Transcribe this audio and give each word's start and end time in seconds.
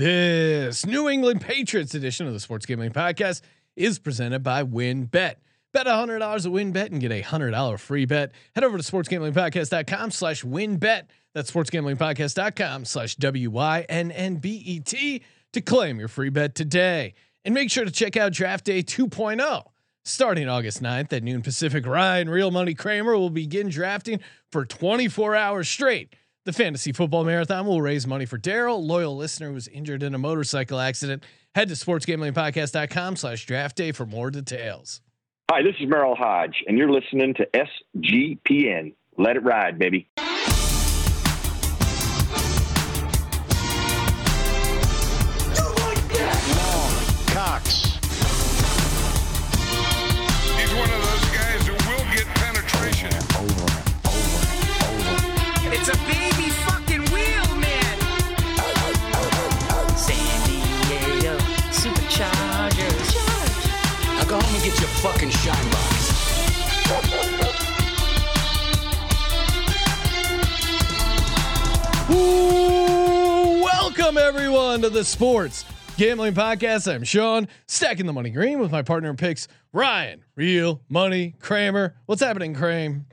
This 0.00 0.86
New 0.86 1.10
England 1.10 1.42
Patriots 1.42 1.94
edition 1.94 2.26
of 2.26 2.32
the 2.32 2.40
Sports 2.40 2.64
Gambling 2.64 2.92
Podcast 2.92 3.42
is 3.76 3.98
presented 3.98 4.42
by 4.42 4.64
WynnBet. 4.64 5.10
Bet 5.10 5.36
Bet 5.74 5.86
$100 5.86 6.22
at 6.22 6.72
bet 6.72 6.90
and 6.90 7.02
get 7.02 7.12
a 7.12 7.20
$100 7.20 7.78
free 7.78 8.06
bet. 8.06 8.32
Head 8.54 8.64
over 8.64 8.78
to 8.78 8.82
sportsgamblingpodcast.com 8.82 10.10
slash 10.10 10.42
wynnbet. 10.42 11.02
That's 11.34 11.50
sportsgamblingpodcast.com 11.50 12.86
slash 12.86 13.16
W-Y-N-N-B-E-T 13.16 13.62
to 15.52 15.60
claim 15.60 15.98
your 15.98 16.08
free 16.08 16.30
bet 16.30 16.54
today. 16.54 17.12
And 17.44 17.52
make 17.52 17.70
sure 17.70 17.84
to 17.84 17.90
check 17.90 18.16
out 18.16 18.32
Draft 18.32 18.64
Day 18.64 18.82
2.0. 18.82 19.64
Starting 20.06 20.48
August 20.48 20.82
9th 20.82 21.12
at 21.12 21.22
noon 21.22 21.42
Pacific, 21.42 21.84
Ryan 21.84 22.30
Real 22.30 22.50
Money 22.50 22.72
Kramer 22.72 23.18
will 23.18 23.28
begin 23.28 23.68
drafting 23.68 24.20
for 24.50 24.64
24 24.64 25.36
hours 25.36 25.68
straight. 25.68 26.16
The 26.46 26.54
fantasy 26.54 26.92
football 26.92 27.24
marathon 27.24 27.66
will 27.66 27.82
raise 27.82 28.06
money 28.06 28.24
for 28.24 28.38
Daryl, 28.38 28.82
loyal 28.82 29.14
listener 29.14 29.48
who 29.48 29.54
was 29.54 29.68
injured 29.68 30.02
in 30.02 30.14
a 30.14 30.18
motorcycle 30.18 30.80
accident. 30.80 31.22
Head 31.54 31.68
to 31.68 31.74
sportsgamblingpodcast.com 31.74 33.16
slash 33.16 33.44
draft 33.44 33.76
day 33.76 33.92
for 33.92 34.06
more 34.06 34.30
details. 34.30 35.02
Hi, 35.50 35.62
this 35.62 35.74
is 35.78 35.86
Merril 35.86 36.16
Hoge, 36.16 36.64
and 36.66 36.78
you're 36.78 36.90
listening 36.90 37.34
to 37.34 37.46
SGPN. 37.54 38.94
Let 39.18 39.36
it 39.36 39.42
ride, 39.42 39.78
baby. 39.78 40.08
Fucking 65.00 65.30
shine 65.30 65.70
box. 65.70 66.10
Ooh, 72.10 73.62
welcome 73.62 74.18
everyone 74.18 74.82
to 74.82 74.90
the 74.90 75.02
Sports 75.02 75.64
Gambling 75.96 76.34
Podcast. 76.34 76.92
I'm 76.92 77.04
Sean, 77.04 77.48
stacking 77.66 78.04
the 78.04 78.12
money 78.12 78.28
green 78.28 78.58
with 78.58 78.70
my 78.70 78.82
partner 78.82 79.08
in 79.08 79.16
picks, 79.16 79.48
Ryan, 79.72 80.22
Real 80.36 80.82
Money 80.90 81.34
Kramer. 81.40 81.96
What's 82.04 82.20
happening, 82.20 82.52
Kramer? 82.54 83.06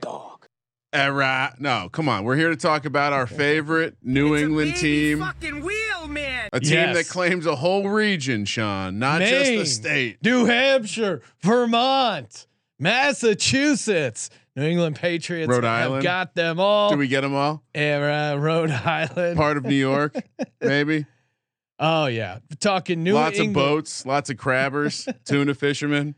Right. 0.94 1.52
No, 1.58 1.88
come 1.92 2.08
on. 2.08 2.24
We're 2.24 2.36
here 2.36 2.48
to 2.50 2.56
talk 2.56 2.84
about 2.86 3.12
our 3.12 3.26
favorite 3.26 3.96
New 4.02 4.34
It's 4.34 4.42
a 4.42 4.44
England 4.46 4.76
team. 4.76 5.18
Fucking 5.20 5.62
wheel, 5.62 6.08
man. 6.08 6.48
A 6.52 6.60
team 6.60 6.72
Yes. 6.72 6.96
that 6.96 7.08
claims 7.12 7.44
a 7.46 7.56
whole 7.56 7.88
region, 7.88 8.44
Sean, 8.44 8.98
not 8.98 9.20
just 9.20 9.50
the 9.50 9.66
state. 9.66 10.18
New 10.24 10.46
Hampshire, 10.46 11.20
Vermont, 11.42 12.46
Massachusetts, 12.78 14.30
New 14.56 14.62
England 14.64 14.96
Patriots 14.96 15.48
Rhode 15.48 15.64
have 15.64 15.90
Island. 15.90 16.02
got 16.02 16.34
them 16.34 16.58
all. 16.58 16.90
Do 16.90 16.96
we 16.96 17.06
get 17.08 17.20
them 17.20 17.34
all? 17.34 17.62
And, 17.74 18.02
uh, 18.02 18.40
Rhode 18.40 18.70
Island. 18.70 19.36
Part 19.36 19.56
of 19.56 19.64
New 19.64 19.74
York, 19.76 20.16
maybe. 20.60 21.04
oh 21.78 22.06
yeah, 22.06 22.38
talking 22.60 23.02
New 23.04 23.14
lots 23.14 23.38
England. 23.38 23.56
of 23.56 23.62
boats, 23.62 24.06
lots 24.06 24.30
of 24.30 24.36
crabbers, 24.36 25.06
tuna 25.24 25.54
fishermen, 25.54 26.14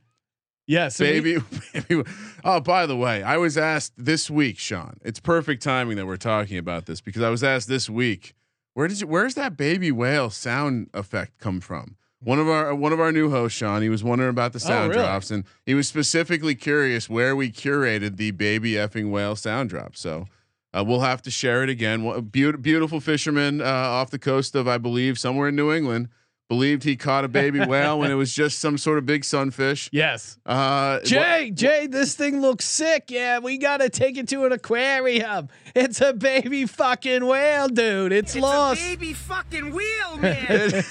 Yes, 0.71 0.95
so 0.97 1.05
we- 1.05 1.21
baby, 1.21 1.43
baby. 1.89 2.03
Oh, 2.45 2.61
by 2.61 2.87
the 2.87 2.97
way, 2.97 3.23
I 3.25 3.37
was 3.39 3.59
asked 3.59 3.93
this 3.97 4.31
week, 4.31 4.57
Sean. 4.59 4.99
It's 5.05 5.19
perfect 5.19 5.63
timing 5.63 5.97
that 5.97 6.07
we're 6.07 6.17
talking 6.17 6.59
about 6.59 6.87
this 6.87 7.01
because 7.01 7.23
I 7.23 7.29
was 7.31 7.43
asked 7.43 7.67
this 7.69 7.91
week, 7.91 8.35
where 8.75 8.87
did 8.87 9.01
you, 9.01 9.07
where's 9.09 9.35
that 9.35 9.57
baby 9.57 9.91
whale 9.91 10.31
sound 10.31 10.89
effect 10.95 11.39
come 11.39 11.61
from? 11.61 11.97
One 12.23 12.39
of 12.39 12.49
our 12.49 12.75
one 12.75 12.93
of 12.93 13.01
our 13.01 13.11
new 13.11 13.31
hosts, 13.31 13.59
Sean, 13.59 13.83
he 13.83 13.89
was 13.89 14.05
wondering 14.05 14.31
about 14.31 14.53
the 14.53 14.61
sound 14.61 14.85
Oh, 14.85 14.89
really? 14.95 15.03
drops, 15.03 15.31
and 15.31 15.43
he 15.67 15.75
was 15.75 15.89
specifically 15.89 16.55
curious 16.55 17.09
where 17.09 17.35
we 17.35 17.51
curated 17.51 18.17
the 18.17 18.31
baby 18.31 18.73
effing 18.75 19.11
whale 19.11 19.35
sound 19.37 19.71
drop. 19.71 19.97
So 19.97 20.27
uh, 20.73 20.85
we'll 20.87 21.01
have 21.01 21.23
to 21.23 21.31
share 21.33 21.63
it 21.65 21.71
again. 21.71 22.05
What- 22.05 22.31
Beautiful, 22.31 22.63
beautiful 22.63 23.01
fisherman 23.01 23.61
uh, 23.61 23.65
off 23.65 24.11
the 24.11 24.19
coast 24.19 24.55
of, 24.55 24.69
I 24.69 24.77
believe, 24.79 25.19
somewhere 25.19 25.49
in 25.49 25.57
New 25.57 25.73
England, 25.73 26.11
believed 26.51 26.83
he 26.83 26.97
caught 26.97 27.25
a 27.25 27.29
baby 27.29 27.61
whale 27.67 28.01
when 28.01 28.11
it 28.11 28.15
was 28.15 28.35
just 28.35 28.59
some 28.59 28.77
sort 28.77 28.99
of 28.99 29.07
big 29.07 29.25
sunfish. 29.25 29.89
yes. 29.93 30.37
Uh, 30.45 30.99
Jay, 31.05 31.53
Jay, 31.55 31.87
this 31.87 32.15
thing 32.15 32.41
looks 32.41 32.65
sick. 32.65 33.05
Yeah, 33.09 33.39
we 33.39 33.57
gotta 33.57 33.89
take 33.89 34.19
it 34.19 34.29
to 34.29 34.45
an 34.45 34.53
aquarium. 34.53 35.49
It's 35.77 36.01
a 36.01 36.13
baby 36.13 36.67
fucking 36.67 37.25
whale, 37.25 37.69
dude. 37.69 38.13
It's, 38.13 38.35
It's 38.35 38.43
lost. 38.43 38.81
a 38.83 38.85
baby 38.97 39.13
fucking 39.13 39.73
wheel, 39.73 40.17
man. 40.19 40.83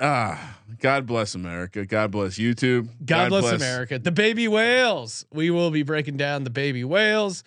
Ah, 0.00 0.58
God 0.80 1.06
bless 1.06 1.36
America. 1.36 1.86
God 1.86 2.10
bless 2.10 2.38
YouTube. 2.38 2.88
God, 3.04 3.28
bless, 3.28 3.52
America. 3.52 4.00
The 4.00 4.10
baby 4.12 4.48
whales. 4.48 5.24
We 5.32 5.50
will 5.50 5.70
be 5.70 5.84
breaking 5.84 6.16
down 6.16 6.42
the 6.42 6.50
baby 6.50 6.82
whales, 6.82 7.44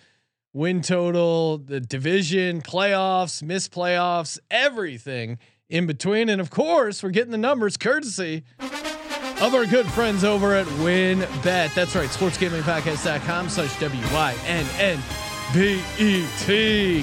win 0.54 0.80
total, 0.80 1.58
the 1.58 1.80
division, 1.80 2.62
playoffs, 2.62 3.42
miss 3.42 3.68
playoffs, 3.68 4.38
everything 4.50 5.38
in 5.72 5.86
between. 5.86 6.28
And 6.28 6.40
of 6.40 6.50
course, 6.50 7.02
we're 7.02 7.10
getting 7.10 7.32
the 7.32 7.38
numbers 7.38 7.76
courtesy 7.76 8.44
of 8.60 9.54
our 9.54 9.66
good 9.66 9.86
friends 9.86 10.22
over 10.22 10.54
at 10.54 10.66
WynnBet. 10.66 11.74
That's 11.74 11.96
right, 11.96 12.10
sportsgamblingpodcast.com 12.10 13.48
slash 13.48 13.80
W-Y-N-N-B-E-T. 13.80 15.02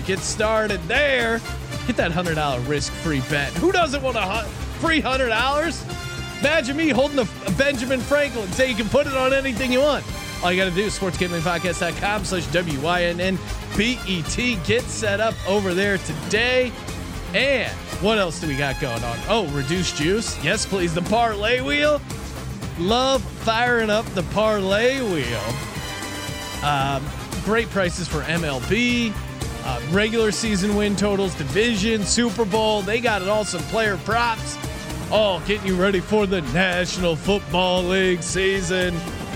Get 0.01 0.19
started 0.19 0.81
there. 0.83 1.41
Get 1.87 1.97
that 1.97 2.11
$100 2.11 2.67
risk-free 2.67 3.21
bet. 3.29 3.51
Who 3.53 3.71
doesn't 3.71 4.03
want 4.03 4.17
a 4.17 4.43
free 4.79 5.01
$100? 5.01 6.39
Imagine 6.39 6.77
me 6.77 6.89
holding 6.89 7.17
a, 7.19 7.27
a 7.47 7.51
Benjamin 7.57 7.99
Franklin. 7.99 8.47
Say 8.51 8.69
you 8.69 8.75
can 8.75 8.87
put 8.87 9.07
it 9.07 9.15
on 9.15 9.33
anything 9.33 9.73
you 9.73 9.81
want. 9.81 10.05
All 10.43 10.51
you 10.51 10.63
got 10.63 10.69
to 10.69 10.75
do 10.75 10.83
is 10.83 10.97
sportsgamblingpodcast.com 10.97 12.23
slash 12.23 12.45
W-Y-N-N-B-E-T. 12.53 14.55
Get 14.65 14.83
set 14.83 15.19
up 15.19 15.33
over 15.49 15.73
there 15.73 15.97
today. 15.97 16.71
And 17.33 17.71
what 18.01 18.17
else 18.17 18.39
do 18.39 18.47
we 18.47 18.55
got 18.55 18.79
going 18.79 19.03
on? 19.03 19.17
Oh, 19.27 19.47
reduced 19.47 19.95
juice. 19.97 20.41
Yes, 20.43 20.65
please. 20.65 20.93
The 20.93 21.01
parlay 21.03 21.61
wheel. 21.61 22.01
Love 22.79 23.21
firing 23.21 23.89
up 23.89 24.05
the 24.07 24.23
parlay 24.23 25.01
wheel. 25.01 25.43
Um, 26.63 27.05
great 27.43 27.69
prices 27.69 28.07
for 28.07 28.21
MLB, 28.21 29.13
uh, 29.65 29.81
regular 29.91 30.31
season 30.31 30.75
win 30.75 30.95
totals, 30.95 31.35
division, 31.35 32.03
Super 32.03 32.45
Bowl. 32.45 32.81
They 32.81 32.99
got 32.99 33.21
it 33.21 33.27
all. 33.27 33.43
Some 33.43 33.61
player 33.63 33.97
props. 33.97 34.57
All 35.11 35.39
getting 35.41 35.67
you 35.67 35.75
ready 35.75 35.99
for 35.99 36.25
the 36.25 36.41
National 36.53 37.15
Football 37.15 37.83
League 37.83 38.23
season. 38.23 38.95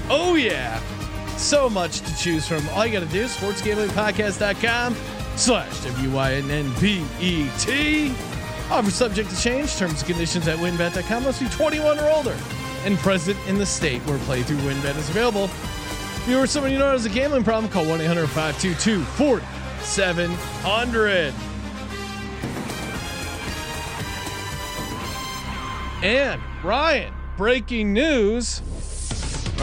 Oh, 0.09 0.35
yeah. 0.35 0.79
So 1.35 1.69
much 1.69 1.99
to 2.01 2.17
choose 2.17 2.47
from. 2.47 2.67
All 2.69 2.85
you 2.85 2.93
got 2.93 3.05
to 3.05 3.11
do 3.11 3.21
is 3.23 3.35
sportsgamblingpodcast.com 3.35 4.95
slash 5.35 5.83
W-Y-N-N-B-E-T. 5.83 8.15
Offer 8.71 8.91
subject 8.91 9.29
to 9.29 9.41
change. 9.41 9.75
Terms 9.75 10.01
and 10.01 10.05
conditions 10.05 10.47
at 10.47 10.57
wynnbet.com. 10.59 11.23
Must 11.23 11.39
be 11.39 11.49
21 11.49 11.99
or 11.99 12.09
older 12.09 12.37
and 12.85 12.97
present 12.97 13.37
in 13.47 13.57
the 13.57 13.65
state 13.65 14.01
where 14.01 14.17
playthrough 14.19 14.59
WynnBet 14.59 14.97
is 14.97 15.09
available. 15.09 15.45
If 15.45 16.25
you 16.27 16.39
or 16.39 16.47
someone 16.47 16.71
you 16.71 16.77
know 16.77 16.91
has 16.91 17.05
a 17.05 17.09
gambling 17.09 17.43
problem, 17.43 17.71
call 17.71 17.85
1 17.85 18.01
800 18.01 18.27
522 18.27 19.03
4700. 19.03 21.33
And 26.03 26.41
Ryan, 26.63 27.13
breaking 27.37 27.93
news. 27.93 28.61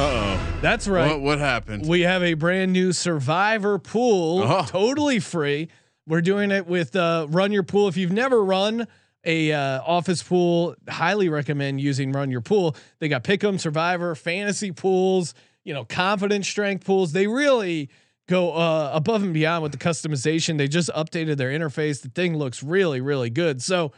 Uh 0.01 0.09
oh. 0.39 0.59
That's 0.63 0.89
right. 0.89 1.11
What, 1.11 1.21
what 1.21 1.39
happened? 1.39 1.87
We 1.87 2.01
have 2.03 2.23
a 2.23 2.33
brand 2.33 2.73
new 2.73 2.93
survivor 2.93 3.79
pool, 3.79 4.43
Oh. 4.43 4.65
totally 4.67 5.21
free. 5.21 5.69
We're 6.07 6.23
doing 6.23 6.51
it 6.51 6.67
with 6.67 6.97
uh, 6.97 7.27
Run 7.29 7.53
Your 7.53 7.63
Pool. 7.63 7.87
If 7.87 7.99
you've 7.99 8.11
never 8.11 8.43
run 8.43 8.87
a 9.25 9.53
uh, 9.53 9.83
office 9.83 10.23
pool, 10.23 10.75
highly 10.89 11.29
recommend 11.29 11.83
using 11.83 12.13
Run 12.13 12.31
Your 12.31 12.41
Pool. 12.41 12.75
They 12.99 13.09
got 13.09 13.25
Pick'em, 13.25 13.61
Survivor, 13.61 14.15
fantasy 14.15 14.73
pools, 14.73 15.35
you 15.65 15.75
know, 15.75 15.85
confidence 15.85 16.49
strength 16.49 16.87
pools. 16.87 17.13
They 17.13 17.27
really 17.27 17.91
go 18.27 18.53
uh, 18.53 18.91
above 18.95 19.23
and 19.23 19.35
beyond 19.35 19.63
with 19.63 19.73
the 19.73 19.79
customization. 19.79 20.57
They 20.57 20.67
just 20.69 20.89
updated 20.97 21.37
their 21.37 21.51
interface. 21.51 22.01
The 22.01 22.09
thing 22.09 22.39
looks 22.39 22.63
really, 22.63 23.03
really 23.03 23.29
good. 23.29 23.61
So 23.61 23.93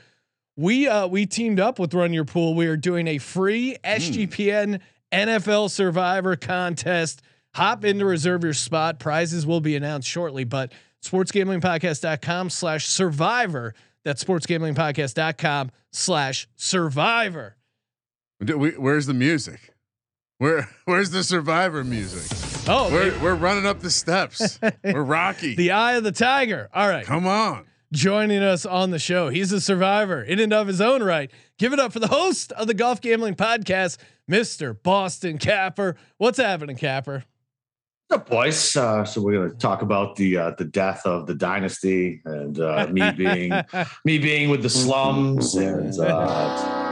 we 0.56 0.88
uh, 0.88 1.06
we 1.06 1.26
teamed 1.26 1.60
up 1.60 1.78
with 1.78 1.94
Run 1.94 2.12
Your 2.12 2.24
Pool. 2.24 2.54
We 2.54 2.66
are 2.66 2.76
doing 2.76 3.06
a 3.06 3.18
free 3.18 3.76
SGPN 3.84 4.80
NFL 5.12 5.70
Survivor 5.70 6.36
contest. 6.36 7.22
Hop 7.54 7.84
in 7.84 7.98
to 7.98 8.04
reserve 8.06 8.44
your 8.44 8.54
spot. 8.54 8.98
Prizes 8.98 9.46
will 9.46 9.60
be 9.60 9.76
announced 9.76 10.08
shortly, 10.08 10.44
but 10.44 10.72
sportsgamblingpodcast.com 11.04 12.50
slash 12.50 12.86
survivor. 12.86 13.74
That's 14.04 14.24
sportsgamblingpodcast.com 14.24 15.70
slash 15.92 16.48
survivor. 16.56 17.56
Where's 18.40 19.06
the 19.06 19.14
music? 19.14 19.60
Where 20.38 20.68
Where's 20.86 21.10
the 21.10 21.22
Survivor 21.22 21.84
music? 21.84 22.66
Oh, 22.68 22.90
We're 22.90 23.16
we're 23.22 23.34
running 23.36 23.66
up 23.66 23.80
the 23.80 23.90
steps. 23.90 24.58
we're 24.84 25.02
Rocky. 25.02 25.54
the 25.54 25.70
eye 25.72 25.92
of 25.94 26.04
the 26.04 26.10
tiger. 26.12 26.68
All 26.74 26.88
right. 26.88 27.04
Come 27.04 27.26
on. 27.28 27.66
joining 27.92 28.42
us 28.42 28.66
on 28.66 28.90
the 28.90 28.98
show. 28.98 29.28
He's 29.28 29.52
a 29.52 29.60
survivor 29.60 30.20
in 30.22 30.40
and 30.40 30.52
of 30.52 30.66
his 30.66 30.80
own 30.80 31.02
right. 31.02 31.30
Give 31.58 31.72
it 31.72 31.78
up 31.78 31.92
for 31.92 32.00
the 32.00 32.08
host 32.08 32.50
of 32.52 32.66
the 32.66 32.74
Golf 32.74 33.00
Gambling 33.00 33.36
Podcast, 33.36 33.98
Mister 34.32 34.72
Boston 34.72 35.36
Capper. 35.36 35.94
What's 36.16 36.38
happening, 36.38 36.76
Capper? 36.76 37.24
What's 38.08 38.22
up, 38.22 38.30
boys? 38.30 38.74
Uh, 38.74 39.04
so 39.04 39.20
we're 39.20 39.34
going 39.34 39.50
to 39.50 39.56
talk 39.58 39.82
about 39.82 40.16
the 40.16 40.38
uh, 40.38 40.52
the 40.56 40.64
death 40.64 41.04
of 41.04 41.26
the 41.26 41.34
dynasty 41.34 42.22
and 42.24 42.58
uh, 42.58 42.86
me 42.90 43.10
being 43.10 43.52
me 44.06 44.16
being 44.16 44.48
with 44.48 44.62
the 44.62 44.70
slums 44.70 45.54
and 45.54 46.00
uh, 46.00 46.91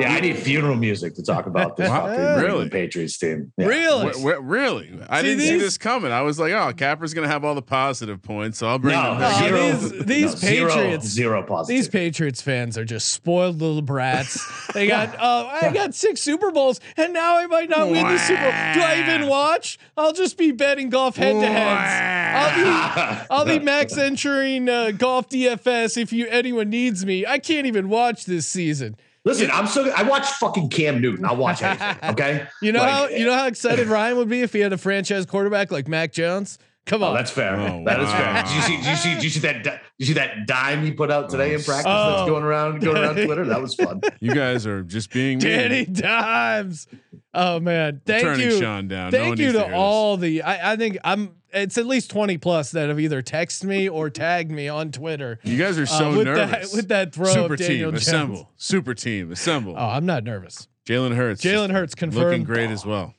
yeah, 0.00 0.12
I 0.14 0.20
need 0.20 0.36
funeral 0.36 0.76
music 0.76 1.14
to 1.16 1.22
talk 1.22 1.46
about 1.46 1.76
this 1.76 1.88
Wow, 1.90 2.06
fucking 2.06 2.42
really? 2.44 2.68
Patriots 2.68 3.18
team. 3.18 3.52
Yeah. 3.56 3.66
Really? 3.66 4.12
Wh- 4.12 4.22
wh- 4.22 4.40
really? 4.42 4.98
I 5.08 5.20
See, 5.22 5.26
didn't 5.28 5.40
see 5.44 5.58
this 5.58 5.78
coming. 5.78 6.12
I 6.12 6.22
was 6.22 6.38
like, 6.38 6.52
oh, 6.52 6.72
Capper's 6.76 7.14
gonna 7.14 7.28
have 7.28 7.44
all 7.44 7.54
the 7.54 7.62
positive 7.62 8.22
points, 8.22 8.58
so 8.58 8.68
I'll 8.68 8.78
bring 8.78 8.94
No, 8.96 9.18
them. 9.18 9.20
No, 9.20 9.38
zero, 9.38 9.60
these- 9.72 10.04
these 10.06 10.42
no, 10.42 10.48
Patriots- 10.48 11.06
zero 11.06 11.42
positive. 11.42 11.76
These 11.76 11.88
Patriots 11.88 12.42
fans 12.42 12.76
are 12.78 12.84
just 12.84 13.10
spoiled 13.12 13.60
little 13.60 13.82
brats. 13.82 14.44
They 14.74 14.86
got 14.86 15.14
uh, 15.18 15.48
I 15.62 15.72
got 15.72 15.94
six 15.94 16.20
Super 16.20 16.50
Bowls, 16.50 16.80
and 16.96 17.12
now 17.12 17.36
I 17.38 17.46
might 17.46 17.68
not 17.68 17.88
win 17.90 18.06
the 18.06 18.18
Super 18.18 18.40
Bowl. 18.42 18.50
Do 18.74 18.80
I 18.80 19.04
even 19.06 19.28
watch? 19.28 19.78
I'll 19.96 20.12
just 20.12 20.36
be 20.38 20.52
betting 20.52 20.90
golf 20.90 21.16
head 21.16 21.32
to 21.40 21.46
heads. 21.46 22.38
I'll 22.38 22.56
be 22.56 23.26
I'll 23.30 23.44
be 23.58 23.64
max 23.64 23.96
entering 23.96 24.68
uh, 24.68 24.90
golf 24.92 25.28
DFS 25.28 25.96
if 26.00 26.12
you 26.12 26.26
anyone 26.28 26.70
needs 26.70 27.04
me. 27.04 27.26
I 27.26 27.38
can't 27.38 27.66
even 27.66 27.88
watch 27.88 28.24
this 28.24 28.46
season. 28.46 28.96
Listen, 29.28 29.50
I'm 29.52 29.66
so 29.66 29.90
I 29.94 30.04
watch 30.04 30.24
fucking 30.26 30.70
Cam 30.70 31.00
Newton. 31.02 31.24
I'll 31.26 31.36
watch 31.36 31.62
anything. 31.62 31.96
Okay, 32.10 32.46
You 32.62 32.72
know 32.72 32.80
Like, 32.80 32.90
how 32.90 33.08
you 33.08 33.26
know 33.26 33.34
how 33.34 33.46
excited 33.46 33.86
Ryan 33.86 34.16
would 34.16 34.28
be 34.30 34.40
if 34.40 34.52
he 34.54 34.60
had 34.60 34.72
a 34.72 34.78
franchise 34.78 35.26
quarterback 35.26 35.70
like 35.70 35.86
Mac 35.86 36.12
Jones. 36.12 36.58
Come 36.88 37.02
Oh, 37.02 37.08
on, 37.08 37.14
that's 37.14 37.30
fair. 37.30 37.54
Oh, 37.60 37.84
That 37.84 38.00
is 38.00 38.06
wow. 38.08 38.16
fair. 38.18 38.42
Did 38.42 38.52
you 38.56 38.62
see? 38.62 38.76
Did 38.78 38.86
you 38.86 38.96
see? 38.96 39.14
Did 39.14 39.24
you 39.24 39.30
see 39.30 39.40
that? 39.40 39.62
Did 39.62 39.80
you 39.98 40.06
see 40.06 40.12
that 40.14 40.46
dime 40.46 40.82
he 40.84 40.90
put 40.90 41.10
out 41.10 41.28
today 41.30 41.54
in 41.54 41.62
practice? 41.62 41.84
Oh. 41.86 42.16
That's 42.16 42.28
going 42.30 42.42
around, 42.44 42.80
going 42.80 42.96
around 42.96 43.14
Twitter. 43.14 43.44
That 43.44 43.60
was 43.62 43.74
fun. 43.74 44.00
You 44.20 44.34
guys 44.34 44.66
are 44.66 44.82
just 44.82 45.12
being 45.12 45.38
mean. 45.38 45.46
Danny 45.46 45.84
Dimes. 45.84 46.86
Oh 47.34 47.60
man, 47.60 48.00
thank 48.04 48.22
turning 48.24 48.50
you. 48.50 48.58
Sean 48.58 48.88
down. 48.88 49.10
Thank 49.12 49.28
one 49.28 49.38
you 49.38 49.52
to 49.52 49.58
to 49.58 49.74
all 49.74 50.16
the. 50.16 50.42
I, 50.42 50.72
I 50.72 50.76
think 50.76 50.98
I'm. 51.04 51.34
It's 51.52 51.78
at 51.78 51.86
least 51.86 52.10
twenty 52.10 52.36
plus 52.38 52.72
that 52.72 52.88
have 52.88 52.98
either 52.98 53.22
texted 53.22 53.64
me 53.64 53.88
or 53.88 54.10
tagged 54.10 54.50
me 54.50 54.68
on 54.68 54.90
Twitter. 54.90 55.38
You 55.44 55.56
guys 55.58 55.78
are 55.78 55.86
so 55.86 56.10
uh, 56.12 56.16
with 56.16 56.26
nervous. 56.26 56.70
that 56.72 56.76
with 56.76 56.88
that 56.88 57.14
throw 57.14 57.26
Super 57.32 57.54
of 57.54 57.58
Daniel 57.60 57.90
team, 57.90 57.90
Jones. 57.92 58.02
assemble. 58.08 58.50
Super 58.56 58.94
team, 58.94 59.30
assemble. 59.32 59.74
Oh, 59.76 59.88
I'm 59.88 60.06
not 60.06 60.24
nervous. 60.24 60.68
Jalen 60.86 61.14
Hurts. 61.14 61.42
Jalen 61.42 61.66
just 61.68 61.72
Hurts 61.72 61.94
confirmed. 61.94 62.24
looking 62.30 62.44
great 62.44 62.70
as 62.70 62.84
well. 62.86 63.14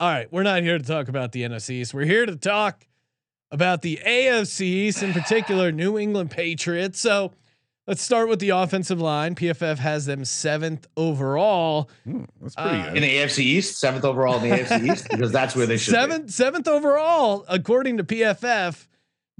All 0.00 0.08
right, 0.08 0.32
we're 0.32 0.44
not 0.44 0.62
here 0.62 0.78
to 0.78 0.84
talk 0.84 1.08
about 1.08 1.32
the 1.32 1.42
NFC 1.42 1.70
East. 1.70 1.92
We're 1.92 2.04
here 2.04 2.24
to 2.26 2.36
talk 2.36 2.86
about 3.50 3.82
the 3.82 3.98
AFC 4.06 4.60
East, 4.62 5.02
in 5.02 5.12
particular, 5.12 5.72
New 5.72 5.98
England 5.98 6.30
Patriots. 6.30 7.00
So 7.00 7.32
let's 7.86 8.02
start 8.02 8.28
with 8.28 8.38
the 8.40 8.50
offensive 8.50 9.00
line. 9.00 9.34
PFF 9.34 9.78
has 9.78 10.06
them 10.06 10.24
seventh 10.24 10.86
overall. 10.96 11.88
Hmm, 12.04 12.24
that's 12.40 12.54
pretty 12.54 12.76
Uh, 12.78 12.94
In 12.94 13.02
the 13.02 13.16
AFC 13.16 13.38
East, 13.40 13.78
seventh 13.80 14.04
overall 14.04 14.36
in 14.42 14.50
the 14.50 14.56
AFC 14.56 14.90
East, 14.92 15.08
because 15.10 15.32
that's 15.32 15.56
where 15.56 15.66
they 15.66 15.76
should 15.76 15.92
be. 15.92 15.96
seventh 15.98 16.30
seventh 16.30 16.68
overall 16.68 17.44
according 17.48 17.96
to 17.98 18.04
PFF. 18.04 18.86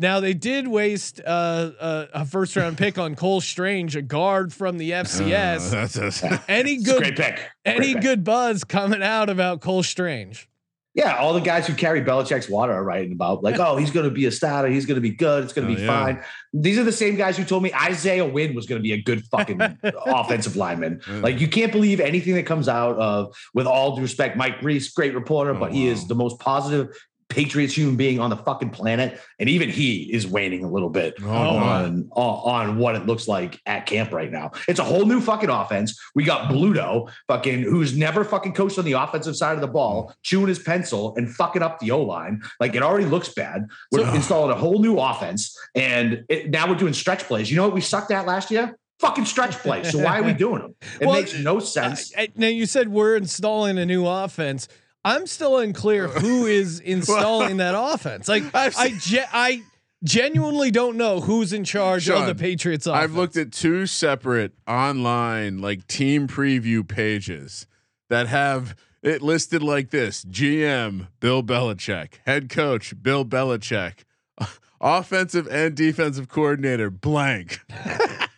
Now 0.00 0.20
they 0.20 0.32
did 0.32 0.69
waste 0.69 1.20
uh, 1.26 1.72
uh, 1.81 2.06
a 2.14 2.25
first 2.25 2.54
round 2.54 2.78
pick 2.78 2.99
on 2.99 3.16
Cole 3.16 3.40
Strange, 3.40 3.96
a 3.96 4.02
guard 4.02 4.52
from 4.52 4.78
the 4.78 4.94
Uh, 4.94 5.02
FCS. 5.02 5.70
that's 5.72 6.22
a, 6.22 6.40
any 6.49 6.75
It's 6.75 6.84
good 6.84 6.99
great 6.99 7.16
pick. 7.16 7.40
any 7.64 7.94
pick. 7.94 8.02
good 8.04 8.22
buzz 8.25 8.62
coming 8.62 9.02
out 9.02 9.28
about 9.28 9.61
Cole 9.61 9.82
Strange? 9.82 10.49
Yeah, 10.94 11.17
all 11.19 11.32
the 11.32 11.40
guys 11.40 11.67
who 11.67 11.75
carry 11.75 12.02
Belichick's 12.02 12.49
water 12.49 12.73
are 12.73 12.82
writing 12.82 13.12
about 13.12 13.44
like, 13.44 13.58
oh, 13.61 13.76
he's 13.76 13.90
going 13.93 14.06
to 14.06 14.11
be 14.11 14.26
a 14.26 14.32
starter. 14.32 14.69
He's 14.69 14.85
going 14.85 14.96
to 14.96 15.00
be 15.00 15.11
good. 15.14 15.44
It's 15.44 15.52
going 15.52 15.69
to 15.69 15.73
Oh, 15.73 15.76
be 15.76 15.82
yeah. 15.82 15.87
fine. 16.05 16.25
These 16.52 16.76
are 16.79 16.82
the 16.82 16.90
same 16.90 17.14
guys 17.14 17.37
who 17.37 17.44
told 17.44 17.62
me 17.62 17.73
Isaiah 17.73 18.25
Wynn 18.25 18.52
was 18.55 18.67
going 18.67 18.81
to 18.81 18.82
be 18.82 18.93
a 18.94 19.00
good 19.02 19.23
fucking 19.26 19.61
offensive 20.06 20.56
lineman. 20.56 21.00
Yeah. 21.08 21.20
Like, 21.20 21.40
you 21.40 21.46
can't 21.46 21.70
believe 21.70 22.00
anything 22.00 22.35
that 22.35 22.46
comes 22.46 22.69
out 22.69 22.96
of, 22.96 23.37
with 23.55 23.67
all 23.67 23.94
due 23.94 24.02
respect, 24.02 24.37
Mike 24.37 24.61
Reiss, 24.62 24.88
great 24.90 25.14
reporter, 25.14 25.55
Oh, 25.55 25.61
but 25.61 25.73
he 25.73 25.87
wow. 25.87 25.93
is 25.93 26.08
the 26.08 26.17
most 26.17 26.40
positive 26.40 26.88
Patriots 27.28 27.75
human 27.76 27.96
being 27.96 28.20
on 28.20 28.30
the 28.30 28.36
fucking 28.36 28.70
planet, 28.70 29.20
and 29.38 29.48
even 29.48 29.69
he 29.69 30.10
is 30.12 30.26
waning 30.26 30.64
a 30.64 30.69
little 30.70 30.88
bit 30.88 31.14
Oh, 31.22 31.28
on, 31.28 32.08
on 32.12 32.69
on 32.69 32.78
what 32.78 32.96
it 32.96 33.04
looks 33.06 33.28
like 33.28 33.60
at 33.66 33.84
camp 33.86 34.12
right 34.12 34.30
now. 34.30 34.52
It's 34.66 34.80
a 34.80 34.84
whole 34.84 35.04
new 35.04 35.20
fucking 35.20 35.50
offense. 35.50 35.98
We 36.14 36.25
got 36.25 36.50
Bluto, 36.50 37.10
fucking 37.26 37.62
who's 37.62 37.96
never 37.96 38.25
fucking 38.25 38.54
coached 38.54 38.78
on 38.78 38.84
the 38.86 38.92
offensive 38.92 39.36
side 39.36 39.54
of 39.54 39.60
the 39.60 39.69
ball, 39.69 40.14
chewing 40.22 40.48
his 40.48 40.58
pencil 40.58 41.14
and 41.16 41.30
fucking 41.34 41.62
up 41.62 41.78
the 41.80 41.90
O 41.90 42.02
line. 42.02 42.40
Like 42.60 42.75
it 42.75 42.82
already 42.82 43.04
looks 43.06 43.28
bad. 43.28 43.66
We're 43.92 44.06
So- 44.06 44.14
installing 44.14 44.50
a 44.50 44.58
whole 44.58 44.78
new 44.78 44.98
offense, 44.98 45.54
and 45.75 46.25
it, 46.28 46.50
now 46.50 46.69
we're 46.69 46.76
doing 46.76 46.94
stretch 46.94 47.25
plays. 47.25 47.50
You 47.50 47.56
know 47.56 47.64
what 47.64 47.75
we 47.75 47.80
sucked 47.82 48.10
at 48.10 48.26
last 48.26 48.50
year? 48.50 48.78
Fucking 49.00 49.26
stretch 49.26 49.52
plays. 49.58 49.92
So 49.92 49.98
why 50.02 50.19
are 50.19 50.22
we 50.25 50.32
doing 50.46 50.60
them? 50.62 50.75
It 51.00 51.06
Well, 51.06 51.14
makes 51.16 51.38
no 51.38 51.60
sense. 51.60 52.12
Uh, 52.16 52.26
now 52.34 52.48
you 52.48 52.66
said 52.66 52.88
we're 52.88 53.16
installing 53.16 53.78
a 53.78 53.86
new 53.86 54.06
offense. 54.06 54.66
I'm 55.04 55.26
still 55.26 55.58
unclear 55.58 56.08
who 56.08 56.46
is 56.46 56.80
installing 56.80 57.58
that 57.58 57.74
offense. 57.76 58.28
Like 58.28 58.44
I've 58.54 58.76
I, 58.76 58.90
ge- 58.90 59.28
I 59.32 59.62
genuinely 60.04 60.70
don't 60.70 60.96
know 60.96 61.20
who's 61.20 61.52
in 61.52 61.64
charge 61.64 62.08
of 62.08 62.26
the 62.26 62.34
Patriots 62.34 62.86
offense. 62.86 63.04
I've 63.04 63.14
looked 63.14 63.36
at 63.36 63.52
two 63.52 63.86
separate 63.86 64.52
online 64.66 65.60
like 65.60 65.86
team 65.86 66.28
preview 66.28 66.86
pages 66.86 67.66
that 68.10 68.26
have 68.28 68.76
it 69.02 69.22
listed 69.22 69.62
like 69.62 69.90
this: 69.90 70.24
GM 70.24 71.08
Bill 71.20 71.42
Belichick, 71.42 72.14
head 72.26 72.48
coach 72.48 72.94
Bill 73.02 73.24
Belichick, 73.24 74.04
offensive 74.80 75.48
and 75.48 75.74
defensive 75.74 76.28
coordinator 76.28 76.90
blank. 76.90 77.60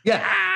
Yeah. 0.05 0.50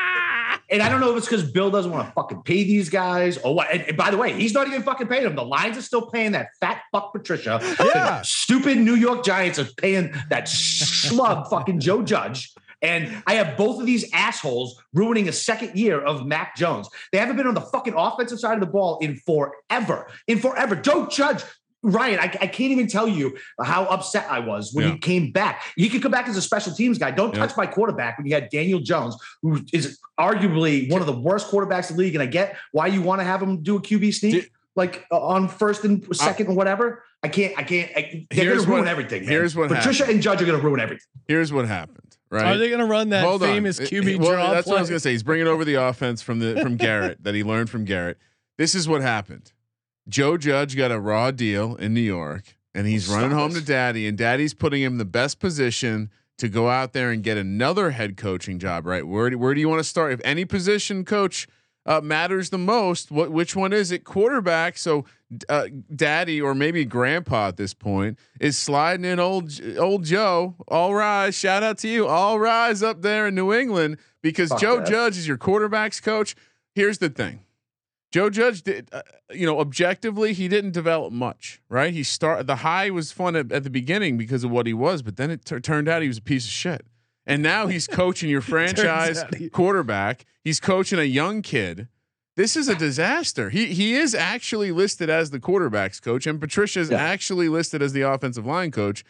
And 0.75 0.83
I 0.83 0.89
don't 0.89 1.01
know 1.01 1.13
if 1.13 1.19
it's 1.19 1.29
because 1.29 1.49
Bill 1.49 1.71
doesn't 1.71 1.93
want 1.93 2.09
to 2.09 2.13
fucking 2.15 2.43
pay 2.43 2.65
these 2.65 2.91
guys 2.91 3.39
or 3.39 3.55
what. 3.55 3.73
And, 3.73 3.83
and 3.83 3.97
by 3.97 4.11
the 4.11 4.17
way, 4.17 4.33
he's 4.33 4.53
not 4.53 4.67
even 4.67 4.83
fucking 4.83 5.07
paying 5.07 5.23
them. 5.23 5.37
The 5.37 5.45
Lions 5.45 5.79
are 5.79 5.83
still 5.83 6.11
paying 6.11 6.33
that 6.33 6.49
fat 6.61 6.83
fuck 6.91 7.13
Patricia. 7.13 7.61
Yeah. 7.79 8.23
Stupid 8.23 8.79
New 8.79 8.97
York 8.97 9.25
Giants 9.25 9.61
are 9.61 9.67
paying 9.77 10.13
that 10.31 10.47
schlub 10.47 11.49
fucking 11.49 11.79
Joe 11.79 12.03
Judge. 12.03 12.53
And 12.83 13.23
I 13.25 13.35
have 13.35 13.57
both 13.57 13.79
of 13.79 13.87
these 13.87 14.13
assholes 14.13 14.83
ruining 14.93 15.29
a 15.29 15.33
second 15.33 15.79
year 15.79 16.01
of 16.01 16.27
Mac 16.27 16.57
Jones. 16.57 16.89
They 17.13 17.19
haven't 17.19 17.37
been 17.37 17.47
on 17.47 17.55
the 17.55 17.61
fucking 17.61 17.95
offensive 17.95 18.41
side 18.41 18.55
of 18.55 18.61
the 18.61 18.67
ball 18.67 18.99
in 19.01 19.15
forever. 19.15 20.09
In 20.27 20.41
forever. 20.41 20.75
Joe 20.75 21.07
Judge. 21.07 21.45
Ryan, 21.85 22.19
I, 22.19 22.25
I 22.25 22.47
can't 22.47 22.73
even 22.73 22.87
tell 22.89 23.07
you 23.07 23.37
how 23.63 23.85
upset 23.85 24.27
I 24.31 24.41
was 24.41 24.73
when 24.73 24.87
Yeah. 24.87 24.93
he 24.95 24.99
came 24.99 25.31
back. 25.31 25.63
He 25.77 25.89
could 25.89 26.03
come 26.03 26.11
back 26.11 26.27
as 26.29 26.37
a 26.37 26.43
special 26.43 26.73
teams 26.73 26.99
guy. 26.99 27.11
Don't 27.11 27.35
Yeah. 27.35 27.47
touch 27.47 27.57
my 27.57 27.67
quarterback 27.67 28.19
when 28.19 28.27
you 28.27 28.35
had 28.35 28.49
Daniel 28.51 28.81
Jones, 28.81 29.17
who 29.43 29.61
is 29.73 29.99
arguably 30.19 30.91
one 30.91 31.01
of 31.01 31.07
the 31.07 31.13
worst 31.13 31.49
quarterbacks 31.51 31.91
in 31.91 31.97
the 31.97 32.03
league. 32.03 32.15
And 32.15 32.23
I 32.23 32.27
get 32.27 32.57
why 32.73 32.87
you 32.89 33.03
want 33.03 33.21
to 33.21 33.25
have 33.25 33.41
him 33.43 33.63
do 33.63 33.77
a 33.77 33.81
QB 33.81 34.13
sneak, 34.15 34.33
Did- 34.35 34.51
like 34.77 35.05
uh, 35.13 35.21
on 35.21 35.49
first 35.49 35.85
and 35.85 36.05
second 36.17 36.49
or 36.49 36.55
whatever. 36.55 37.05
I 37.23 37.29
can't. 37.29 37.55
I 37.57 37.63
can't. 37.63 37.91
I, 37.97 38.27
they're 38.31 38.45
Here's 38.45 38.57
going 38.57 38.65
to 38.65 38.71
ruin 38.71 38.81
what- 38.85 38.89
everything. 38.91 39.23
Man. 39.23 39.31
here's 39.31 39.55
what 39.57 39.69
Patricia 39.71 40.07
and 40.09 40.21
Judge 40.21 40.43
are 40.43 40.47
going 40.47 40.59
to 40.61 40.65
ruin 40.67 40.81
everything. 40.81 41.07
Here's 41.29 41.53
what 41.53 41.67
happened. 41.67 42.01
Right? 42.31 42.45
Are 42.47 42.59
they 42.59 42.69
going 42.69 42.81
to 42.81 42.87
run 42.87 43.11
that 43.11 43.25
Hold 43.25 43.43
famous 43.43 43.79
It- 43.79 43.91
QB 43.91 44.15
it- 44.15 44.21
well, 44.21 44.33
draw? 44.33 44.51
That's 44.53 44.67
what 44.67 44.79
I 44.79 44.81
was 44.81 44.91
gonna 44.91 45.01
say. 45.01 45.13
He's 45.13 45.23
bringing 45.23 45.47
over 45.47 45.65
the 45.65 45.75
offense 45.75 46.21
from 46.23 46.41
the 46.41 46.61
from 46.63 46.77
Garrett 46.79 47.23
that 47.23 47.35
he 47.35 47.45
learned 47.45 47.71
from 47.71 47.85
Garrett. 47.85 48.19
This 48.59 48.75
is 48.75 48.89
what 48.89 49.03
happened. 49.03 49.53
Joe 50.09 50.37
Judge 50.37 50.77
got 50.77 50.91
a 50.91 51.01
raw 51.01 51.31
deal 51.31 51.77
in 51.77 51.95
New 51.95 52.01
York, 52.01 52.57
and 52.75 52.87
he's 52.87 53.07
Stop 53.07 53.17
running 53.17 53.37
home 53.37 53.53
this. 53.53 53.63
to 53.63 53.67
Daddy, 53.67 54.07
and 54.07 54.19
Daddy's 54.19 54.55
putting 54.55 54.83
him 54.83 54.95
in 54.95 54.99
the 54.99 55.05
best 55.05 55.41
position 55.41 56.11
to 56.39 56.49
go 56.49 56.69
out 56.69 56.93
there 56.93 57.11
and 57.11 57.23
get 57.23 57.37
another 57.37 57.91
head 57.91 58.17
coaching 58.17 58.59
job. 58.59 58.87
Right? 58.87 59.07
Where 59.07 59.31
do, 59.31 59.39
where 59.39 59.55
do 59.55 59.61
you 59.61 59.69
want 59.69 59.81
to 59.81 59.85
start? 59.85 60.13
If 60.13 60.21
any 60.25 60.45
position 60.45 61.05
coach 61.05 61.47
uh, 61.87 62.01
matters 62.01 62.51
the 62.51 62.59
most, 62.59 63.11
what 63.11 63.31
which 63.31 63.57
one 63.57 63.73
is 63.73 63.91
it? 63.93 64.05
Quarterback. 64.05 64.79
So. 64.79 65.05
Uh, 65.49 65.67
daddy 65.93 66.41
or 66.41 66.55
maybe 66.55 66.85
grandpa 66.85 67.49
at 67.49 67.57
this 67.57 67.75
point 67.75 68.17
is 68.39 68.57
sliding 68.57 69.05
in 69.05 69.19
old 69.19 69.51
old 69.79 70.05
Joe. 70.05 70.55
All 70.69 70.95
rise, 70.95 71.35
shout 71.35 71.65
out 71.65 71.79
to 71.79 71.89
you. 71.89 72.07
All 72.07 72.39
rise 72.39 72.85
up 72.85 73.03
there 73.03 73.27
in 73.27 73.35
New 73.35 73.53
England 73.53 73.97
because 74.23 74.51
Fuck 74.51 74.61
Joe 74.61 74.77
that. 74.77 74.87
Judge 74.87 75.19
is 75.19 75.27
your 75.27 75.37
quarterbacks 75.37 76.01
coach. 76.01 76.37
Here's 76.73 76.99
the 76.99 77.09
thing. 77.09 77.41
Joe 78.15 78.31
Judge 78.31 78.63
did, 78.63 78.89
uh, 78.93 79.03
you 79.33 79.45
know, 79.45 79.59
objectively, 79.59 80.35
he 80.35 80.47
didn't 80.47 80.71
develop 80.71 81.13
much, 81.13 81.61
right? 81.69 81.93
He 81.93 82.05
start 82.05 82.47
the 82.47 82.55
high 82.55 82.89
was 82.91 83.11
fun 83.11 83.35
at, 83.35 83.51
at 83.51 83.65
the 83.65 83.71
beginning 83.71 84.17
because 84.17 84.45
of 84.45 84.53
what 84.53 84.69
he 84.69 84.73
was, 84.73 85.03
but 85.03 85.17
then 85.17 85.33
it 85.33 85.45
tur- 85.45 85.59
turned 85.59 85.89
out 85.89 86.01
he 86.01 86.07
was 86.07 86.19
a 86.19 86.23
piece 86.23 86.45
of 86.45 86.53
shit. 86.53 86.87
And 87.27 87.43
now 87.43 87.67
he's 87.67 87.87
coaching 88.03 88.31
your 88.31 88.41
franchise 88.41 89.25
he- 89.37 89.49
quarterback. 89.51 90.27
He's 90.45 90.61
coaching 90.61 91.01
a 91.01 91.03
young 91.03 91.43
kid. 91.43 91.89
This 92.37 92.55
is 92.55 92.69
a 92.69 92.77
disaster. 92.77 93.51
He 93.51 93.75
he 93.75 93.95
is 93.97 94.15
actually 94.15 94.71
listed 94.71 95.11
as 95.11 95.31
the 95.33 95.41
quarterbacks 95.41 96.01
coach, 96.01 96.25
and 96.25 96.41
Patricia 96.41 96.79
is 96.79 96.91
Yeah. 96.91 96.99
actually 96.99 97.49
listed 97.49 97.83
as 97.83 97.93
the 97.93 98.03
offensive 98.03 98.47
line 98.47 98.71
coach. 98.71 99.05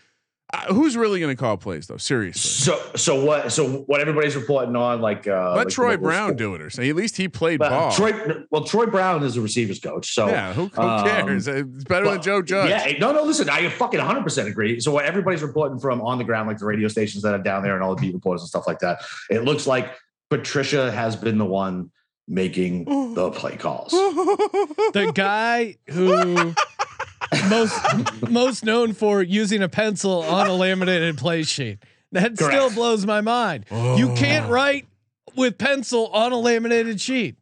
Uh, 0.54 0.72
who's 0.72 0.96
really 0.96 1.18
going 1.18 1.34
to 1.34 1.40
call 1.40 1.56
plays 1.56 1.86
though? 1.86 1.96
Seriously, 1.96 2.40
So 2.40 2.80
so 2.94 3.24
what 3.24 3.50
so 3.50 3.84
what 3.86 4.00
everybody's 4.00 4.36
reporting 4.36 4.76
on 4.76 5.00
like 5.00 5.26
uh 5.26 5.50
let 5.50 5.56
like 5.56 5.68
Troy 5.68 5.88
what 5.88 6.00
was- 6.00 6.08
Brown 6.08 6.36
do 6.36 6.54
it, 6.54 6.60
or 6.60 6.70
say 6.70 6.88
at 6.88 6.94
least 6.94 7.16
he 7.16 7.28
played 7.28 7.58
But 7.58 7.70
ball. 7.70 7.92
Troy 7.92 8.12
well 8.50 8.64
Troy 8.64 8.86
Brown 8.86 9.24
is 9.24 9.36
a 9.36 9.40
receivers 9.40 9.80
coach. 9.80 10.14
So 10.14 10.28
yeah, 10.28 10.52
who, 10.52 10.68
who 10.68 10.82
um, 10.82 11.04
cares? 11.04 11.48
It's 11.48 11.84
better 11.84 12.04
well, 12.04 12.14
than 12.14 12.22
Joe 12.22 12.42
Judge. 12.42 12.70
Yeah, 12.70 12.98
no, 12.98 13.12
no. 13.12 13.24
Listen, 13.24 13.50
I 13.50 13.68
fucking 13.68 13.98
100 13.98 14.22
percent 14.22 14.48
agree. 14.48 14.78
So 14.80 14.92
what 14.92 15.04
everybody's 15.04 15.42
reporting 15.42 15.78
from 15.78 16.00
on 16.00 16.18
the 16.18 16.24
ground, 16.24 16.48
like 16.48 16.58
the 16.58 16.66
radio 16.66 16.88
stations 16.88 17.22
that 17.24 17.34
are 17.34 17.42
down 17.42 17.62
there 17.62 17.74
and 17.74 17.82
all 17.82 17.94
the 17.96 18.00
beat 18.00 18.14
reporters 18.14 18.42
and 18.42 18.48
stuff 18.48 18.66
like 18.66 18.78
that, 18.78 19.02
it 19.30 19.44
looks 19.44 19.66
like 19.66 19.92
Patricia 20.30 20.92
has 20.92 21.16
been 21.16 21.38
the 21.38 21.44
one 21.44 21.90
making 22.28 22.84
the 23.14 23.30
play 23.30 23.56
calls. 23.56 23.90
the 23.92 25.10
guy 25.14 25.76
who 25.88 26.54
most 27.48 27.80
most 28.28 28.64
known 28.64 28.92
for 28.92 29.22
using 29.22 29.62
a 29.62 29.68
pencil 29.68 30.22
on 30.22 30.46
a 30.46 30.54
laminated 30.54 31.18
play 31.18 31.42
sheet. 31.42 31.78
That 32.12 32.36
still 32.36 32.70
blows 32.70 33.04
my 33.06 33.20
mind. 33.20 33.66
You 33.70 34.14
can't 34.14 34.46
oh. 34.46 34.50
write 34.50 34.86
with 35.36 35.58
pencil 35.58 36.06
on 36.08 36.32
a 36.32 36.38
laminated 36.38 37.00
sheet. 37.00 37.36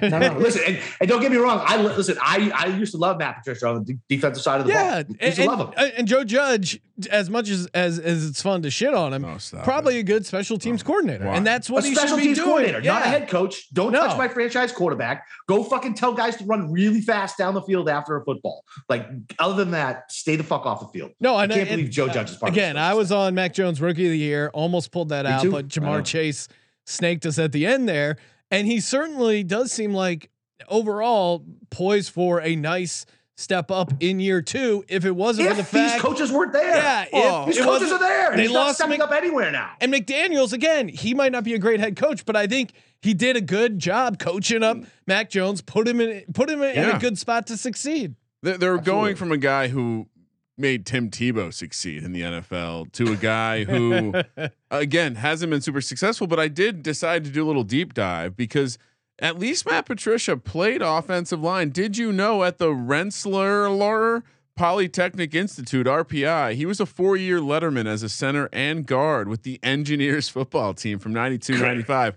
No, 0.00 0.08
no, 0.08 0.18
no. 0.18 0.38
Listen, 0.38 0.62
and, 0.66 0.78
and 1.00 1.08
don't 1.08 1.20
get 1.20 1.30
me 1.30 1.36
wrong. 1.36 1.60
I 1.64 1.76
listen. 1.76 2.16
I 2.20 2.50
I 2.54 2.66
used 2.68 2.92
to 2.92 2.98
love 2.98 3.18
Matt 3.18 3.36
Patricia 3.38 3.68
on 3.68 3.84
the 3.84 3.96
defensive 4.08 4.42
side 4.42 4.60
of 4.60 4.66
the 4.66 4.72
Yeah, 4.72 5.02
ball. 5.02 5.16
and, 5.20 5.22
Used 5.28 5.36
to 5.36 5.44
love 5.44 5.60
him. 5.60 5.74
and- 5.76 5.92
and 5.98 6.08
Joe 6.08 6.24
Judge, 6.24 6.80
as 7.10 7.28
much 7.28 7.50
as 7.50 7.66
as, 7.74 7.98
as 7.98 8.26
it's 8.26 8.40
fun 8.40 8.62
to 8.62 8.70
shit 8.70 8.94
on 8.94 9.12
him, 9.12 9.22
Oh, 9.24 9.36
stop 9.36 9.64
probably 9.64 9.96
it. 9.98 10.00
a 10.00 10.02
good 10.02 10.24
special 10.24 10.56
teams 10.58 10.82
oh, 10.82 10.86
coordinator, 10.86 11.26
Why? 11.26 11.36
and 11.36 11.46
that's 11.46 11.68
what 11.68 11.84
a 11.84 11.88
he 11.88 11.94
special 11.94 12.16
should 12.16 12.22
be 12.22 12.28
teams 12.28 12.38
doing. 12.38 12.48
coordinator, 12.48 12.80
not 12.80 13.02
a 13.02 13.08
head 13.08 13.28
coach. 13.28 13.72
Don't 13.74 13.92
No. 13.92 14.00
touch 14.06 14.16
my 14.16 14.28
franchise 14.28 14.72
quarterback. 14.72 15.26
Go 15.46 15.62
fucking 15.62 15.94
tell 15.94 16.14
guys 16.14 16.36
to 16.38 16.44
run 16.46 16.72
really 16.72 17.02
fast 17.02 17.36
down 17.36 17.52
the 17.52 17.62
field 17.62 17.88
after 17.90 18.16
a 18.16 18.24
football. 18.24 18.64
Like 18.88 19.06
other 19.38 19.56
than 19.62 19.72
that, 19.72 20.10
stay 20.10 20.36
the 20.36 20.44
fuck 20.44 20.64
off 20.64 20.80
the 20.80 20.88
field. 20.98 21.12
No, 21.20 21.34
I 21.34 21.44
and- 21.44 21.52
can't 21.52 21.68
and- 21.68 21.76
believe 21.78 21.90
Joe 21.90 22.06
uh, 22.06 22.14
Judge 22.14 22.30
is 22.30 22.36
part 22.38 22.50
Again, 22.50 22.70
of 22.70 22.82
this 22.82 22.90
I 22.90 22.94
was 22.94 23.12
on 23.12 23.34
Mac 23.34 23.52
Jones 23.52 23.78
Rookie 23.80 24.06
of 24.06 24.10
the 24.12 24.18
Year, 24.18 24.50
almost 24.54 24.90
pulled 24.90 25.10
that 25.10 25.26
Me 25.26 25.32
out, 25.32 25.42
too. 25.42 25.50
but 25.52 25.68
Jamar 25.68 26.02
Chase 26.02 26.48
snaked 26.86 27.26
us 27.26 27.38
at 27.38 27.52
the 27.52 27.66
end 27.66 27.88
there, 27.88 28.16
and 28.52 28.66
he 28.68 28.78
certainly 28.78 29.42
does 29.42 29.72
seem 29.72 29.92
like 29.92 30.30
overall 30.68 31.44
poised 31.70 32.12
for 32.12 32.40
a 32.40 32.54
nice 32.56 33.04
step 33.36 33.70
up 33.70 33.92
in 34.00 34.20
year 34.20 34.42
two. 34.42 34.84
If 34.88 35.04
it 35.04 35.10
wasn't 35.16 35.48
If 35.48 35.56
for 35.56 35.62
the 35.62 35.64
fact 35.64 35.92
these 35.94 36.02
coaches 36.02 36.30
weren't 36.30 36.52
there, 36.52 36.76
yeah, 36.76 37.06
Well, 37.12 37.40
if 37.42 37.46
these 37.48 37.58
it 37.58 37.64
coaches 37.64 37.90
wasn't- 37.90 38.02
are 38.02 38.08
there. 38.08 38.36
they 38.36 38.42
He's 38.42 38.52
not 38.52 38.66
lost 38.66 38.76
stepping 38.76 38.98
Mc- 38.98 39.00
up 39.08 39.12
anywhere 39.12 39.50
now. 39.50 39.70
And 39.80 39.92
McDaniel's 39.92 40.52
again, 40.52 40.88
he 40.88 41.14
might 41.14 41.32
not 41.32 41.42
be 41.42 41.54
a 41.54 41.58
great 41.58 41.80
head 41.80 41.96
coach, 41.96 42.24
but 42.24 42.36
I 42.36 42.46
think 42.46 42.72
he 43.00 43.14
did 43.14 43.36
a 43.36 43.40
good 43.40 43.78
job 43.78 44.18
coaching 44.18 44.62
up 44.62 44.76
Mac 45.06 45.30
Jones, 45.30 45.62
put 45.62 45.88
him 45.88 46.00
in 46.00 46.24
put 46.32 46.48
him 46.48 46.62
in, 46.62 46.76
in 46.76 46.90
a 46.90 46.98
good 46.98 47.18
spot 47.18 47.46
to 47.48 47.56
succeed. 47.56 48.14
They're, 48.42 48.58
they're 48.58 48.78
going 48.78 49.16
from 49.16 49.32
a 49.32 49.36
guy 49.38 49.68
who 49.68 50.08
made 50.56 50.86
Tim 50.86 51.10
Tebow 51.10 51.52
succeed 51.52 52.02
in 52.02 52.12
the 52.12 52.22
NFL 52.22 52.92
to 52.92 53.12
a 53.12 53.16
guy 53.16 53.64
who, 53.64 54.14
again, 54.70 55.16
hasn't 55.16 55.50
been 55.50 55.60
super 55.60 55.80
successful. 55.80 56.26
But 56.26 56.38
I 56.38 56.48
did 56.48 56.82
decide 56.82 57.24
to 57.24 57.30
do 57.30 57.44
a 57.44 57.48
little 57.48 57.64
deep 57.64 57.94
dive 57.94 58.36
because 58.36 58.78
at 59.18 59.38
least 59.38 59.66
Matt 59.66 59.86
Patricia 59.86 60.36
played 60.36 60.82
offensive 60.82 61.42
line. 61.42 61.70
Did 61.70 61.96
you 61.96 62.12
know 62.12 62.44
at 62.44 62.58
the 62.58 62.72
Rensselaer 62.72 64.22
Polytechnic 64.54 65.34
Institute 65.34 65.86
(RPI), 65.86 66.54
he 66.54 66.66
was 66.66 66.80
a 66.80 66.86
four-year 66.86 67.38
letterman 67.38 67.86
as 67.86 68.02
a 68.02 68.08
center 68.08 68.48
and 68.52 68.86
guard 68.86 69.28
with 69.28 69.44
the 69.44 69.58
Engineers 69.62 70.28
football 70.28 70.74
team 70.74 70.98
from 70.98 71.12
92 71.12 71.58
95. 71.58 72.16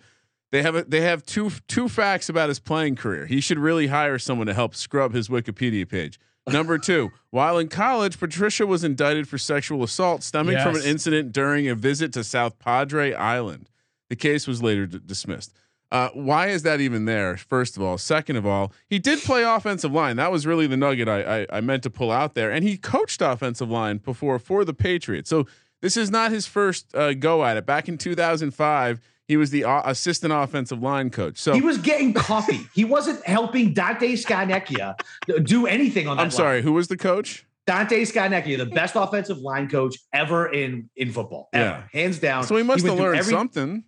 They 0.52 0.62
have 0.62 0.76
a, 0.76 0.84
they 0.84 1.02
have 1.02 1.26
two 1.26 1.52
two 1.68 1.90
facts 1.90 2.30
about 2.30 2.50
his 2.50 2.60
playing 2.60 2.96
career. 2.96 3.26
He 3.26 3.40
should 3.40 3.60
really 3.60 3.88
hire 3.88 4.20
someone 4.20 4.48
to 4.48 4.54
help 4.54 4.76
scrub 4.76 5.14
his 5.14 5.28
Wikipedia 5.30 5.88
page. 5.88 6.20
Number 6.48 6.78
two, 6.78 7.12
while 7.32 7.58
in 7.58 7.70
college, 7.70 8.20
Patricia 8.20 8.68
was 8.68 8.84
indicted 8.84 9.28
for 9.28 9.38
sexual 9.38 9.84
assault 9.84 10.22
stemming 10.24 10.60
from 10.60 10.76
an 10.76 10.84
incident 10.84 11.32
during 11.32 11.68
a 11.68 11.76
visit 11.76 12.14
to 12.14 12.24
South 12.24 12.60
Padre 12.60 13.14
Island. 13.14 13.70
The 14.10 14.16
case 14.16 14.48
was 14.48 14.62
later 14.62 14.86
d- 14.86 15.00
dismissed. 15.04 15.54
Uh, 15.92 16.10
why 16.14 16.48
is 16.48 16.64
that 16.64 16.82
even 16.82 17.06
there? 17.06 17.38
First 17.38 17.78
of 17.78 17.84
all, 17.84 17.98
second 17.98 18.36
of 18.36 18.46
all, 18.46 18.74
he 18.88 19.00
did 19.00 19.20
play 19.20 19.44
offensive 19.44 19.92
line. 19.92 20.18
That 20.18 20.32
was 20.32 20.46
really 20.46 20.68
the 20.68 20.78
nugget 20.78 21.08
I, 21.08 21.42
I, 21.42 21.48
I 21.54 21.62
meant 21.62 21.84
to 21.84 21.90
pull 21.90 22.12
out 22.12 22.36
there, 22.36 22.52
and 22.52 22.64
he 22.64 22.78
coached 22.78 23.22
offensive 23.22 23.70
line 23.70 23.98
before 23.98 24.38
for 24.38 24.66
the 24.66 24.74
Patriots. 24.74 25.30
So 25.30 25.48
this 25.82 25.98
is 25.98 26.12
not 26.12 26.32
his 26.32 26.46
first 26.48 26.94
uh, 26.96 27.14
go 27.14 27.46
at 27.46 27.58
it. 27.58 27.66
Back 27.66 27.88
in 27.88 27.98
2005, 27.98 29.00
he 29.28 29.38
was 29.38 29.50
the 29.50 29.64
uh, 29.64 29.82
assistant 29.86 30.32
offensive 30.34 30.82
line 30.82 31.10
coach. 31.10 31.38
So 31.38 31.54
He 31.54 31.62
was 31.62 31.78
getting 31.78 32.14
coffee. 32.14 32.68
he 32.74 32.86
wasn't 32.86 33.26
helping 33.26 33.74
Dante 33.74 34.14
Scarnecchia 34.14 34.96
do 35.44 35.66
anything 35.68 36.08
on 36.08 36.18
that. 36.18 36.24
I'm 36.24 36.32
sorry, 36.32 36.62
who 36.62 36.74
was 36.74 36.88
the 36.88 36.98
coach? 36.98 37.46
Dante 37.68 38.04
Scarnecchia, 38.04 38.58
the 38.58 38.68
best 38.68 38.96
offensive 38.96 39.40
line 39.40 39.68
coach 39.68 39.96
ever 40.14 40.52
in 40.52 40.90
in 40.96 41.12
football, 41.12 41.50
ever, 41.54 41.90
hands 41.92 42.20
down. 42.20 42.44
So 42.44 42.56
he 42.56 42.64
must 42.64 42.84
would 42.84 42.92
have 42.92 43.00
learned 43.00 43.18
every- 43.20 43.32
something. 43.34 43.84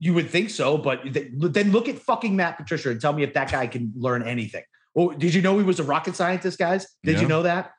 You 0.00 0.14
would 0.14 0.30
think 0.30 0.50
so, 0.50 0.78
but 0.78 1.02
th- 1.12 1.26
then 1.34 1.72
look 1.72 1.88
at 1.88 1.98
fucking 1.98 2.34
Matt 2.36 2.56
Patricia 2.56 2.88
and 2.90 3.00
tell 3.00 3.12
me 3.12 3.24
if 3.24 3.34
that 3.34 3.50
guy 3.50 3.66
can 3.66 3.92
learn 3.96 4.22
anything. 4.22 4.62
Well, 4.94 5.08
did 5.08 5.34
you 5.34 5.42
know 5.42 5.58
he 5.58 5.64
was 5.64 5.80
a 5.80 5.82
rocket 5.82 6.14
scientist, 6.14 6.56
guys? 6.56 6.86
Did 7.02 7.16
Yeah. 7.16 7.22
you 7.22 7.26
know 7.28 7.42
that? 7.42 7.72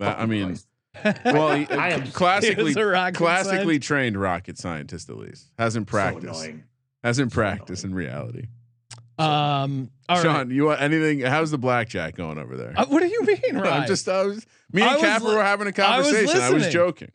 Uh, 0.00 0.14
I 0.18 0.24
mean, 0.26 0.46
Christ. 0.46 0.66
Well, 1.24 1.54
he, 1.56 1.66
I 1.68 1.90
am- 1.90 2.06
classically, 2.08 2.64
was 2.64 2.76
a 2.76 3.12
classically 3.12 3.56
scientist. 3.58 3.82
trained 3.88 4.16
rocket 4.20 4.58
scientist 4.58 5.08
at 5.10 5.16
least 5.16 5.50
hasn't 5.58 5.86
practiced, 5.86 6.24
annoying. 6.44 6.64
hasn't 7.04 7.32
So 7.32 7.34
practiced 7.34 7.84
in 7.84 7.94
reality. 7.94 8.46
Um, 9.18 9.90
all 10.08 10.16
right. 10.16 10.22
Sean, 10.22 10.50
you 10.50 10.66
want 10.66 10.82
anything? 10.82 11.20
How's 11.20 11.50
the 11.50 11.58
blackjack 11.58 12.16
going 12.16 12.38
over 12.38 12.56
there? 12.56 12.74
Uh, 12.76 12.84
what 12.86 13.00
do 13.00 13.06
you 13.08 13.22
mean, 13.22 13.56
right? 13.56 13.72
I'm 13.82 13.86
just, 13.88 14.06
I 14.08 14.24
was, 14.24 14.46
me 14.72 14.82
and 14.82 14.92
was 14.92 15.00
Capper 15.00 15.24
li- 15.28 15.34
were 15.36 15.42
having 15.42 15.66
a 15.68 15.72
conversation. 15.72 16.38
I 16.40 16.50
was, 16.50 16.64
listening. 16.64 16.72
joking. 16.72 17.12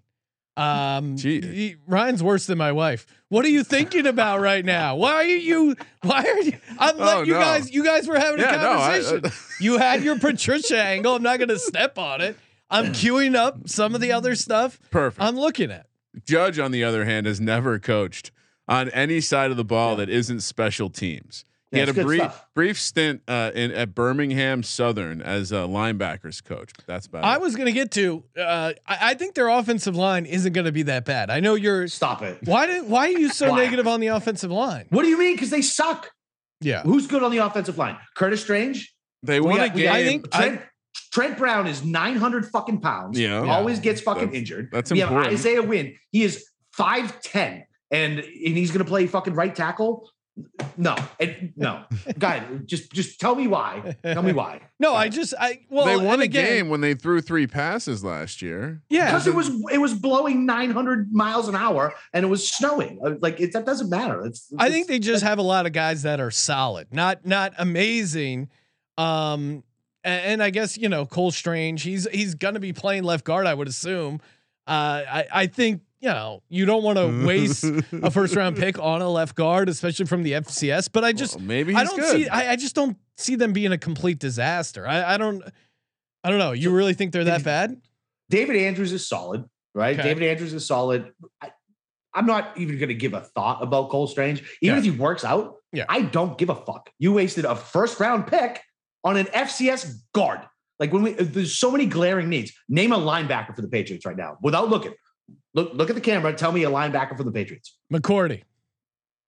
Um, 0.58 1.16
Gee. 1.18 1.42
y- 1.42 1.76
Ryan's 1.88 2.24
worse 2.24 2.48
than 2.48 2.58
my 2.58 2.72
wife. 2.72 3.06
What 3.30 3.46
are 3.46 3.50
you 3.50 3.64
thinking 3.64 4.08
about 4.08 4.40
right 4.42 4.66
now? 4.66 4.96
Why 4.96 5.14
are 5.14 5.24
you? 5.26 5.76
Why 6.02 6.24
are 6.26 6.42
you? 6.42 6.54
I'm 6.80 6.96
Oh, 7.00 7.06
letting 7.06 7.26
you 7.28 7.34
no. 7.34 7.40
guys. 7.40 7.72
You 7.72 7.84
guys 7.84 8.08
were 8.08 8.18
having 8.20 8.40
a 8.40 8.44
Yeah, 8.44 8.56
no, 8.58 8.72
I- 8.72 9.02
conversation. 9.02 9.32
you 9.62 9.78
had 9.78 10.04
your 10.04 10.18
Patricia 10.18 10.82
angle. 10.84 11.16
I'm 11.16 11.24
not 11.24 11.38
going 11.38 11.50
to 11.50 11.60
step 11.60 12.00
on 12.00 12.20
it. 12.22 12.36
I'm 12.72 12.88
queuing 12.94 13.36
up 13.36 13.68
some 13.70 13.94
of 13.94 14.02
the 14.02 14.12
other 14.12 14.34
stuff. 14.36 14.80
Perfect. 14.90 15.22
I'm 15.22 15.36
looking 15.38 15.70
at. 15.72 15.86
Judge, 16.26 16.58
on 16.60 16.72
the 16.72 16.84
other 16.84 17.06
hand, 17.06 17.26
has 17.26 17.40
never 17.40 17.78
coached 17.80 18.32
on 18.68 18.90
any 18.90 19.22
side 19.22 19.52
of 19.52 19.58
the 19.58 19.64
ball 19.64 19.96
that 19.98 20.10
isn't 20.10 20.42
special 20.42 20.90
teams. 20.90 21.46
He 21.72 21.78
Yeah, 21.78 21.86
had 21.86 21.98
a 21.98 22.04
brief 22.04 22.20
stuff. 22.22 22.46
brief 22.54 22.80
stint 22.80 23.22
uh, 23.30 23.52
in 23.56 23.72
at 23.72 23.96
Birmingham 23.96 24.62
Southern 24.62 25.22
as 25.22 25.54
a 25.54 25.56
linebackers 25.68 26.44
coach. 26.44 26.72
That's 26.86 27.06
about 27.06 27.24
I 27.24 27.36
it. 27.36 27.42
was 27.42 27.56
going 27.56 27.68
to 27.68 27.72
get 27.72 27.92
to. 27.92 28.24
Uh, 28.38 28.74
I, 28.86 28.98
I 29.12 29.14
think 29.14 29.36
their 29.36 29.48
offensive 29.48 29.96
line 29.96 30.26
isn't 30.26 30.52
going 30.52 30.66
to 30.66 30.74
be 30.74 30.84
that 30.84 31.06
bad. 31.06 31.30
I 31.30 31.40
know 31.40 31.56
you're. 31.56 31.88
Stop 31.88 32.24
it. 32.24 32.40
Why 32.44 32.66
did? 32.68 32.90
Why 32.90 33.08
are 33.08 33.18
you 33.18 33.30
so 33.30 33.56
negative 33.56 33.88
on 33.88 34.02
the 34.02 34.08
offensive 34.08 34.52
line? 34.52 34.88
What 34.90 35.04
do 35.04 35.08
you 35.08 35.18
mean? 35.18 35.36
Because 35.36 35.50
they 35.50 35.62
suck. 35.62 36.12
Yeah. 36.60 36.82
Who's 36.84 37.08
good 37.08 37.24
on 37.24 37.32
the 37.32 37.38
offensive 37.38 37.78
line? 37.78 37.98
Curtis 38.16 38.42
Strange. 38.42 38.94
They 39.24 39.40
We 39.40 39.48
won 39.52 39.60
a 39.62 39.68
got- 39.68 39.76
we 39.76 39.82
game. 39.84 39.92
I 39.94 40.04
think- 40.04 40.32
Trent, 40.32 40.62
Trent 41.12 41.38
Brown 41.38 41.68
is 41.68 41.84
900 41.84 42.46
fucking 42.48 42.80
pounds. 42.82 43.20
Yeah. 43.20 43.40
Always 43.42 43.80
gets 43.80 44.02
fucking 44.02 44.26
That's- 44.28 44.40
injured. 44.40 44.70
that's 44.72 44.92
we 44.92 45.00
have. 45.00 45.12
Isaiah 45.12 45.62
Wynn. 45.64 45.96
He 46.12 46.24
is 46.24 46.46
5'10 46.78 47.64
and, 47.92 48.20
and 48.20 48.24
he's 48.26 48.72
going 48.72 48.80
to 48.84 48.90
play 48.90 49.08
fucking 49.08 49.34
right 49.34 49.54
tackle. 49.54 50.10
No, 50.78 50.96
and 51.20 51.52
no, 51.58 51.84
guy, 52.18 52.42
just 52.66 52.90
just 52.94 53.20
tell 53.20 53.36
me 53.36 53.48
why. 53.48 53.98
Tell 54.02 54.24
me 54.24 54.32
why. 54.32 54.62
No, 54.80 54.96
I 54.96 55.10
just. 55.10 55.34
I 55.40 55.60
well. 55.70 55.86
they 55.86 55.98
won 55.98 56.14
and 56.14 56.22
a 56.22 56.26
again, 56.26 56.46
game 56.48 56.70
when 56.70 56.80
they 56.82 56.96
threw 56.96 57.22
three 57.22 57.46
passes 57.46 58.04
last 58.04 58.42
year. 58.42 58.82
Yeah. 58.90 59.08
Because 59.12 59.28
it 59.28 59.36
was 59.36 59.50
it 59.72 59.78
was 59.78 59.94
blowing 59.94 60.46
900 60.48 61.12
miles 61.12 61.48
an 61.50 61.56
hour 61.56 61.94
and 62.14 62.26
it 62.26 62.30
was 62.30 62.50
snowing. 62.50 63.00
Uh, 63.06 63.12
Like 63.22 63.40
it, 63.42 63.52
that 63.54 63.66
doesn't 63.66 63.90
matter. 63.92 64.26
It's, 64.26 64.52
I 64.58 64.66
it's- 64.68 64.72
think 64.74 64.88
they 64.88 64.98
just 65.00 65.22
have 65.24 65.38
a 65.38 65.44
lot 65.44 65.66
of 65.68 65.74
guys 65.74 66.02
that 66.04 66.20
are 66.22 66.32
solid, 66.32 66.88
not 66.94 67.26
not 67.26 67.54
amazing. 67.60 68.50
Um, 68.98 69.64
a- 70.04 70.08
and, 70.08 70.42
I 70.44 70.50
guess 70.50 70.78
you 70.78 70.90
know 70.90 71.06
Cole 71.06 71.32
Strange. 71.32 71.84
He's 71.84 72.08
he's 72.12 72.36
gonna 72.36 72.60
be 72.60 72.74
playing 72.74 73.04
left 73.04 73.26
guard, 73.26 73.46
I 73.48 73.54
would 73.54 73.68
assume. 73.68 74.20
Uh, 74.68 74.72
I 75.10 75.26
I 75.32 75.48
think 75.48 75.82
you 76.00 76.10
know 76.10 76.42
you 76.50 76.66
don't 76.66 76.84
want 76.84 76.98
to 76.98 77.26
waste 77.28 77.64
a 77.64 78.10
first 78.12 78.36
round 78.36 78.58
pick 78.58 78.80
on 78.80 79.02
a 79.02 79.10
left 79.10 79.36
guard, 79.36 79.70
especially 79.70 80.06
from 80.06 80.24
the 80.24 80.34
FCS. 80.34 80.90
But 80.92 81.04
I 81.04 81.14
just 81.14 81.36
Well, 81.36 81.46
maybe 81.46 81.74
he's 81.74 81.82
I 81.82 81.84
don't 81.86 82.00
good. 82.00 82.12
see 82.12 82.28
I, 82.30 82.52
I 82.52 82.56
just 82.56 82.76
don't 82.76 82.98
see 83.18 83.36
them 83.36 83.54
being 83.54 83.72
a 83.72 83.78
complete 83.78 84.20
disaster. 84.20 84.88
I 84.88 85.16
I 85.16 85.18
don't 85.18 85.44
I 86.24 86.30
don't 86.30 86.40
know. 86.40 86.52
You 86.52 86.72
really 86.72 86.94
think 86.94 87.12
they're 87.14 87.24
that 87.26 87.44
bad? 87.44 87.82
David 88.30 88.56
Andrews 88.56 88.94
is 88.94 89.08
solid, 89.08 89.44
right? 89.74 89.98
Okay. 90.00 90.08
David 90.10 90.24
Andrews 90.24 90.54
is 90.54 90.66
solid. 90.66 91.12
I, 91.42 91.52
I'm 92.14 92.26
not 92.26 92.58
even 92.58 92.78
going 92.78 92.90
to 92.90 92.94
give 92.96 93.14
a 93.14 93.22
thought 93.22 93.64
about 93.64 93.90
Cole 93.90 94.06
Strange. 94.08 94.40
Even 94.62 94.76
Yeah. 94.76 94.78
if 94.78 94.84
he 94.84 94.92
works 94.92 95.24
out, 95.26 95.56
Yeah. 95.74 95.86
I 95.90 96.02
don't 96.02 96.38
give 96.38 96.50
a 96.50 96.56
fuck. 96.56 96.90
You 97.00 97.14
wasted 97.14 97.46
a 97.46 97.56
first 97.56 98.00
round 98.00 98.28
pick 98.28 98.62
on 99.04 99.18
an 99.18 99.26
FCS 99.28 99.94
guard. 100.14 100.40
Like 100.80 100.92
when 100.94 101.04
we, 101.04 101.12
there's 101.14 101.58
so 101.58 101.70
many 101.72 101.86
glaring 101.86 102.30
needs. 102.30 102.52
Name 102.68 102.92
a 102.92 102.98
linebacker 102.98 103.56
for 103.56 103.62
the 103.62 103.68
Patriots 103.68 104.06
right 104.06 104.18
now 104.18 104.38
without 104.42 104.70
looking. 104.70 104.94
Look, 105.54 105.74
look 105.74 105.90
at 105.90 105.96
the 105.96 106.02
camera. 106.02 106.34
Tell 106.34 106.52
me 106.52 106.64
a 106.64 106.70
linebacker 106.72 107.16
for 107.18 107.24
the 107.24 107.32
Patriots. 107.32 107.78
McCourty. 107.94 108.44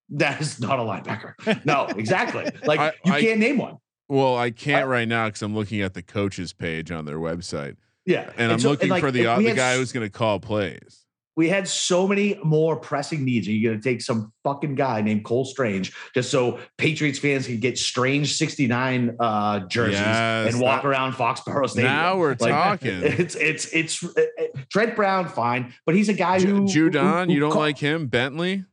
That 0.09 0.41
is 0.41 0.59
not 0.59 0.79
a 0.79 0.83
linebacker. 0.83 1.65
No, 1.65 1.85
exactly. 1.97 2.45
Like 2.65 2.79
I- 2.79 2.93
you 3.05 3.13
can't 3.13 3.39
name 3.39 3.57
one. 3.57 3.77
Well, 4.09 4.35
I 4.37 4.51
can't 4.51 4.87
right 4.87 5.07
now 5.07 5.27
because 5.27 5.41
I'm 5.41 5.55
looking 5.55 5.81
at 5.81 5.93
the 5.93 6.03
coaches 6.03 6.53
page 6.53 6.91
on 6.91 7.05
their 7.05 7.17
website. 7.17 7.77
Yeah, 8.05 8.29
and, 8.37 8.51
I'm 8.51 8.59
so- 8.59 8.69
looking 8.71 8.89
like, 8.89 9.01
for 9.01 9.11
the 9.11 9.25
uh, 9.27 9.37
the 9.39 9.53
guy 9.53 9.71
s- 9.73 9.77
who's 9.77 9.91
going 9.91 10.05
to 10.05 10.11
call 10.11 10.39
plays. 10.39 11.02
We 11.35 11.49
had 11.49 11.67
so 11.67 12.07
many 12.07 12.39
more 12.43 12.75
pressing 12.75 13.25
needs. 13.25 13.47
Are 13.47 13.51
you 13.51 13.67
going 13.69 13.81
to 13.81 13.83
take 13.89 14.01
some 14.01 14.31
fucking 14.43 14.75
guy 14.75 15.01
named 15.01 15.25
Cole 15.25 15.45
Strange 15.45 15.91
just 16.13 16.29
so 16.29 16.59
Patriots 16.77 17.17
fans 17.17 17.47
can 17.47 17.59
get 17.59 17.77
Strange 17.79 18.35
69 18.35 19.15
uh, 19.19 19.61
jerseys 19.61 19.93
Yes, 19.99 20.53
and 20.53 20.61
walk 20.61 20.83
that- 20.83 20.87
around 20.87 21.13
Foxborough 21.13 21.67
Stadium? 21.69 21.91
Now 21.91 22.17
we're 22.17 22.35
Like, 22.39 22.39
talking. 22.81 23.01
It's 23.01 23.33
it's 23.35 23.65
it's 23.73 24.03
uh, 24.03 24.09
uh, 24.17 24.43
Trent 24.71 24.95
Brown, 24.95 25.27
fine, 25.27 25.73
but 25.87 25.95
he's 25.95 26.07
a 26.09 26.13
guy 26.13 26.39
who 26.39 26.61
Judon, 26.65 27.21
who- 27.21 27.25
who 27.27 27.33
you 27.33 27.39
don't 27.39 27.51
ca- 27.51 27.59
like 27.59 27.77
him? 27.79 28.05
Bentley, 28.07 28.65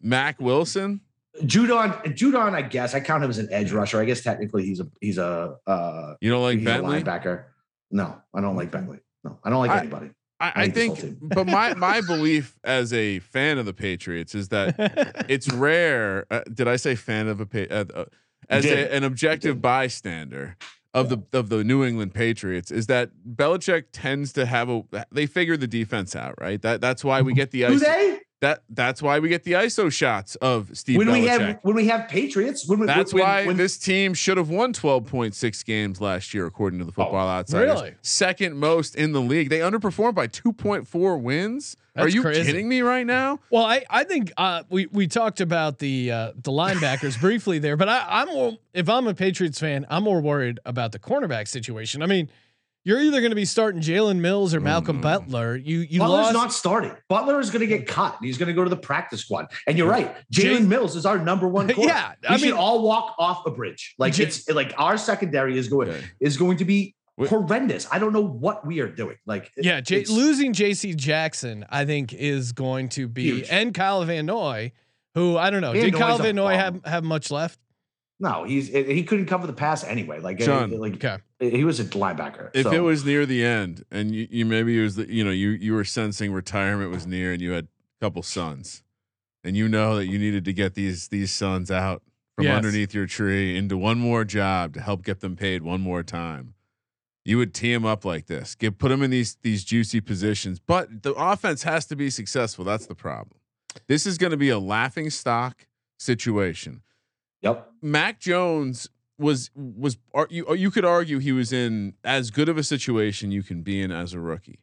Mack 0.00 0.40
Wilson. 0.40 1.02
Judon. 1.42 2.02
Judon, 2.16 2.54
I 2.54 2.62
guess 2.62 2.94
I 2.94 3.00
count 3.00 3.22
him 3.24 3.30
as 3.30 3.38
an 3.38 3.48
edge 3.50 3.72
rusher. 3.72 4.00
I 4.00 4.04
guess 4.04 4.22
technically 4.22 4.64
he's 4.64 4.80
a 4.80 4.86
he's 5.02 5.18
a 5.18 5.56
uh, 5.66 6.14
You 6.20 6.30
don't 6.30 6.42
like 6.42 6.64
Bentley? 6.64 7.02
linebacker. 7.02 7.44
No, 7.90 8.20
I 8.34 8.40
don't 8.40 8.56
like 8.56 8.70
Bentley. 8.70 9.00
No, 9.22 9.38
I 9.44 9.50
don't 9.50 9.58
like 9.58 9.70
I- 9.70 9.80
anybody. 9.80 10.10
I, 10.40 10.46
I 10.46 10.52
I 10.54 10.64
hate 10.64 10.74
this 10.74 10.86
whole 10.86 10.96
think, 10.96 11.18
but 11.20 11.46
my 11.46 11.74
my 11.76 12.00
belief 12.00 12.58
as 12.64 12.92
a 12.92 13.18
fan 13.20 13.58
of 13.58 13.66
the 13.66 13.74
Patriots 13.74 14.34
is 14.34 14.48
that 14.48 15.26
it's 15.28 15.52
rare. 15.52 16.26
Uh, 16.30 16.40
did 16.52 16.66
I 16.66 16.76
say 16.76 16.94
fan 16.94 17.28
of 17.28 17.40
a 17.40 17.46
pa- 17.46 17.72
uh, 17.74 17.84
uh, 17.94 18.04
as 18.48 18.64
a, 18.64 18.92
an 18.92 19.04
objective 19.04 19.60
bystander 19.60 20.56
of 20.92 21.08
the 21.08 21.22
of 21.32 21.48
the 21.50 21.62
New 21.62 21.84
England 21.84 22.14
Patriots 22.14 22.70
is 22.70 22.86
that 22.88 23.10
Belichick 23.36 23.84
tends 23.92 24.32
to 24.32 24.46
have 24.46 24.68
a 24.68 24.82
they 25.12 25.26
figure 25.26 25.56
the 25.56 25.68
defense 25.68 26.16
out 26.16 26.34
right. 26.40 26.60
That 26.60 26.80
that's 26.80 27.04
why 27.04 27.22
we 27.22 27.32
get 27.40 27.50
the 27.50 27.66
Do 27.66 27.78
they? 27.78 28.19
That 28.40 28.62
that's 28.70 29.02
why 29.02 29.18
we 29.18 29.28
get 29.28 29.44
the 29.44 29.52
ISO 29.52 29.92
shots 29.92 30.34
of 30.36 30.70
Steve 30.72 30.96
When 30.98 31.12
we 31.12 31.26
have 31.26 31.58
when 31.62 31.76
we 31.76 31.86
have 31.88 32.08
Patriots, 32.08 32.66
when 32.66 32.80
we- 32.80 32.86
That's 32.86 33.12
when, 33.12 33.22
why 33.22 33.46
when, 33.46 33.56
this 33.56 33.76
team 33.76 34.14
should 34.14 34.38
have 34.38 34.48
won 34.48 34.72
12.6 34.72 35.64
games 35.64 36.00
last 36.00 36.32
year, 36.32 36.46
according 36.46 36.78
to 36.78 36.84
the 36.84 36.92
Football 36.92 37.28
Outsiders. 37.28 37.74
really? 37.74 37.94
Second 38.02 38.56
most 38.56 38.96
in 38.96 39.12
the 39.12 39.20
league. 39.20 39.50
They 39.50 39.60
underperformed 39.60 40.14
by 40.14 40.26
2.4 40.26 41.20
wins. 41.20 41.76
Are 41.96 42.08
you 42.08 42.22
crazy. 42.22 42.44
kidding 42.44 42.68
me 42.68 42.80
right 42.80 43.04
now? 43.04 43.40
Well, 43.50 43.64
I 43.64 43.84
I 43.90 44.04
think 44.04 44.32
uh, 44.38 44.62
we 44.70 44.86
we 44.86 45.06
talked 45.06 45.40
about 45.40 45.78
the 45.78 46.10
uh, 46.10 46.32
the 46.34 46.50
linebackers 46.50 47.20
briefly 47.20 47.58
there, 47.58 47.76
but 47.76 47.88
I, 47.88 48.06
I'm 48.08 48.28
more 48.28 48.56
if 48.72 48.88
I'm 48.88 49.06
a 49.06 49.12
Patriots 49.14 49.60
fan, 49.60 49.84
I'm 49.90 50.04
more 50.04 50.20
worried 50.20 50.60
about 50.64 50.92
the 50.92 50.98
cornerback 50.98 51.46
situation. 51.46 52.00
I 52.02 52.06
mean, 52.06 52.30
you're 52.84 53.00
either 53.00 53.20
going 53.20 53.30
to 53.30 53.36
be 53.36 53.44
starting 53.44 53.80
Jalen 53.82 54.16
Mills 54.20 54.54
or 54.54 54.60
Malcolm 54.60 54.96
no. 54.96 55.02
Butler. 55.02 55.56
You 55.56 55.80
you 55.80 55.98
Butler's 55.98 56.24
lost. 56.26 56.32
not 56.34 56.52
starting. 56.52 56.92
Butler 57.08 57.38
is 57.40 57.50
going 57.50 57.60
to 57.60 57.66
get 57.66 57.86
cut. 57.86 58.16
and 58.18 58.26
He's 58.26 58.38
going 58.38 58.46
to 58.48 58.52
go 58.54 58.64
to 58.64 58.70
the 58.70 58.76
practice 58.76 59.20
squad. 59.20 59.46
And 59.66 59.76
you're 59.76 59.88
right. 59.88 60.14
Jay- 60.30 60.56
Jalen 60.56 60.66
Mills 60.66 60.96
is 60.96 61.04
our 61.06 61.18
number 61.18 61.46
one. 61.46 61.68
Corner. 61.72 61.88
Yeah, 61.92 62.12
we 62.22 62.28
I 62.28 62.36
should 62.38 62.46
mean- 62.50 62.54
all 62.54 62.82
walk 62.82 63.14
off 63.18 63.44
a 63.46 63.50
bridge. 63.50 63.94
Like 63.98 64.14
Jay- 64.14 64.24
it's 64.24 64.48
like 64.48 64.72
our 64.78 64.96
secondary 64.96 65.58
is 65.58 65.68
going 65.68 65.88
Okay. 65.90 66.04
is 66.20 66.36
going 66.36 66.56
to 66.58 66.64
be 66.64 66.94
horrendous. 67.28 67.86
I 67.92 67.98
don't 67.98 68.14
know 68.14 68.24
what 68.26 68.66
we 68.66 68.80
are 68.80 68.88
doing. 68.88 69.16
Like 69.26 69.50
yeah, 69.58 69.80
J- 69.82 70.04
losing 70.06 70.54
J.C. 70.54 70.94
Jackson, 70.94 71.66
I 71.68 71.84
think, 71.84 72.14
is 72.14 72.52
going 72.52 72.88
to 72.90 73.08
be 73.08 73.24
Huge. 73.24 73.48
and 73.50 73.74
Kyle 73.74 74.02
Van 74.04 74.24
Noy, 74.24 74.72
who 75.14 75.36
I 75.36 75.50
don't 75.50 75.60
know. 75.60 75.72
Van 75.72 75.82
Did 75.84 75.94
Kyle 75.94 76.10
Noy's 76.16 76.20
a 76.20 76.22
Van 76.22 76.36
Noy 76.36 76.54
have 76.54 76.82
have 76.86 77.04
much 77.04 77.30
left? 77.30 77.58
no, 78.18 78.44
he's 78.44 78.68
he 78.68 79.02
couldn't 79.04 79.26
cover 79.26 79.46
the 79.46 79.52
pass 79.52 79.84
anyway. 79.84 80.20
Like 80.20 80.38
John. 80.38 80.70
like 80.78 80.94
Okay. 80.94 81.18
He 81.40 81.64
was 81.64 81.80
a 81.80 81.84
linebacker. 81.84 82.50
If 82.54 82.64
so- 82.64 82.72
it 82.72 82.80
was 82.80 83.04
near 83.04 83.24
the 83.26 83.44
end 83.44 83.84
and 83.90 84.14
you, 84.14 84.28
you 84.30 84.44
maybe 84.46 84.78
it 84.78 84.82
was 84.82 84.96
the, 84.96 85.12
you 85.12 85.24
know 85.24 85.30
you 85.30 85.50
you 85.50 85.72
were 85.72 85.84
sensing 85.84 86.32
retirement 86.32 86.90
was 86.90 87.06
near 87.06 87.32
and 87.32 87.40
you 87.40 87.52
had 87.52 87.64
a 87.64 88.04
couple 88.04 88.22
sons 88.22 88.82
and 89.42 89.56
you 89.56 89.68
know 89.68 89.96
that 89.96 90.06
you 90.06 90.18
needed 90.18 90.44
to 90.44 90.52
get 90.52 90.74
these 90.74 91.08
these 91.08 91.30
sons 91.32 91.70
out 91.70 92.02
from 92.36 92.44
Yes. 92.44 92.56
underneath 92.56 92.94
your 92.94 93.06
tree 93.06 93.56
into 93.56 93.76
one 93.76 93.98
more 93.98 94.24
job 94.24 94.74
to 94.74 94.80
help 94.80 95.02
get 95.04 95.20
them 95.20 95.34
paid 95.36 95.62
one 95.62 95.80
more 95.80 96.02
time. 96.02 96.54
You 97.24 97.36
would 97.38 97.52
tee 97.52 97.72
them 97.72 97.84
up 97.84 98.04
like 98.04 98.26
this, 98.26 98.54
get 98.54 98.78
put 98.78 98.88
them 98.88 99.02
in 99.02 99.10
these 99.10 99.36
these 99.42 99.62
juicy 99.64 100.00
positions, 100.00 100.58
but 100.58 101.02
the 101.02 101.12
offense 101.14 101.62
has 101.64 101.84
to 101.86 101.96
be 101.96 102.08
successful. 102.10 102.64
That's 102.64 102.86
the 102.86 102.94
problem. 102.94 103.38
This 103.88 104.06
is 104.06 104.16
going 104.18 104.30
to 104.32 104.36
be 104.38 104.48
a 104.48 104.58
laughing 104.58 105.10
stock 105.10 105.66
situation. 105.98 106.82
yep. 107.42 107.70
Mac 107.82 108.20
Jones 108.20 108.88
was 109.20 109.50
was 109.54 109.98
ar- 110.14 110.26
you 110.30 110.52
you 110.54 110.70
could 110.70 110.84
argue 110.84 111.18
he 111.18 111.32
was 111.32 111.52
in 111.52 111.94
as 112.02 112.30
good 112.30 112.48
of 112.48 112.56
a 112.58 112.62
situation 112.62 113.30
you 113.30 113.42
can 113.42 113.62
be 113.62 113.80
in 113.80 113.92
as 113.92 114.14
a 114.14 114.20
rookie. 114.20 114.60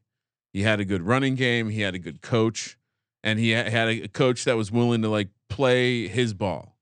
He 0.52 0.64
had 0.64 0.80
a 0.80 0.86
good 0.86 1.04
running 1.04 1.36
game, 1.36 1.70
he 1.70 1.82
had 1.82 1.94
a 1.94 2.00
good 2.00 2.22
coach, 2.22 2.78
and 3.24 3.40
he 3.40 3.52
had 3.52 3.88
a 3.88 4.08
coach 4.08 4.44
that 4.46 4.58
was 4.58 4.72
willing 4.72 5.02
to 5.04 5.10
like 5.10 5.30
play 5.50 6.08
his 6.08 6.34
ball. 6.34 6.76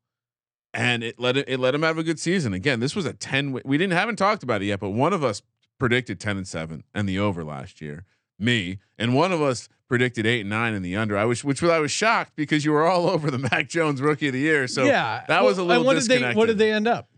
And 0.73 1.03
it 1.03 1.19
let 1.19 1.37
it, 1.37 1.47
it 1.47 1.59
let 1.59 1.75
him 1.75 1.83
have 1.83 1.97
a 1.97 2.03
good 2.03 2.19
season. 2.19 2.53
Again, 2.53 2.79
this 2.79 2.95
was 2.95 3.05
a 3.05 3.13
10 3.13 3.61
we 3.65 3.77
didn't 3.77 3.93
haven't 3.93 4.17
talked 4.17 4.43
about 4.43 4.61
it 4.61 4.65
yet, 4.65 4.79
but 4.79 4.91
one 4.91 5.13
of 5.13 5.23
us 5.23 5.41
predicted 5.77 6.19
10 6.19 6.37
and 6.37 6.47
7 6.47 6.83
and 6.93 7.07
the 7.09 7.19
over 7.19 7.43
last 7.43 7.81
year. 7.81 8.05
Me, 8.37 8.79
and 8.97 9.15
one 9.15 9.31
of 9.31 9.41
us 9.41 9.69
predicted 9.87 10.25
8 10.25 10.41
and 10.41 10.49
9 10.49 10.73
in 10.73 10.81
the 10.81 10.95
under. 10.95 11.17
I 11.17 11.25
was 11.25 11.43
which 11.43 11.61
was 11.61 11.71
I 11.71 11.79
was 11.79 11.91
shocked 11.91 12.33
because 12.35 12.65
you 12.65 12.71
were 12.71 12.85
all 12.85 13.09
over 13.09 13.31
the 13.31 13.39
Mac 13.39 13.69
Jones 13.69 14.01
rookie 14.01 14.27
of 14.27 14.33
the 14.33 14.39
year. 14.39 14.67
So 14.67 14.83
yeah, 14.83 15.23
that 15.27 15.43
was 15.43 15.57
a 15.57 15.63
little 15.63 15.81
and 15.81 15.85
what 15.85 16.01
Did 16.01 16.21
they, 16.21 16.33
what 16.33 16.47
did 16.47 16.57
they 16.57 16.71
end 16.71 16.87
up? 16.87 17.09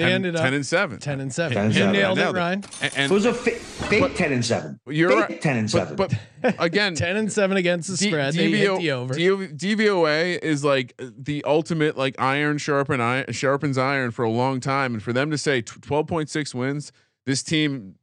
They 0.00 0.06
10, 0.06 0.12
ended 0.12 0.36
10 0.36 0.54
and 0.54 0.66
7. 0.66 0.98
ten 0.98 1.20
and 1.20 1.32
seven. 1.32 1.54
10 1.56 1.64
and 1.66 1.74
You 1.74 1.80
seven. 1.80 1.92
nailed 1.92 2.18
it, 2.18 2.20
Nailed 2.22 2.36
it. 2.36 2.38
Ryan. 2.38 2.64
And, 2.96 3.12
it 3.12 3.14
was 3.14 3.24
a 3.26 3.34
fa- 3.34 3.50
fake 3.50 4.16
ten 4.16 4.32
and 4.32 4.44
seven. 4.44 4.80
you're 4.86 5.10
fake 5.10 5.28
right. 5.28 5.40
ten 5.42 5.56
and 5.56 5.70
seven. 5.70 5.96
but, 5.96 6.12
but 6.42 6.54
again, 6.58 6.94
Ten 6.94 7.16
and 7.16 7.30
seven 7.32 7.56
against 7.56 7.88
the 7.90 7.96
D- 7.96 8.08
spread. 8.08 8.34
they 8.34 8.50
hit 8.50 8.78
the 8.78 8.90
over. 8.92 9.14
DVOA 9.14 10.38
is 10.42 10.64
like 10.64 10.94
the 10.98 11.44
ultimate 11.44 11.96
like 11.96 12.14
iron 12.20 12.58
sharpen 12.58 13.00
iron 13.00 13.32
sharpens 13.32 13.78
iron 13.78 14.10
for 14.10 14.24
a 14.24 14.30
long 14.30 14.60
time, 14.60 14.94
and 14.94 15.02
for 15.02 15.12
them 15.12 15.30
to 15.30 15.38
say 15.38 15.62
twelve 15.62 16.06
point 16.06 16.28
six 16.30 16.54
wins, 16.54 16.92
this 17.26 17.42
team 17.42 17.96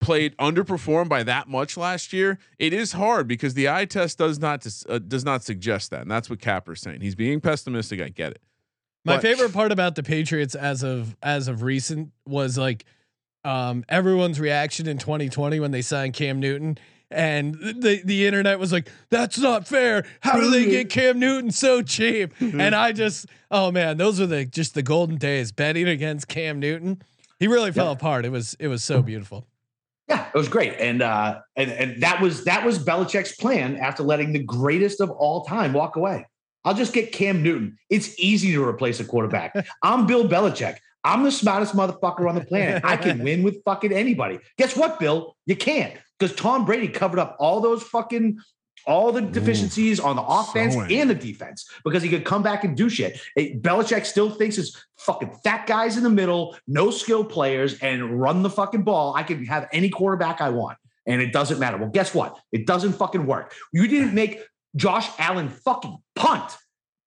played 0.00 0.36
underperformed 0.38 1.08
by 1.08 1.22
that 1.22 1.48
much 1.48 1.76
last 1.76 2.12
year. 2.12 2.38
It 2.58 2.72
is 2.72 2.92
hard 2.92 3.28
because 3.28 3.54
the 3.54 3.68
eye 3.68 3.84
test 3.84 4.18
does 4.18 4.38
not 4.40 4.60
dis- 4.60 4.84
uh, 4.88 4.98
does 4.98 5.24
not 5.24 5.44
suggest 5.44 5.90
that, 5.90 6.02
and 6.02 6.10
that's 6.10 6.28
what 6.30 6.40
Capper's 6.40 6.80
saying. 6.80 7.00
He's 7.02 7.14
being 7.14 7.40
pessimistic. 7.40 8.00
I 8.00 8.08
get 8.08 8.32
it. 8.32 8.40
My 9.04 9.14
But- 9.16 9.22
favorite 9.22 9.52
part 9.52 9.72
about 9.72 9.94
the 9.96 10.02
Patriots 10.02 10.54
as 10.54 10.82
of 10.82 11.16
as 11.22 11.48
of 11.48 11.62
recent 11.62 12.10
was 12.26 12.56
like 12.56 12.84
um, 13.44 13.84
everyone's 13.88 14.38
reaction 14.38 14.86
in 14.86 14.98
2020 14.98 15.58
when 15.58 15.72
they 15.72 15.82
signed 15.82 16.14
Cam 16.14 16.38
Newton. 16.38 16.78
And 17.10 17.54
the 17.56 18.00
the 18.04 18.26
internet 18.26 18.58
was 18.58 18.72
like, 18.72 18.88
"That's 19.10 19.38
not 19.38 19.66
fair. 19.68 20.06
How 20.20 20.40
do 20.40 20.48
they 20.50 20.64
get 20.66 20.88
Cam 20.90 21.18
Newton 21.18 21.50
so 21.50 21.82
cheap?" 21.82 22.32
and 22.40 22.74
I 22.74 22.92
just, 22.92 23.26
oh 23.50 23.70
man, 23.70 23.98
those 23.98 24.18
were 24.20 24.26
the 24.26 24.46
just 24.46 24.74
the 24.74 24.82
golden 24.82 25.16
days 25.16 25.52
betting 25.52 25.88
against 25.88 26.28
Cam 26.28 26.58
Newton. 26.58 27.02
He 27.38 27.48
really 27.48 27.72
fell 27.72 27.86
Yeah. 27.86 27.92
apart. 27.92 28.24
It 28.24 28.30
was 28.30 28.54
it 28.60 28.68
was 28.68 28.82
so 28.82 29.02
beautiful. 29.02 29.46
Yeah, 30.08 30.26
it 30.26 30.34
was 30.38 30.48
great, 30.48 30.74
and 30.78 31.02
uh, 31.02 31.40
and 31.54 31.70
and 31.70 32.02
that 32.02 32.22
was 32.22 32.44
that 32.44 32.64
was 32.64 32.78
Belichick's 32.78 33.34
plan 33.36 33.76
after 33.76 34.02
letting 34.02 34.32
the 34.32 34.42
greatest 34.42 35.00
of 35.02 35.10
all 35.10 35.44
time 35.44 35.72
walk 35.74 35.96
away. 35.96 36.24
I'll 36.64 36.74
just 36.74 36.92
get 36.92 37.12
Cam 37.12 37.42
Newton. 37.42 37.78
It's 37.90 38.18
easy 38.18 38.52
to 38.52 38.64
replace 38.64 39.00
a 39.00 39.04
quarterback. 39.04 39.66
I'm 39.82 40.06
Bill 40.06 40.28
Belichick. 40.28 40.76
I'm 41.04 41.24
the 41.24 41.32
smartest 41.32 41.74
motherfucker 41.74 42.28
on 42.28 42.36
the 42.36 42.44
planet. 42.44 42.84
I 42.84 42.96
can 42.96 43.22
win 43.22 43.42
with 43.42 43.62
fucking 43.64 43.92
anybody. 43.92 44.38
Guess 44.56 44.76
what, 44.76 45.00
Bill? 45.00 45.36
You 45.46 45.56
can't 45.56 45.94
because 46.18 46.36
Tom 46.36 46.64
Brady 46.64 46.88
covered 46.88 47.18
up 47.18 47.36
all 47.40 47.60
those 47.60 47.82
fucking 47.82 48.38
all 48.86 49.12
the 49.12 49.20
deficiencies 49.20 50.00
on 50.00 50.16
the 50.16 50.22
offense 50.22 50.74
and 50.74 51.08
the 51.08 51.14
defense 51.14 51.70
because 51.84 52.02
he 52.02 52.08
could 52.08 52.24
come 52.24 52.42
back 52.42 52.64
and 52.64 52.76
do 52.76 52.88
shit. 52.88 53.20
It, 53.36 53.62
Belichick 53.62 54.04
still 54.06 54.30
thinks 54.30 54.58
it's 54.58 54.76
fucking 54.98 55.30
fat 55.44 55.66
guys 55.66 55.96
in 55.96 56.02
the 56.02 56.10
middle, 56.10 56.56
no 56.66 56.90
skill 56.90 57.24
players, 57.24 57.78
and 57.80 58.20
run 58.20 58.42
the 58.42 58.50
fucking 58.50 58.82
ball. 58.82 59.14
I 59.14 59.22
can 59.22 59.44
have 59.46 59.68
any 59.72 59.88
quarterback 59.88 60.40
I 60.40 60.50
want, 60.50 60.78
and 61.06 61.22
it 61.22 61.32
doesn't 61.32 61.58
matter. 61.58 61.76
Well, 61.76 61.90
guess 61.90 62.14
what? 62.14 62.38
It 62.50 62.66
doesn't 62.66 62.94
fucking 62.94 63.26
work. 63.26 63.54
You 63.72 63.86
didn't 63.86 64.14
make 64.14 64.40
Josh 64.76 65.08
Allen 65.18 65.48
fucking 65.48 65.98
punt. 66.16 66.56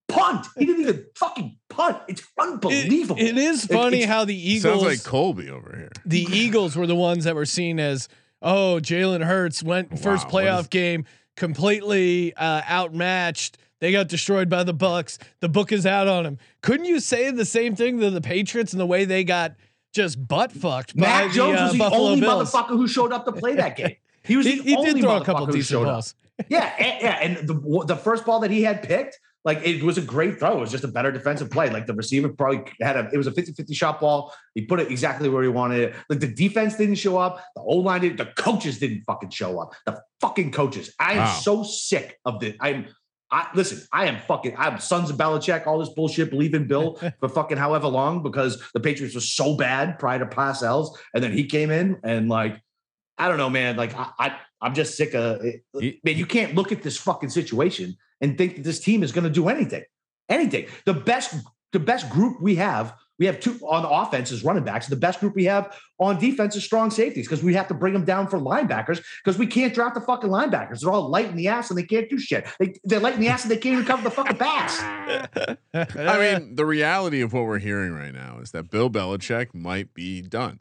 Punt. 0.08 0.46
He 0.58 0.66
didn't 0.66 0.82
even 0.82 1.06
fucking 1.16 1.58
punt. 1.70 1.98
It's 2.08 2.22
It- 2.22 2.28
unbelievable. 2.40 3.20
it 3.20 3.38
is 3.38 3.66
funny 3.66 3.98
it's- 4.02 4.10
how 4.10 4.24
the 4.24 4.36
Eagles 4.36 4.82
Sounds 4.82 4.84
like 4.84 5.04
Colby 5.04 5.50
over 5.50 5.76
here. 5.76 5.92
the 6.06 6.28
Eagles 6.32 6.76
were 6.76 6.86
the 6.88 6.96
ones 6.96 7.24
that 7.26 7.36
were 7.36 7.46
seen 7.46 7.80
as 7.80 8.08
oh 8.42 8.80
Jalen 8.82 9.24
Hurts 9.24 9.64
went 9.64 10.00
first 10.00 10.26
Wow, 10.26 10.32
playoff 10.32 10.60
is- 10.62 10.68
game 10.68 11.06
completely 11.36 12.34
uh, 12.36 12.62
outmatched. 12.70 13.58
They 13.82 13.92
got 13.92 14.08
destroyed 14.08 14.50
by 14.50 14.64
the 14.64 14.74
Bucs. 14.74 15.18
The 15.42 15.50
book 15.50 15.72
is 15.72 15.86
out 15.86 16.08
on 16.08 16.26
him. 16.26 16.38
Couldn't 16.62 16.86
you 16.86 17.00
say 17.00 17.30
the 17.32 17.46
same 17.46 17.76
thing 17.76 18.00
to 18.00 18.10
the 18.10 18.22
Patriots 18.22 18.72
and 18.74 18.80
the 18.80 18.86
way 18.86 19.06
they 19.06 19.24
got 19.24 19.56
just 19.94 20.28
butt 20.28 20.52
fucked 20.52 20.96
by 20.96 21.02
Mac 21.02 21.30
the 21.30 21.36
Jones 21.36 21.60
uh, 21.60 21.64
was 21.64 21.72
the 21.74 21.78
Buffalo 21.80 22.02
only 22.10 22.22
Bills? 22.22 22.52
motherfucker 22.52 22.68
who 22.70 22.88
showed 22.88 23.12
up 23.12 23.26
to 23.26 23.32
play 23.32 23.56
that 23.56 23.76
game. 23.76 23.96
He 24.24 24.38
was 24.38 24.46
He, 24.46 24.58
the 24.60 24.64
he 24.64 24.76
only 24.76 24.94
did 24.94 25.02
throw 25.02 25.16
a 25.18 25.20
motherfucker 25.22 25.26
couple 25.26 25.46
who 25.48 25.52
decent 25.54 25.68
showed 25.68 25.88
up. 25.88 26.06
Yeah, 26.50 26.74
and, 26.78 27.02
yeah, 27.02 27.20
and 27.22 27.48
the 27.48 27.86
the 27.88 27.96
first 27.96 28.26
ball 28.26 28.40
that 28.42 28.52
he 28.52 28.62
had 28.64 28.84
picked, 28.84 29.18
like 29.46 29.60
it 29.64 29.84
was 29.84 29.98
a 29.98 30.02
great 30.02 30.40
throw. 30.40 30.58
It 30.58 30.60
was 30.60 30.72
just 30.72 30.84
a 30.84 30.88
better 30.90 31.12
defensive 31.12 31.50
play. 31.50 31.70
Like 31.70 31.86
the 31.88 31.94
receiver 31.94 32.30
probably 32.30 32.64
had 32.82 32.98
a 32.98 33.10
it 33.14 33.18
was 33.18 33.28
a 33.28 33.32
50-50 33.32 33.74
shot 33.76 34.00
ball. 34.02 34.34
He 34.54 34.66
put 34.66 34.80
it 34.80 34.92
exactly 34.92 35.30
where 35.30 35.44
he 35.44 35.50
wanted 35.50 35.80
it. 35.80 35.96
Like 36.10 36.20
the 36.20 36.28
defense 36.34 36.76
didn't 36.76 36.96
show 36.96 37.18
up, 37.18 37.42
the 37.56 37.62
O-line 37.62 38.02
didn't, 38.02 38.18
the 38.18 38.26
coaches 38.38 38.80
didn't 38.80 39.04
fucking 39.04 39.30
show 39.30 39.60
up. 39.60 39.74
The 39.86 40.02
fucking 40.20 40.52
coaches. 40.52 40.94
I 41.00 41.14
am 41.14 41.18
Wow. 41.20 41.34
so 41.42 41.64
sick 41.64 42.20
of 42.26 42.40
this. 42.40 42.56
I'm 42.60 42.88
I 43.32 43.48
listen, 43.56 43.82
I 43.92 44.06
am 44.06 44.20
fucking 44.28 44.56
I'm 44.58 44.80
sons 44.80 45.10
of 45.10 45.18
Belichick, 45.18 45.66
all 45.68 45.80
this 45.80 45.90
bullshit, 45.90 46.30
believe 46.30 46.54
in 46.54 46.68
Bill 46.68 46.96
for 47.20 47.30
fucking 47.30 47.58
however 47.58 47.88
long 47.88 48.22
because 48.24 48.62
the 48.74 48.80
Patriots 48.80 49.16
were 49.16 49.22
so 49.22 49.56
bad 49.58 50.00
prior 50.00 50.20
to 50.20 50.26
Parcells. 50.26 50.96
And 51.14 51.24
then 51.24 51.32
he 51.32 51.46
came 51.46 51.72
in 51.72 51.98
and 52.04 52.30
like 52.30 52.62
I 53.18 53.28
don't 53.28 53.38
know, 53.38 53.50
man. 53.50 53.78
Like 53.78 53.96
I, 53.96 54.12
I 54.20 54.38
I'm 54.62 54.74
just 54.74 54.98
sick 54.98 55.14
of 55.14 55.44
eh, 55.46 55.50
eh, 55.50 55.80
it. 55.80 56.00
Man. 56.04 56.18
You 56.18 56.26
can't 56.26 56.56
look 56.56 56.72
at 56.72 56.84
this 56.84 56.98
fucking 56.98 57.30
situation 57.30 57.96
and 58.22 58.38
think 58.38 58.56
that 58.56 58.64
this 58.64 58.80
team 58.80 59.04
is 59.04 59.12
going 59.12 59.24
to 59.24 59.30
do 59.30 59.48
anything. 59.48 59.84
Anything. 60.30 60.68
The 60.86 60.94
best, 60.94 61.36
the 61.72 61.80
best 61.80 62.10
group 62.10 62.42
we 62.42 62.56
have. 62.56 62.96
We 63.18 63.28
have 63.28 63.40
two 63.40 63.58
on 63.66 63.86
offense 63.86 64.30
is 64.32 64.44
running 64.44 64.66
backs. 64.66 64.88
The 64.88 64.98
best 64.98 65.22
group 65.22 65.36
we 65.36 65.46
have 65.46 65.78
on 66.00 66.20
defense 66.20 66.58
is 66.58 66.66
strong 66.66 66.92
safeties 66.92 67.28
because 67.28 67.42
we 67.42 67.54
have 67.54 67.70
to 67.70 67.74
bring 67.74 67.94
them 67.94 68.04
down 68.04 68.28
for 68.28 68.38
linebackers 68.38 69.02
because 69.24 69.40
we 69.40 69.48
can't 69.48 69.74
draft 69.74 69.96
the 69.96 70.02
fucking 70.02 70.30
linebackers. 70.30 70.82
They're 70.82 70.92
all 70.92 71.08
light 71.08 71.28
in 71.28 71.38
the 71.38 71.48
ass 71.48 71.70
and 71.70 71.80
they 71.80 71.84
can't 71.84 72.10
do 72.10 72.20
shit. 72.20 72.46
They, 72.60 72.74
they're 72.84 73.00
light 73.00 73.14
in 73.14 73.22
the 73.22 73.30
ass 73.30 73.44
and 73.44 73.52
they 73.52 73.58
can't 73.58 73.74
even 73.74 73.86
cover 73.86 74.04
the 74.04 74.12
fucking 74.12 74.36
pass. 74.36 74.82
I 75.74 76.40
mean, 76.40 76.56
the 76.56 76.66
reality 76.66 77.22
of 77.22 77.32
what 77.32 77.46
we're 77.46 77.60
hearing 77.60 77.94
right 77.94 78.14
now 78.14 78.40
is 78.42 78.52
that 78.52 78.70
Bill 78.70 78.90
Belichick 78.90 79.54
might 79.54 79.94
be 79.94 80.22
done. 80.22 80.60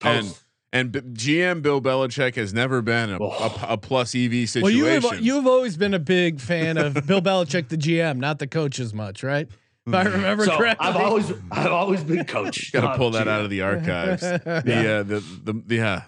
And 0.00 0.28
Toast. 0.28 0.36
and 0.36 0.45
B- 0.84 1.00
GM 1.00 1.62
Bill 1.62 1.80
Belichick 1.80 2.34
has 2.36 2.52
never 2.54 2.82
been 2.82 3.10
a, 3.10 3.16
a, 3.16 3.18
Oh. 3.20 3.60
a 3.68 3.76
plus 3.78 4.14
EV 4.14 4.48
situation. 4.48 4.62
well, 4.62 4.70
situation. 4.70 5.02
you 5.02 5.08
have 5.10 5.20
you've 5.24 5.46
always 5.46 5.76
been 5.76 5.94
a 5.94 5.98
big 5.98 6.40
fan 6.40 6.76
of 6.78 6.94
Bill 7.06 7.20
Belichick, 7.22 7.68
the 7.68 7.76
GM, 7.76 8.18
not 8.18 8.38
the 8.38 8.46
coach 8.46 8.78
as 8.78 8.92
much, 8.94 9.22
right? 9.22 9.48
If 9.86 9.94
I 9.94 10.02
remember 10.02 10.44
So 10.46 10.56
correctly. 10.56 10.86
I've 10.88 10.96
always 10.96 11.32
I've 11.52 11.70
always 11.72 12.02
been 12.02 12.24
coach. 12.24 12.72
Got 12.72 12.80
to 12.80 12.86
not 12.88 12.96
pull 12.96 13.10
that 13.12 13.26
GM. 13.26 13.30
out 13.30 13.42
of 13.42 13.50
the 13.50 13.62
archives. 13.62 14.22
The 14.44 14.96
uh, 14.98 15.02
the 15.04 15.20
the, 15.44 15.52
the 15.66 15.74
yeah. 15.76 16.02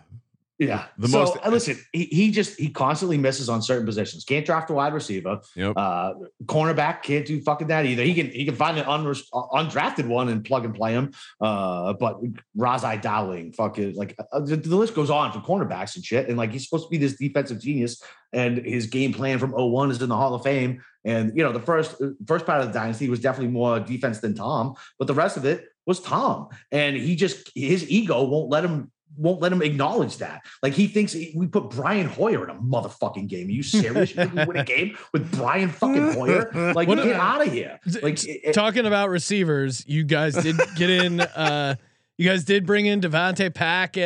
Yeah. 0.58 0.86
The 0.98 1.08
so 1.08 1.18
most- 1.20 1.36
uh, 1.44 1.50
listen, 1.50 1.78
he, 1.92 2.04
he 2.04 2.30
just 2.32 2.58
he 2.58 2.70
constantly 2.70 3.16
misses 3.16 3.48
on 3.48 3.62
certain 3.62 3.86
positions. 3.86 4.24
Can't 4.24 4.44
draft 4.44 4.70
a 4.70 4.74
wide 4.74 4.92
receiver. 4.92 5.40
Yep. 5.54 5.74
Uh, 5.76 6.14
cornerback 6.46 7.02
can't 7.02 7.24
do 7.24 7.40
fucking 7.40 7.68
that 7.68 7.86
either. 7.86 8.02
He 8.02 8.14
can 8.14 8.30
he 8.30 8.44
can 8.44 8.56
find 8.56 8.76
an 8.76 8.84
unres- 8.84 9.26
uh, 9.32 9.42
undrafted 9.56 10.08
one 10.08 10.28
and 10.28 10.44
plug 10.44 10.64
and 10.64 10.74
play 10.74 10.92
him. 10.92 11.12
Uh, 11.40 11.92
but 11.92 12.18
Ras-I 12.56 12.96
Dowling, 12.96 13.52
fucking 13.52 13.94
like 13.94 14.16
uh, 14.32 14.40
the, 14.40 14.56
the 14.56 14.74
list 14.74 14.94
goes 14.94 15.10
on 15.10 15.30
for 15.30 15.38
cornerbacks 15.38 15.94
and 15.94 16.04
shit. 16.04 16.28
And 16.28 16.36
like 16.36 16.50
he's 16.50 16.64
supposed 16.64 16.86
to 16.86 16.90
be 16.90 16.98
this 16.98 17.16
defensive 17.16 17.60
genius, 17.60 18.02
and 18.32 18.58
his 18.58 18.86
game 18.86 19.12
plan 19.12 19.38
from 19.38 19.52
01 19.52 19.92
is 19.92 20.02
in 20.02 20.08
the 20.08 20.16
Hall 20.16 20.34
of 20.34 20.42
Fame. 20.42 20.82
And 21.04 21.36
you 21.36 21.44
know 21.44 21.52
the 21.52 21.60
first 21.60 22.02
uh, 22.02 22.10
first 22.26 22.46
part 22.46 22.62
of 22.62 22.66
the 22.66 22.72
dynasty 22.72 23.08
was 23.08 23.20
definitely 23.20 23.52
more 23.52 23.78
defense 23.78 24.18
than 24.18 24.34
Tom, 24.34 24.74
but 24.98 25.06
the 25.06 25.14
rest 25.14 25.36
of 25.36 25.44
it 25.44 25.66
was 25.86 26.00
Tom. 26.00 26.48
And 26.72 26.96
he 26.96 27.14
just 27.14 27.52
his 27.54 27.88
ego 27.88 28.24
won't 28.24 28.50
let 28.50 28.64
him 28.64 28.90
won't 29.18 29.40
let 29.40 29.52
him 29.52 29.60
acknowledge 29.62 30.18
that. 30.18 30.42
Like 30.62 30.74
he 30.74 30.86
thinks 30.86 31.12
he- 31.12 31.32
we 31.36 31.46
put 31.46 31.70
Brian 31.70 32.06
Hoyer 32.06 32.44
in 32.44 32.50
a 32.50 32.58
motherfucking 32.60 33.28
game. 33.28 33.48
Are 33.48 33.50
you 33.50 33.62
serious? 33.62 34.10
You 34.10 34.16
think 34.16 34.34
we 34.34 34.44
win 34.46 34.56
a 34.56 34.64
game 34.76 34.96
with 35.12 35.30
Brian 35.36 35.68
fucking 35.70 36.12
Hoyer? 36.12 36.50
Like 36.74 36.88
What- 36.88 36.98
get 37.02 37.16
out 37.16 37.46
of 37.46 37.52
here. 37.52 37.78
Like 38.02 38.16
T- 38.16 38.30
it- 38.44 38.52
talking 38.54 38.86
about 38.86 39.10
receivers, 39.10 39.84
you 39.86 40.04
guys 40.04 40.34
did 40.34 40.56
get 40.76 40.90
in. 40.90 41.20
Uh, 41.36 41.74
you 42.16 42.28
guys 42.28 42.42
did 42.44 42.66
bring 42.66 42.86
in 42.86 43.00
DeVante 43.00 43.54
Pack. 43.54 43.96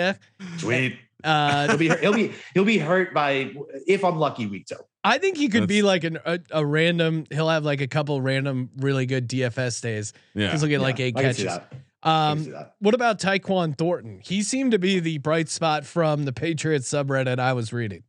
sweet. 0.59 0.99
Uh, 1.25 1.69
He'll 1.69 1.77
be 1.79 1.89
hurt, 1.89 2.01
he'll 2.01 2.13
be 2.13 2.33
he'll 2.53 2.65
be 2.65 2.79
hurt 2.79 3.15
by 3.15 3.53
if 3.87 4.05
I'm 4.05 4.19
lucky 4.19 4.47
week 4.47 4.67
two. 4.67 4.77
I 5.05 5.19
think 5.19 5.37
he 5.37 5.49
could 5.49 5.67
be 5.67 5.83
like 5.83 6.05
an, 6.05 6.19
a, 6.25 6.39
a 6.51 6.67
random. 6.67 7.25
He'll 7.31 7.49
have 7.49 7.65
like 7.65 7.81
a 7.81 7.87
couple 7.87 8.21
random 8.21 8.71
really 8.77 9.07
good 9.07 9.29
DFS 9.29 9.81
days. 9.81 10.13
Yeah. 10.35 10.47
Because 10.49 10.61
he'll 10.61 10.69
get 10.71 10.81
like 10.81 11.01
eight 11.01 11.17
I 11.17 11.23
catches. 11.23 11.59
That. 12.03 12.09
I 12.11 12.35
can 12.35 12.45
see 12.45 12.53
Um, 12.55 12.65
what 12.81 12.95
about 12.95 13.19
Tyquan 13.19 13.77
Thornton? 13.77 14.21
He 14.25 14.43
seemed 14.43 14.73
to 14.73 14.79
be 14.79 15.01
the 15.01 15.19
bright 15.19 15.49
spot 15.49 15.85
from 15.85 16.25
the 16.25 16.33
Patriots 16.33 16.89
subreddit 16.89 17.39
I 17.39 17.53
was 17.53 17.73
reading. 17.73 18.05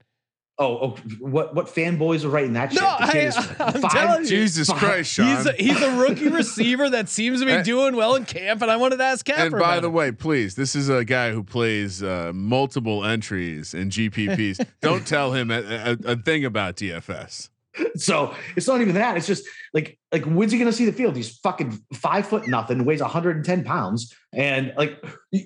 Oh, 0.59 0.77
oh, 0.77 0.95
what 1.19 1.55
what 1.55 1.65
fanboys 1.65 2.23
are 2.23 2.29
writing 2.29 2.53
that 2.53 2.71
shit? 2.71 2.79
No, 2.79 2.87
I, 2.87 3.31
I'm 3.59 3.81
five- 3.81 3.91
telling 3.91 4.21
you. 4.21 4.29
Jesus 4.29 4.67
Fuck. 4.67 4.77
Christ, 4.77 5.11
Sean. 5.11 5.35
He's 5.35 5.45
a, 5.47 5.51
he's 5.53 5.81
a 5.81 5.95
rookie 5.97 6.27
receiver 6.41 6.91
that 6.91 7.09
seems 7.09 7.39
to 7.39 7.47
be 7.47 7.53
And- 7.53 7.65
doing 7.65 7.95
well 7.95 8.13
in 8.13 8.23
camp, 8.25 8.61
and 8.61 8.69
I 8.69 8.75
wanted 8.75 8.97
to 8.97 9.03
ask 9.03 9.25
Capper 9.25 9.41
and 9.41 9.51
by 9.53 9.57
about 9.57 9.81
the 9.81 9.87
it. 9.87 9.91
way, 9.93 10.11
please, 10.11 10.53
this 10.53 10.75
is 10.75 10.89
a 10.89 11.03
guy 11.03 11.31
who 11.31 11.43
plays 11.43 12.03
uh, 12.03 12.31
multiple 12.35 13.03
entries 13.03 13.73
in 13.73 13.89
GPPs. 13.89 14.63
Don't 14.81 15.07
tell 15.07 15.33
him 15.33 15.49
a, 15.49 15.59
a, 16.05 16.11
a 16.11 16.15
thing 16.17 16.45
about 16.45 16.75
DFS. 16.75 17.49
So 17.95 18.35
it's 18.55 18.67
not 18.67 18.81
even 18.81 18.95
that. 18.95 19.17
It's 19.17 19.27
just 19.27 19.47
like 19.73 19.97
like 20.11 20.23
when's 20.25 20.51
he 20.51 20.59
gonna 20.59 20.71
see 20.71 20.85
the 20.85 20.91
field? 20.91 21.15
He's 21.15 21.37
fucking 21.39 21.79
five 21.93 22.27
foot 22.27 22.47
nothing, 22.47 22.85
weighs 22.85 23.01
110 23.01 23.63
pounds, 23.63 24.13
and 24.33 24.73
like 24.77 25.03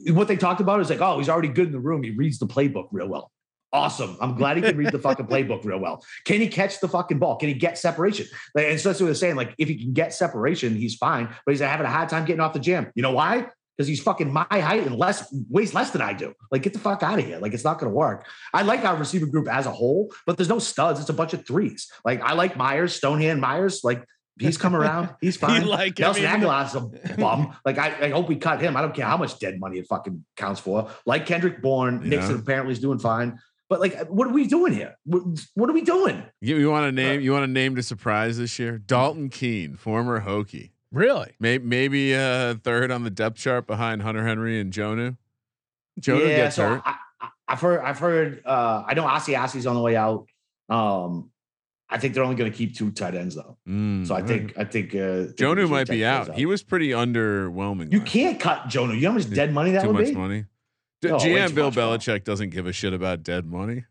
what 0.07 0.27
they 0.27 0.35
talked 0.35 0.61
about 0.61 0.79
is 0.81 0.89
like, 0.89 1.01
oh, 1.01 1.17
he's 1.17 1.29
already 1.29 1.49
good 1.49 1.67
in 1.67 1.73
the 1.73 1.79
room. 1.79 2.03
He 2.03 2.11
reads 2.11 2.39
the 2.39 2.47
playbook 2.47 2.87
real 2.91 3.07
well. 3.07 3.31
Awesome. 3.73 4.17
I'm 4.21 4.35
glad 4.35 4.55
he 4.55 4.63
can 4.63 4.77
read 4.77 4.91
the 4.91 4.99
fucking 4.99 5.27
playbook 5.27 5.65
real 5.65 5.79
well. 5.79 6.03
Can 6.23 6.39
he 6.39 6.47
catch 6.47 6.79
the 6.79 6.87
fucking 6.87 7.19
ball? 7.19 7.35
Can 7.35 7.49
he 7.49 7.53
get 7.53 7.77
separation? 7.77 8.25
And 8.57 8.79
so 8.79 8.89
that's 8.89 9.01
what 9.01 9.07
they're 9.07 9.15
saying. 9.15 9.35
Like, 9.35 9.53
if 9.57 9.67
he 9.67 9.75
can 9.77 9.91
get 9.91 10.13
separation, 10.13 10.73
he's 10.75 10.95
fine. 10.95 11.27
But 11.45 11.51
he's 11.51 11.59
having 11.59 11.85
a 11.85 11.89
hard 11.89 12.07
time 12.07 12.23
getting 12.23 12.39
off 12.39 12.53
the 12.53 12.59
jam. 12.59 12.89
You 12.95 13.03
know 13.03 13.11
why? 13.11 13.47
Because 13.77 13.87
he's 13.87 14.01
fucking 14.01 14.33
my 14.33 14.47
height 14.49 14.87
and 14.87 14.97
less 14.97 15.31
weighs 15.49 15.73
less 15.75 15.91
than 15.91 16.01
I 16.01 16.13
do. 16.13 16.33
Like, 16.51 16.63
get 16.63 16.73
the 16.73 16.79
fuck 16.79 17.03
out 17.03 17.19
of 17.19 17.25
here. 17.25 17.37
Like, 17.37 17.53
it's 17.53 17.63
not 17.63 17.79
going 17.79 17.91
to 17.91 17.95
work. 17.95 18.25
I 18.51 18.63
like 18.63 18.83
our 18.83 18.95
receiver 18.95 19.27
group 19.27 19.47
as 19.47 19.67
a 19.67 19.71
whole, 19.71 20.11
but 20.25 20.35
there's 20.35 20.49
no 20.49 20.57
studs. 20.57 20.99
It's 20.99 21.09
a 21.09 21.13
bunch 21.13 21.33
of 21.33 21.45
threes. 21.45 21.91
Like, 22.03 22.21
I 22.21 22.33
like 22.33 22.57
Meyers, 22.57 22.95
Stonehand 22.95 23.39
Meyers. 23.39 23.83
Like, 23.83 24.03
he's 24.39 24.57
come 24.57 24.75
around. 24.75 25.09
He's 25.21 25.37
fine. 25.37 25.65
like 25.67 25.99
him 25.99 26.03
Nelson 26.05 26.23
even- 26.23 26.41
Agholor's 26.41 26.75
a 26.75 27.15
bum. 27.17 27.55
Like, 27.65 27.77
I, 27.77 28.07
I 28.07 28.09
hope 28.09 28.27
we 28.29 28.35
cut 28.37 28.61
him. 28.61 28.75
I 28.75 28.81
don't 28.81 28.95
care 28.95 29.05
how 29.05 29.17
much 29.17 29.37
dead 29.39 29.59
money 29.59 29.77
it 29.77 29.87
fucking 29.87 30.25
counts 30.35 30.59
for. 30.59 30.89
Like 31.05 31.25
Kendrick 31.27 31.61
Bourne, 31.61 32.01
Yeah. 32.03 32.09
Nixon 32.09 32.39
apparently 32.39 32.73
is 32.73 32.79
doing 32.79 32.97
fine. 32.99 33.37
But 33.69 33.79
like, 33.81 34.07
what 34.07 34.27
are 34.27 34.33
we 34.33 34.47
doing 34.47 34.73
here? 34.73 34.95
What, 35.03 35.69
are 35.69 35.73
we 35.73 35.81
doing? 35.81 36.23
You, 36.39 36.55
you 36.57 36.71
want 36.71 36.83
to 36.83 36.87
uh, 36.87 36.91
name? 36.91 37.19
You 37.21 37.33
want 37.33 37.43
to 37.43 37.51
name 37.51 37.75
to 37.75 37.83
surprise 37.83 38.37
this 38.37 38.57
year? 38.59 38.77
Dalton 38.77 39.29
Keene, 39.29 39.75
former 39.75 40.21
Hokie, 40.21 40.71
Really? 40.91 41.33
maybe 41.39 41.65
maybe 41.65 42.15
uh, 42.15 42.55
third 42.63 42.91
on 42.91 43.03
the 43.03 43.09
depth 43.09 43.37
chart 43.37 43.67
behind 43.67 44.01
Hunter 44.01 44.25
Henry 44.25 44.59
and 44.59 44.71
Jonnu. 44.71 45.17
Jonnu 45.99 46.25
gets 46.27 46.55
so 46.55 46.67
hurt. 46.69 46.81
I, 46.85 46.95
I, 47.21 47.29
I've 47.49 47.61
heard, 47.61 47.79
I've 47.81 47.99
heard, 47.99 48.41
uh, 48.45 48.83
I 48.87 48.93
know 48.93 49.03
Asiasi's 49.05 49.65
on 49.67 49.75
the 49.75 49.81
way 49.81 49.95
out. 49.95 50.27
Um, 50.69 51.31
I 51.89 51.97
think 51.97 52.13
they're 52.13 52.23
only 52.23 52.35
going 52.35 52.51
to 52.51 52.57
keep 52.57 52.75
two 52.75 52.91
tight 52.91 53.15
ends 53.15 53.35
though. 53.35 53.57
Mm, 53.67 54.05
So 54.05 54.13
I 54.15 54.21
all 54.21 54.27
think, 54.27 54.53
I 54.57 54.63
think, 54.65 54.93
uh, 54.93 54.97
I 54.97 55.01
think 55.27 55.39
we 55.39 55.45
Jonnu 55.45 55.69
might 55.69 55.87
be 55.87 55.99
check 56.01 56.29
out. 56.29 56.35
He 56.35 56.45
was 56.45 56.61
pretty 56.63 56.89
underwhelming. 56.89 57.91
You 57.91 58.01
can't 58.01 58.39
cut 58.39 58.67
Jonah. 58.67 58.93
You 58.93 59.01
know 59.01 59.09
how 59.11 59.17
much 59.17 59.29
dead 59.29 59.53
money 59.53 59.71
that 59.71 59.81
too 59.81 59.87
would 59.87 59.95
much 59.97 60.05
be? 60.07 60.15
money. 60.15 60.45
D- 61.01 61.11
way 61.11 61.17
GM 61.17 61.55
Bill 61.55 61.65
much 61.67 61.75
money. 61.77 61.97
Belichick 61.97 62.23
doesn't 62.23 62.49
give 62.49 62.65
a 62.67 62.73
shit 62.73 62.93
about 62.93 63.23
dead 63.23 63.45
money. 63.45 63.85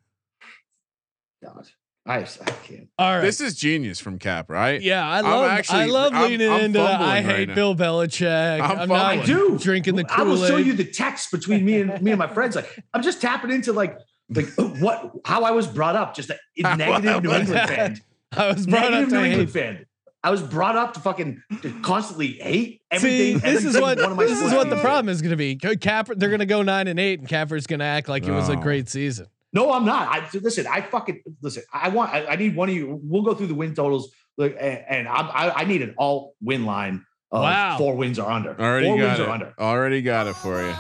God, 1.43 1.67
I, 2.07 2.19
I 2.19 2.25
can't. 2.25 2.88
All 2.99 3.16
right. 3.16 3.21
This 3.21 3.40
is 3.40 3.57
genius 3.57 3.99
from 3.99 4.19
Cap, 4.19 4.49
right? 4.49 4.81
yeah, 4.81 5.07
I 5.07 5.19
I'm 5.19 5.25
love. 5.25 5.51
actually- 5.51 5.81
I 5.81 5.87
love 5.87 6.12
I'm- 6.14 6.31
leaning 6.31 6.49
I'm 6.51 6.61
into. 6.66 6.79
the, 6.79 6.85
I 6.85 7.14
right 7.16 7.25
hate 7.25 7.49
now. 7.49 7.55
Bill 7.55 7.75
Belichick. 7.75 8.61
I'm 8.61 8.79
I'm, 8.79 8.88
not. 8.88 9.01
I 9.19 9.25
do 9.25 9.59
drinking 9.59 9.97
the 9.97 10.05
I 10.09 10.23
will 10.23 10.37
show 10.37 10.57
you 10.57 10.73
the 10.75 10.85
text 10.85 11.31
between 11.33 11.64
me 11.64 11.81
and 11.81 12.01
me 12.01 12.12
and 12.12 12.19
my 12.19 12.29
friends. 12.29 12.55
Like 12.57 12.83
I'm 12.95 13.03
just 13.03 13.21
tapping 13.21 13.51
into 13.51 13.73
like 13.73 13.99
like 14.31 14.47
uh, 14.59 14.62
what 14.64 15.11
how 15.25 15.42
I 15.45 15.51
was 15.51 15.66
brought 15.66 15.97
up. 15.97 16.14
Just 16.14 16.31
a 16.31 16.37
negative 16.77 17.23
New 17.25 17.33
England 17.33 17.69
fan. 17.69 18.01
I 18.37 18.53
was 18.53 18.66
brought 18.66 18.92
up 18.95 19.09
to 19.09 19.14
New 19.14 19.25
England 19.25 19.49
hate. 19.49 19.51
fan. 19.51 19.87
I 20.23 20.31
was 20.31 20.42
brought 20.42 20.75
up 20.77 20.95
to 20.95 21.01
fucking 21.01 21.40
to 21.62 21.81
constantly 21.83 22.33
hate 22.33 22.81
See, 22.99 23.33
everything. 23.35 23.38
this 23.38 23.64
is 23.64 23.75
what 23.81 23.99
one 23.99 24.11
of 24.12 24.16
my 24.16 24.25
this 24.25 24.40
is 24.42 24.53
what 24.53 24.69
the 24.71 24.77
problem 24.81 25.09
is 25.09 25.23
going 25.23 25.31
to 25.31 25.37
be. 25.37 25.55
Capper, 25.57 26.16
they're 26.16 26.31
going 26.31 26.40
to 26.40 26.47
go 26.47 26.62
nine 26.62 26.88
and 26.88 26.99
eight, 26.99 27.21
and 27.21 27.29
Capper's 27.29 27.66
going 27.69 27.79
to 27.79 27.85
act 27.85 28.09
like 28.09 28.25
it 28.27 28.33
was 28.33 28.49
a 28.49 28.57
great 28.57 28.88
season. 28.88 29.27
No, 29.57 29.73
I'm 29.73 29.87
not. 29.87 30.09
I 30.09 30.29
listen. 30.38 30.66
I 30.66 30.83
fucking 30.83 31.23
listen. 31.40 31.62
I 31.73 31.88
want. 31.88 32.12
I, 32.12 32.27
I 32.27 32.37
need 32.37 32.55
one 32.55 32.69
of 32.69 32.75
you. 32.75 33.01
We'll 33.03 33.23
go 33.23 33.35
through 33.35 33.47
the 33.47 33.55
win 33.55 33.75
totals. 33.75 34.11
Like, 34.37 34.55
and, 34.61 34.85
and 34.88 35.09
I'm, 35.09 35.27
I, 35.33 35.62
I 35.62 35.64
need 35.64 35.81
an 35.81 35.95
all 35.97 36.35
win 36.42 36.66
line. 36.66 37.05
Of 37.33 37.42
Wow. 37.42 37.79
Four 37.79 37.97
wins 37.97 38.19
or 38.19 38.31
under. 38.31 38.51
Already 38.61 38.87
Four 38.87 38.99
got 38.99 39.05
wins 39.07 39.19
it. 39.21 39.23
or 39.23 39.31
under. 39.31 39.55
Already 39.59 40.03
got 40.03 40.27
it 40.27 40.37
for 40.37 40.62
you. 40.62 40.75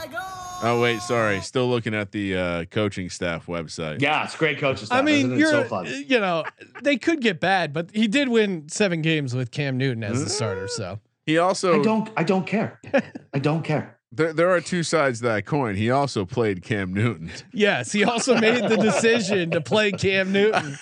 Oh 0.62 0.80
wait, 0.80 1.00
sorry. 1.00 1.40
Still 1.40 1.68
looking 1.68 1.94
at 1.94 2.12
the 2.12 2.36
uh, 2.36 2.64
coaching 2.66 3.10
staff 3.10 3.46
website. 3.46 4.00
Yeah, 4.00 4.24
it's 4.24 4.36
great 4.36 4.58
coaches. 4.58 4.88
I 4.90 5.02
mean, 5.02 5.38
you're 5.38 5.50
so 5.50 5.64
fun. 5.64 5.86
you 5.86 6.20
know 6.20 6.44
they 6.82 6.96
could 6.98 7.20
get 7.20 7.40
bad, 7.40 7.72
but 7.72 7.90
he 7.92 8.06
did 8.08 8.28
win 8.28 8.68
seven 8.68 9.02
games 9.02 9.34
with 9.34 9.50
Cam 9.50 9.76
Newton 9.76 10.04
as 10.04 10.22
the 10.22 10.30
starter. 10.30 10.68
So 10.68 11.00
He 11.26 11.38
also 11.38 11.80
I 11.80 11.82
don't. 11.82 12.10
I 12.16 12.24
don't 12.24 12.46
care. 12.46 12.80
I 13.34 13.38
don't 13.38 13.62
care. 13.62 13.95
There, 14.12 14.32
there 14.32 14.50
are 14.50 14.60
two 14.60 14.82
sides 14.82 15.18
to 15.20 15.24
that 15.26 15.46
coin. 15.46 15.74
He 15.76 15.90
also 15.90 16.24
played 16.24 16.62
Cam 16.62 16.92
Newton. 16.94 17.30
yes, 17.52 17.92
he 17.92 18.04
also 18.04 18.38
made 18.38 18.62
the 18.68 18.76
decision 18.76 19.50
to 19.52 19.60
play 19.60 19.92
Cam 19.92 20.32
Newton. 20.32 20.76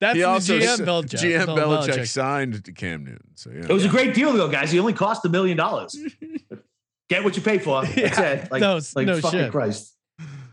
That's 0.00 0.14
he 0.14 0.20
the 0.20 0.28
also 0.28 0.58
GM 0.58 0.78
Belichick. 0.86 1.18
GM 1.20 1.46
Belichick, 1.46 1.88
Belichick. 1.88 2.06
signed 2.08 2.64
to 2.64 2.72
Cam 2.72 3.04
Newton. 3.04 3.30
So 3.34 3.50
yeah. 3.50 3.64
It 3.64 3.72
was 3.72 3.84
a 3.84 3.88
great 3.88 4.14
deal 4.14 4.32
though, 4.32 4.48
guys. 4.48 4.70
He 4.70 4.78
only 4.78 4.92
cost 4.92 5.24
a 5.24 5.28
million 5.28 5.56
dollars. 5.56 5.96
Get 7.08 7.24
what 7.24 7.36
you 7.36 7.42
pay 7.42 7.58
for. 7.58 7.82
That's 7.84 7.96
Yeah, 7.96 8.20
it. 8.22 8.50
Like, 8.52 8.60
no 8.60 8.78
like 8.94 9.06
no 9.06 9.20
fucking 9.20 9.38
shit. 9.40 9.50
Christ. 9.50 9.94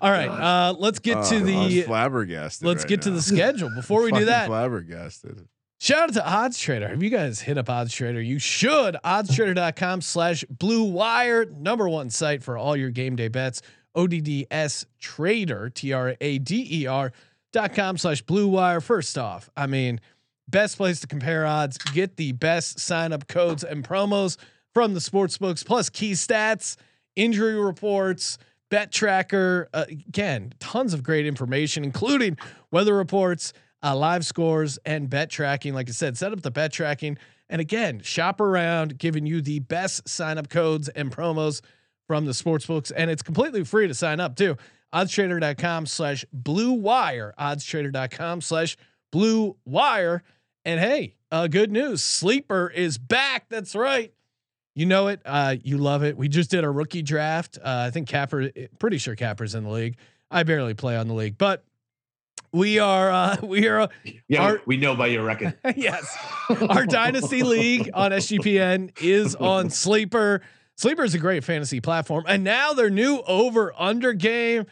All 0.01 0.09
right, 0.11 0.27
uh, 0.29 0.73
let's 0.77 0.99
get 0.99 1.17
Uh, 1.17 1.29
to 1.29 1.35
I 1.37 1.39
was 1.41 1.73
the 1.73 1.81
flabbergasted. 1.83 2.67
let's 2.67 2.83
right 2.83 2.89
get 2.89 3.01
to 3.03 3.11
the 3.11 3.21
schedule 3.21 3.69
before 3.75 4.03
we 4.03 4.11
do 4.11 4.25
that. 4.25 4.47
flabbergasted. 4.47 5.47
Shout 5.85 5.99
out 5.99 6.13
to 6.15 6.27
Odds 6.27 6.57
Trader. 6.57 6.87
Have 6.87 7.03
you 7.03 7.11
guys 7.11 7.41
hit 7.41 7.59
up 7.59 7.69
Odds 7.69 7.93
Trader? 7.93 8.19
You 8.19 8.39
should. 8.39 8.97
Oddstrader.com 9.05 10.01
slash 10.01 10.43
blue 10.49 10.83
wire, 10.83 11.45
number 11.45 11.87
one 11.87 12.09
site 12.09 12.41
for 12.41 12.57
all 12.57 12.75
your 12.75 12.89
game 12.89 13.15
day 13.15 13.27
bets. 13.27 13.61
ODDS 13.95 14.87
Trader, 14.97 15.69
T 15.69 15.93
R 15.93 16.15
A 16.19 16.39
D 16.39 16.67
E 16.71 16.87
R 16.87 17.11
dot 17.53 17.75
com 17.75 17.99
slash 17.99 18.23
blue 18.23 18.47
wire. 18.47 18.81
First 18.81 19.15
off, 19.15 19.51
I 19.55 19.67
mean, 19.67 20.01
best 20.47 20.77
place 20.77 21.01
to 21.01 21.07
compare 21.07 21.45
odds. 21.45 21.77
Get 21.77 22.17
the 22.17 22.31
best 22.31 22.79
sign 22.79 23.13
up 23.13 23.27
codes 23.27 23.63
and 23.63 23.87
promos 23.87 24.37
from 24.73 24.95
the 24.95 25.01
sports 25.01 25.37
books, 25.37 25.61
plus 25.61 25.91
key 25.91 26.13
stats, 26.13 26.77
injury 27.15 27.63
reports, 27.63 28.39
Bet 28.71 28.91
Tracker. 28.91 29.69
Uh, 29.71 29.85
again, 29.87 30.51
tons 30.59 30.95
of 30.95 31.03
great 31.03 31.27
information, 31.27 31.83
including 31.83 32.39
weather 32.71 32.95
reports, 32.95 33.53
uh, 33.85 33.95
live 33.95 34.25
scores, 34.25 34.79
and 34.85 35.09
bet 35.09 35.29
tracking. 35.29 35.73
Like 35.73 35.87
I 35.87 35.91
said, 35.91 36.17
set 36.17 36.33
up 36.33 36.41
the 36.41 36.51
bet 36.51 36.73
tracking. 36.73 37.17
And 37.49 37.61
again, 37.61 38.01
shop 38.01 38.41
around, 38.41 38.97
giving 38.97 39.27
you 39.27 39.41
the 39.41 39.59
best 39.59 40.09
sign 40.09 40.39
up 40.39 40.49
codes 40.49 40.89
and 40.89 41.11
promos 41.11 41.61
from 42.07 42.25
the 42.25 42.33
sports 42.33 42.65
books. 42.65 42.89
And 42.89 43.11
it's 43.11 43.21
completely 43.21 43.63
free 43.63 43.87
to 43.87 43.93
sign 43.93 44.19
up 44.19 44.35
too. 44.35 44.57
Oddstrader.com 44.93 45.85
slash 45.85 46.25
blue 46.33 46.71
wire. 46.71 47.33
Oddstrader.com 47.39 48.41
slash 48.41 48.75
blue 49.11 49.55
wire. 49.65 50.23
And 50.63 50.79
hey, 50.79 51.15
uh, 51.31 51.47
good 51.47 51.71
news. 51.71 52.03
Sleeper 52.03 52.71
is 52.73 52.97
back. 52.97 53.49
That's 53.49 53.75
right. 53.75 54.11
You 54.73 54.87
know 54.87 55.07
it. 55.07 55.21
Uh, 55.23 55.55
you 55.63 55.77
love 55.77 56.03
it. 56.03 56.17
We 56.17 56.27
just 56.27 56.49
did 56.49 56.63
a 56.63 56.69
rookie 56.69 57.03
draft. 57.03 57.59
Uh, 57.59 57.85
I 57.87 57.91
think 57.91 58.07
Capper, 58.07 58.49
pretty 58.79 58.97
sure 58.97 59.15
Capper's 59.15 59.53
in 59.53 59.63
the 59.63 59.69
league. 59.69 59.97
I 60.31 60.43
barely 60.43 60.73
play 60.73 60.97
on 60.97 61.07
the 61.07 61.13
league, 61.13 61.37
but 61.37 61.63
we 62.55 62.79
are, 62.79 63.11
uh, 63.11 63.37
we 63.43 63.67
are, 63.67 63.89
Yeah, 64.27 64.43
Our- 64.43 64.61
we 64.65 64.77
know 64.77 64.95
by 64.95 65.07
your 65.07 65.23
record. 65.23 65.57
yes. 65.75 66.05
Our 66.69 66.85
dynasty 66.85 67.43
league 67.43 67.89
on 67.93 68.11
SGPN 68.11 69.01
is 69.01 69.35
on 69.35 69.69
Sleeper. 69.69 70.41
Sleeper 70.77 71.03
is 71.03 71.13
a 71.15 71.19
great 71.19 71.43
fantasy 71.43 71.79
platform, 71.81 72.25
and 72.27 72.43
now 72.43 72.73
their 72.73 72.89
new 72.89 73.21
over 73.27 73.73
under 73.77 74.13
game. 74.13 74.65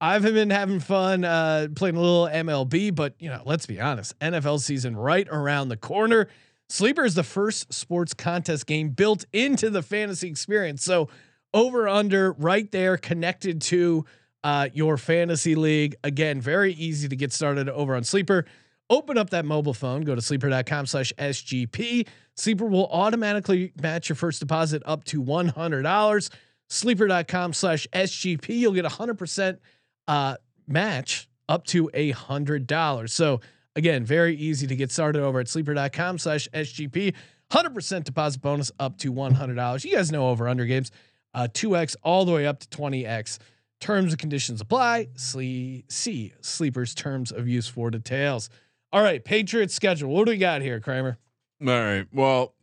I've 0.00 0.22
been 0.22 0.50
having 0.50 0.78
fun 0.78 1.24
uh, 1.24 1.66
playing 1.74 1.96
a 1.96 2.00
little 2.00 2.26
MLB, 2.28 2.94
but 2.94 3.14
you 3.18 3.28
know, 3.28 3.42
let's 3.44 3.66
be 3.66 3.80
honest, 3.80 4.16
NFL 4.20 4.60
season 4.60 4.96
right 4.96 5.26
around 5.28 5.68
the 5.70 5.76
corner. 5.76 6.28
Sleeper 6.68 7.04
is 7.04 7.14
the 7.16 7.24
first 7.24 7.72
sports 7.72 8.14
contest 8.14 8.66
game 8.66 8.90
built 8.90 9.24
into 9.32 9.70
the 9.70 9.82
fantasy 9.82 10.28
experience. 10.28 10.84
So 10.84 11.08
over 11.52 11.88
under 11.88 12.32
right 12.34 12.70
there, 12.70 12.96
connected 12.96 13.60
to 13.62 14.04
uh, 14.44 14.68
your 14.72 14.96
fantasy 14.96 15.54
league. 15.54 15.96
Again, 16.04 16.40
very 16.40 16.72
easy 16.74 17.08
to 17.08 17.16
get 17.16 17.32
started 17.32 17.68
over 17.68 17.94
on 17.94 18.04
Sleeper. 18.04 18.44
Open 18.90 19.18
up 19.18 19.30
that 19.30 19.44
mobile 19.44 19.74
phone, 19.74 20.00
go 20.02 20.14
to 20.14 20.22
sleeper.com 20.22 20.86
slash 20.86 21.12
SGP. 21.18 22.08
Sleeper 22.36 22.64
will 22.64 22.86
automatically 22.86 23.72
match 23.82 24.08
your 24.08 24.16
first 24.16 24.40
deposit 24.40 24.82
up 24.86 25.04
to 25.04 25.22
$100. 25.22 26.30
Sleeper.com 26.70 27.52
slash 27.52 27.86
SGP. 27.92 28.48
You'll 28.48 28.72
get 28.72 28.86
a 28.86 28.90
100% 28.90 29.58
uh, 30.06 30.36
match 30.66 31.28
up 31.48 31.66
to 31.66 31.90
a 31.92 32.12
$100. 32.12 33.10
So, 33.10 33.40
again, 33.76 34.04
very 34.04 34.34
easy 34.36 34.66
to 34.66 34.76
get 34.76 34.90
started 34.90 35.22
over 35.22 35.40
at 35.40 35.48
sleeper.com 35.48 36.18
slash 36.18 36.48
SGP. 36.54 37.14
100% 37.50 38.04
deposit 38.04 38.40
bonus 38.40 38.72
up 38.78 38.96
to 38.98 39.12
$100. 39.12 39.84
You 39.84 39.96
guys 39.96 40.12
know 40.12 40.28
over 40.28 40.48
under 40.48 40.64
games, 40.64 40.90
uh, 41.34 41.48
2x 41.52 41.96
all 42.02 42.24
the 42.24 42.32
way 42.32 42.46
up 42.46 42.60
to 42.60 42.68
20x. 42.68 43.38
Terms 43.80 44.12
and 44.12 44.18
conditions 44.20 44.60
apply. 44.60 45.08
Slee- 45.14 45.84
see 45.88 46.32
Sleeper's 46.40 46.94
terms 46.94 47.30
of 47.30 47.46
use 47.48 47.68
for 47.68 47.90
details. 47.90 48.50
All 48.92 49.02
right, 49.02 49.24
Patriots 49.24 49.74
schedule. 49.74 50.10
What 50.10 50.24
do 50.26 50.30
we 50.32 50.38
got 50.38 50.62
here, 50.62 50.80
Kramer? 50.80 51.18
All 51.60 51.68
right. 51.68 52.06
Well, 52.12 52.54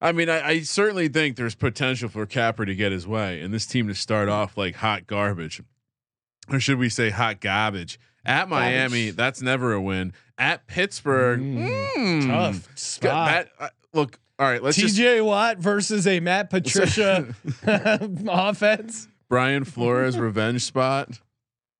I 0.00 0.12
mean, 0.12 0.28
I, 0.30 0.46
I 0.46 0.60
certainly 0.60 1.08
think 1.08 1.36
there's 1.36 1.54
potential 1.54 2.08
for 2.08 2.24
Capper 2.26 2.64
to 2.64 2.74
get 2.74 2.92
his 2.92 3.06
way 3.06 3.40
and 3.40 3.52
this 3.52 3.66
team 3.66 3.88
to 3.88 3.94
start 3.94 4.28
off 4.28 4.56
like 4.56 4.76
hot 4.76 5.06
garbage, 5.06 5.62
or 6.50 6.60
should 6.60 6.78
we 6.78 6.88
say 6.88 7.10
hot 7.10 7.40
garbage? 7.40 7.98
At 8.24 8.48
Miami, 8.48 9.10
that's 9.10 9.40
never 9.40 9.72
a 9.72 9.80
win. 9.80 10.12
At 10.36 10.66
Pittsburgh, 10.66 11.40
Mm, 11.40 11.90
mm, 11.96 12.26
Tough 12.26 12.68
spot. 12.78 13.28
That, 13.28 13.48
uh, 13.58 13.68
look, 13.92 14.18
all 14.38 14.46
right. 14.48 14.62
Let's 14.62 14.76
just 14.76 14.96
TJ 14.98 15.24
Watt 15.24 15.58
versus 15.58 16.06
a 16.06 16.20
Matt 16.20 16.50
Patricia 16.50 17.34
offense. 18.28 19.08
Brian 19.28 19.64
Flores 19.66 20.18
revenge 20.18 20.62
spot. 20.62 21.20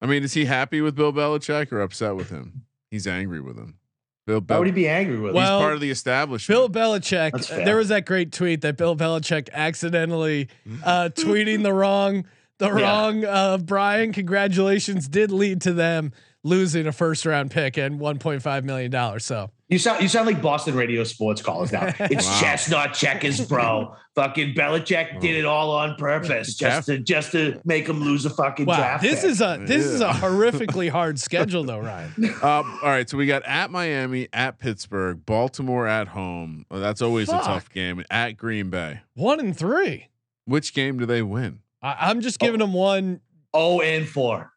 I 0.01 0.07
mean, 0.07 0.23
is 0.23 0.35
he 0.35 0.45
happy 0.45 0.81
with 0.81 0.95
Bill 0.95 1.13
Belichick 1.13 1.73
or 1.73 1.81
upset 1.81 2.17
with 2.17 2.31
him? 2.31 2.67
He's 2.91 3.07
angry 3.07 3.41
with 3.41 3.57
him. 3.57 3.79
Bill, 4.27 4.41
Why 4.41 4.45
Bel- 4.45 4.59
would 4.59 4.67
he 4.67 4.73
be 4.73 4.89
angry 4.89 5.19
with 5.19 5.33
he's 5.33 5.37
Well, 5.37 5.61
part 5.61 5.75
of 5.75 5.81
the 5.81 5.91
establishment. 5.91 6.55
Bill 6.55 6.69
Belichick. 6.69 7.51
Uh. 7.51 7.65
There 7.65 7.77
was 7.77 7.89
that 7.89 8.07
great 8.07 8.33
tweet 8.33 8.61
that 8.63 8.77
Bill 8.77 8.97
Belichick 8.97 9.49
accidentally 9.53 10.49
uh, 10.85 11.11
tweeting 11.15 11.63
the 11.63 11.73
wrong, 11.73 12.27
the 12.59 12.67
Yeah. 12.67 12.83
wrong 12.83 13.25
uh, 13.25 13.59
Brian. 13.59 14.13
Congratulations 14.13 15.09
did 15.09 15.31
lead 15.31 15.61
to 15.63 15.73
them 15.73 16.13
losing 16.43 16.87
a 16.87 16.93
first 16.93 17.25
round 17.25 17.51
pick 17.53 17.77
and 17.77 18.01
1.5 18.01 18.65
million 18.65 18.91
dollars. 18.91 19.25
So 19.25 19.51
You 19.69 19.79
sound 19.81 20.01
you 20.01 20.07
sound 20.09 20.27
like 20.29 20.41
Boston 20.41 20.77
radio 20.77 21.03
sports 21.03 21.43
callers 21.43 21.73
now. 21.73 21.87
It's 21.99 22.25
Wow. 22.27 22.41
chestnut 22.41 22.95
checkers, 22.95 23.41
bro. 23.49 23.97
fucking 24.15 24.55
Belichick 24.55 25.21
did 25.21 25.35
it 25.37 25.45
all 25.45 25.73
on 25.73 25.97
purpose 25.97 26.55
just 26.55 26.87
to 26.87 26.99
just 27.01 27.33
to 27.33 27.61
make 27.65 27.89
him 27.89 28.01
lose 28.01 28.25
a 28.27 28.31
fucking 28.31 28.65
wow, 28.67 28.77
draft. 28.77 29.03
this 29.03 29.23
pick. 29.23 29.31
is 29.31 29.41
a 29.41 29.59
this 29.61 29.85
is 29.85 30.01
a 30.01 30.11
horrifically 30.11 30.89
hard 30.99 31.19
schedule 31.19 31.65
though, 31.65 31.81
Ryan. 31.81 32.13
Um, 32.43 32.79
all 32.81 32.89
right, 32.91 33.11
so 33.11 33.17
we 33.17 33.27
got 33.27 33.43
at 33.45 33.73
Miami, 33.73 34.29
at 34.33 34.61
Pittsburgh, 34.61 35.27
Baltimore 35.27 35.89
at 35.89 36.09
home. 36.09 36.65
Oh, 36.71 36.79
that's 36.79 37.03
always 37.03 37.29
Fuck. 37.29 37.43
a 37.43 37.47
tough 37.47 37.71
game. 37.71 38.05
At 38.09 38.37
Green 38.37 38.71
Bay. 38.71 39.01
One 39.15 39.41
and 39.41 39.57
three. 39.57 40.09
Which 40.45 40.75
game 40.75 40.97
do 40.99 41.07
they 41.07 41.23
win? 41.23 41.59
I, 41.83 41.97
I'm 42.11 42.21
just 42.21 42.39
giving 42.39 42.61
them 42.61 42.73
one. 42.73 43.21
oh 43.53 43.81
and 43.81 44.09
four. 44.09 44.53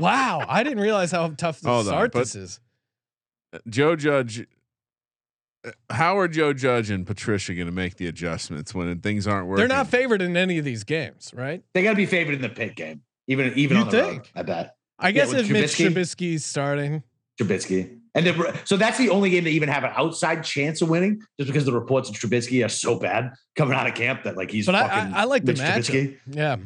wow, 0.00 0.44
I 0.48 0.62
didn't 0.64 0.80
realize 0.80 1.12
how 1.12 1.28
tough 1.30 1.60
to 1.60 1.68
Hold 1.68 1.78
on, 1.80 1.84
start 1.86 2.12
but- 2.12 2.18
this 2.20 2.34
is. 2.34 2.58
Joe 3.68 3.96
Judge. 3.96 4.46
uh, 5.64 5.70
How 5.90 6.18
are 6.18 6.28
Joe 6.28 6.52
Judge 6.52 6.90
and 6.90 7.06
Patricia 7.06 7.54
going 7.54 7.66
to 7.66 7.72
make 7.72 7.96
the 7.96 8.06
adjustments 8.06 8.74
when 8.74 9.00
things 9.00 9.26
aren't 9.26 9.46
working? 9.48 9.58
They're 9.66 9.76
not 9.76 9.88
favored 9.88 10.22
in 10.22 10.36
any 10.36 10.58
of 10.58 10.64
these 10.64 10.84
games, 10.84 11.30
right? 11.34 11.62
They 11.74 11.82
got 11.82 11.90
to 11.90 11.96
be 11.96 12.06
favored 12.06 12.34
in 12.34 12.40
the 12.42 12.48
pit 12.48 12.76
game, 12.76 13.02
even 13.28 13.52
even 13.56 13.76
You 13.76 13.82
on 13.84 13.88
the 13.90 14.02
road. 14.02 14.28
I 14.34 14.42
bet 14.42 14.76
I 14.98 15.12
guess 15.12 15.28
with 15.32 15.40
if 15.40 15.50
Mitch 15.50 15.72
Trubisky? 15.74 15.90
Trubisky's 15.90 16.44
starting, 16.44 17.02
Trubisky. 17.40 17.98
And 18.14 18.26
the, 18.26 18.60
so 18.64 18.76
that's 18.76 18.98
the 18.98 19.08
only 19.08 19.30
game 19.30 19.44
they 19.44 19.52
even 19.52 19.70
have 19.70 19.84
an 19.84 19.92
outside 19.96 20.44
chance 20.44 20.82
of 20.82 20.90
winning, 20.90 21.22
just 21.40 21.46
because 21.50 21.64
the 21.64 21.72
reports 21.72 22.10
of 22.10 22.14
Trubisky 22.14 22.62
are 22.64 22.68
so 22.68 22.98
bad 22.98 23.32
coming 23.56 23.74
out 23.74 23.86
of 23.86 23.94
camp 23.94 24.24
that 24.24 24.36
like 24.36 24.50
he's. 24.50 24.66
but 24.66 24.74
I, 24.74 24.86
fucking 24.88 25.14
I, 25.14 25.20
I 25.22 25.24
like 25.24 25.44
the 25.46 25.52
Mitch 25.52 25.62
matchup. 25.62 25.78
Trubisky. 25.90 26.16
Yeah, 26.26 26.56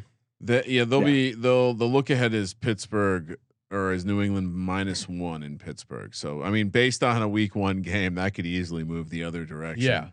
The, 0.41 0.65
yeah, 0.67 0.85
they'll 0.85 1.01
Yeah. 1.03 1.07
be 1.07 1.33
they'll 1.35 1.73
the 1.73 1.85
look 1.85 2.11
ahead 2.11 2.35
is 2.35 2.53
Pittsburgh 2.53 3.39
or 3.71 3.93
is 3.93 4.05
New 4.05 4.23
England 4.23 4.55
minus 4.55 5.09
one 5.09 5.43
in 5.43 5.59
Pittsburgh. 5.59 6.15
So 6.15 6.43
I 6.43 6.51
mean, 6.51 6.69
based 6.69 7.03
on 7.03 7.23
a 7.23 7.29
week 7.29 7.55
one 7.55 7.83
game, 7.83 8.15
that 8.17 8.35
could 8.35 8.47
easily 8.47 8.85
move 8.85 9.11
the 9.11 9.25
other 9.25 9.45
direction. 9.45 9.87
Yeah. 9.87 10.09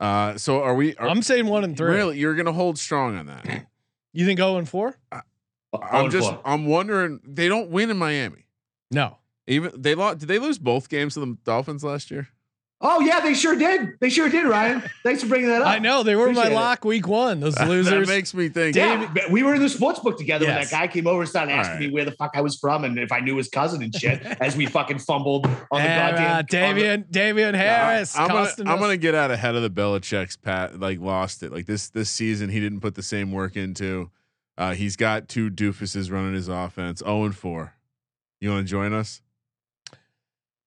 Uh, 0.00 0.36
so 0.36 0.62
are 0.62 0.74
we? 0.74 0.96
Are, 0.96 1.08
I'm 1.08 1.22
saying 1.22 1.46
one 1.46 1.64
and 1.64 1.76
three. 1.76 1.94
really? 1.94 2.18
You're 2.18 2.34
going 2.34 2.46
to 2.46 2.52
hold 2.52 2.78
strong 2.78 3.16
on 3.16 3.26
that? 3.26 3.66
You 4.16 4.24
think 4.24 4.38
0 4.38 4.58
and 4.58 4.68
4? 4.68 4.96
Oh, 5.10 5.20
I'm 5.82 6.08
just 6.08 6.30
four. 6.30 6.40
I'm 6.44 6.66
wondering. 6.66 7.18
They 7.26 7.48
don't 7.48 7.68
win 7.70 7.90
in 7.90 7.96
Miami. 7.98 8.46
No. 8.92 9.18
Even 9.48 9.72
they 9.76 9.96
lost. 9.96 10.18
Did 10.18 10.28
they 10.28 10.38
lose 10.38 10.56
both 10.56 10.88
games 10.88 11.14
to 11.14 11.20
the 11.20 11.36
Dolphins 11.44 11.82
last 11.82 12.12
year? 12.12 12.28
Oh 12.86 13.00
yeah, 13.00 13.20
they 13.20 13.32
sure 13.32 13.56
did. 13.56 13.98
They 13.98 14.10
sure 14.10 14.28
did, 14.28 14.44
Ryan. 14.44 14.82
Thanks 15.02 15.22
for 15.22 15.28
bringing 15.28 15.48
that 15.48 15.62
up. 15.62 15.68
I 15.68 15.78
know 15.78 16.02
they 16.02 16.14
were 16.16 16.26
my 16.26 16.32
Appreciate 16.32 16.52
it. 16.52 16.54
lock 16.54 16.84
week 16.84 17.08
one. 17.08 17.40
Those 17.40 17.54
that 17.54 17.66
losers. 17.66 18.06
makes 18.06 18.34
me 18.34 18.50
think. 18.50 18.76
Yeah, 18.76 19.10
we 19.30 19.42
were 19.42 19.54
in 19.54 19.62
the 19.62 19.70
sports 19.70 20.00
book 20.00 20.18
together 20.18 20.44
when 20.44 20.54
that 20.56 20.70
guy 20.70 20.86
came 20.86 21.06
over 21.06 21.22
and 21.22 21.28
started 21.30 21.52
All 21.52 21.60
asking 21.60 21.72
right. 21.76 21.80
me 21.88 21.90
where 21.94 22.04
the 22.04 22.10
fuck 22.12 22.32
I 22.34 22.42
was 22.42 22.56
from 22.58 22.84
and 22.84 22.98
if 22.98 23.10
I 23.10 23.20
knew 23.20 23.36
his 23.38 23.48
cousin 23.48 23.82
and 23.82 23.94
shit 23.94 24.20
as 24.40 24.54
we 24.54 24.66
fucking 24.66 24.98
fumbled 24.98 25.46
on 25.46 25.80
the 25.82 25.88
And, 25.88 26.16
goddamn 26.16 26.26
uh, 26.26 26.30
on 26.32 26.36
the- 26.38 26.42
Damien, 26.44 27.04
Damien 27.10 27.54
Harris. 27.54 28.18
I'm 28.18 28.28
gonna, 28.28 28.50
I'm 28.66 28.78
gonna 28.78 28.98
get 28.98 29.14
out 29.14 29.30
ahead 29.30 29.54
of 29.54 29.62
the 29.62 29.70
Belichick's 29.70 30.36
pat. 30.36 30.78
Like 30.78 31.00
lost 31.00 31.42
it. 31.42 31.52
Like 31.52 31.64
this 31.64 31.88
this 31.88 32.10
season, 32.10 32.50
he 32.50 32.60
didn't 32.60 32.80
put 32.80 32.96
the 32.96 33.02
same 33.02 33.32
work 33.32 33.56
into. 33.56 34.10
Uh, 34.58 34.74
he's 34.74 34.94
got 34.96 35.26
two 35.28 35.50
doofuses 35.50 36.12
running 36.12 36.34
his 36.34 36.48
offense. 36.48 36.98
Zero 37.00 37.24
and 37.24 37.34
four. 37.34 37.72
You 38.42 38.50
want 38.50 38.66
to 38.66 38.70
join 38.70 38.92
us, 38.92 39.22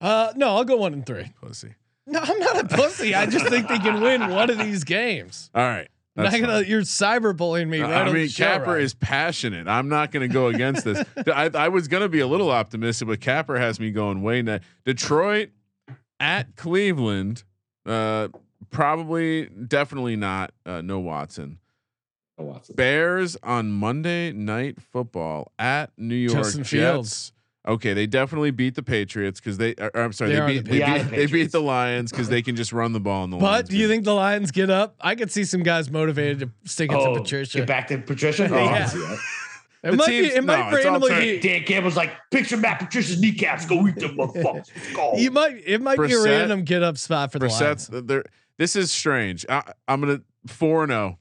uh, 0.02 0.34
no, 0.36 0.56
I'll 0.56 0.64
go 0.66 0.78
one 0.78 0.94
and 0.94 1.06
three. 1.06 1.32
pussy? 1.40 1.76
No, 2.08 2.20
I'm 2.22 2.40
not 2.40 2.64
a 2.64 2.76
pussy. 2.76 3.14
I 3.14 3.26
just 3.26 3.48
think 3.48 3.68
they 3.68 3.80
can 3.80 4.02
win 4.02 4.30
one 4.30 4.50
of 4.50 4.58
these 4.58 4.84
games. 4.84 5.52
All 5.54 5.62
right. 5.62 5.90
That's 6.16 6.32
not 6.32 6.42
gonna. 6.42 6.54
fine. 6.62 6.66
You're 6.66 6.82
cyberbullying 6.82 7.68
me. 7.68 7.82
Right 7.82 8.08
I 8.08 8.12
mean, 8.12 8.30
Capper 8.30 8.72
Ryan. 8.72 8.82
is 8.82 8.94
passionate. 8.96 9.68
I'm 9.68 9.88
not 9.88 10.12
going 10.12 10.28
to 10.28 10.34
go 10.34 10.48
against 10.48 10.84
this. 10.84 11.06
I, 11.28 11.52
I 11.54 11.68
was 11.68 11.88
going 11.88 12.02
to 12.02 12.10
be 12.10 12.22
a 12.22 12.28
little 12.28 12.50
optimistic, 12.50 13.08
but 13.08 13.22
Capper 13.22 13.58
has 13.60 13.80
me 13.80 13.92
going 13.92 14.24
way 14.24 14.42
now. 14.42 14.60
Detroit 14.84 15.50
at 16.20 16.56
Cleveland. 16.56 17.44
Uh, 17.86 18.30
probably, 18.72 19.46
definitely 19.48 20.16
not. 20.16 20.54
Uh, 20.66 20.82
no 20.82 21.00
Watson. 21.00 21.60
Oh, 22.40 22.46
Watson. 22.46 22.76
Bears 22.76 23.38
on 23.44 23.72
Monday 23.72 24.32
Night 24.32 24.82
Football 24.82 25.52
at 25.60 25.92
New 25.98 26.16
York 26.16 26.38
Justin 26.38 26.64
Jets. 26.64 26.72
Fields. 26.72 27.32
Okay, 27.68 27.94
they 27.94 28.08
definitely 28.08 28.52
beat 28.52 28.76
the 28.76 28.84
Patriots 28.84 29.42
because 29.42 29.58
they. 29.58 29.76
Or, 29.78 29.92
I'm 29.94 30.14
sorry, 30.14 30.32
They 30.32 30.40
they, 30.40 30.48
beat 30.48 30.66
the 30.66 30.72
they, 30.72 30.80
beat, 30.86 31.04
the 31.04 31.16
they 31.18 31.26
beat 31.26 31.52
the 31.52 31.62
Lions 31.62 32.12
because 32.12 32.30
they 32.30 32.42
can 32.42 32.56
just 32.56 32.72
run 32.72 32.94
the 32.94 33.00
ball 33.02 33.26
in 33.26 33.30
the. 33.30 33.38
But 33.38 33.44
Lions 33.44 33.70
do 33.70 33.78
you 33.78 33.88
think 33.90 34.06
the 34.06 34.14
Lions 34.14 34.52
get 34.52 34.70
up? 34.70 34.96
I 35.02 35.16
could 35.16 35.32
see 35.32 35.44
some 35.44 35.64
guys 35.64 35.92
motivated 35.92 36.40
to 36.40 36.50
stick 36.64 36.92
it 36.92 36.96
Oh, 36.96 37.14
to 37.14 37.20
Patricia. 37.22 37.58
Get 37.60 37.68
back 37.68 37.88
to 37.90 37.98
Patricia. 37.98 38.46
Oh, 38.52 38.56
Yeah. 38.58 38.90
I. 38.94 39.18
It 39.84 39.92
The 39.92 39.98
might 39.98 40.08
be. 40.08 40.18
It 40.26 40.44
might 40.44 40.72
no, 40.72 40.78
it's 40.78 40.86
all 40.88 41.00
randomly 41.00 41.38
be. 41.38 41.40
Dan 41.40 41.64
Campbell's 41.64 41.96
like, 41.96 42.12
picture 42.32 42.58
Matt 42.58 42.80
Patricia's 42.80 43.22
kneecaps. 43.22 43.66
Go 43.68 43.88
eat 43.88 43.96
them 43.96 44.18
motherfuckers. 44.18 44.70
Go. 44.96 45.14
You 45.16 45.30
might. 45.30 45.62
It 45.66 45.82
might 45.82 46.00
be 46.00 46.14
a 46.14 46.22
random 46.22 46.64
get 46.64 46.82
up 46.82 46.98
spot 46.98 47.32
for 47.32 47.38
the 47.38 47.46
Brissett's 47.46 47.90
Lions. 47.92 48.12
Uh, 48.12 48.22
this 48.58 48.76
is 48.76 48.92
strange. 48.92 49.46
I, 49.48 49.62
I'm 49.88 50.02
gonna 50.02 50.22
four 50.48 50.84
and 50.84 50.92
zero. 50.92 51.20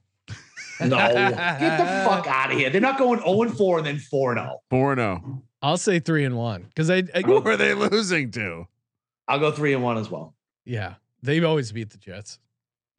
No, 0.80 0.96
get 0.96 1.78
the 1.78 1.84
fuck 2.08 2.26
out 2.26 2.52
of 2.52 2.58
here. 2.58 2.70
They're 2.70 2.80
not 2.80 2.98
going 2.98 3.20
0 3.20 3.42
and 3.42 3.56
4 3.56 3.78
and 3.78 3.86
then 3.86 3.98
4 3.98 4.32
and 4.32 4.40
0. 4.40 4.60
Four 4.70 4.92
and 4.92 4.98
zero. 4.98 5.42
I'll 5.66 5.76
say 5.76 5.98
three 5.98 6.24
and 6.24 6.36
one 6.36 6.62
because 6.62 6.90
I, 6.90 7.02
I 7.12 7.22
Who 7.22 7.38
are 7.38 7.56
they 7.56 7.74
losing 7.74 8.30
to? 8.32 8.68
I'll 9.26 9.40
go 9.40 9.50
3 9.50 9.74
and 9.74 9.82
1 9.82 9.98
as 9.98 10.08
well. 10.08 10.34
yeah 10.64 10.94
they 11.22 11.42
always 11.42 11.72
beat 11.72 11.90
the 11.90 11.98
Jets. 11.98 12.38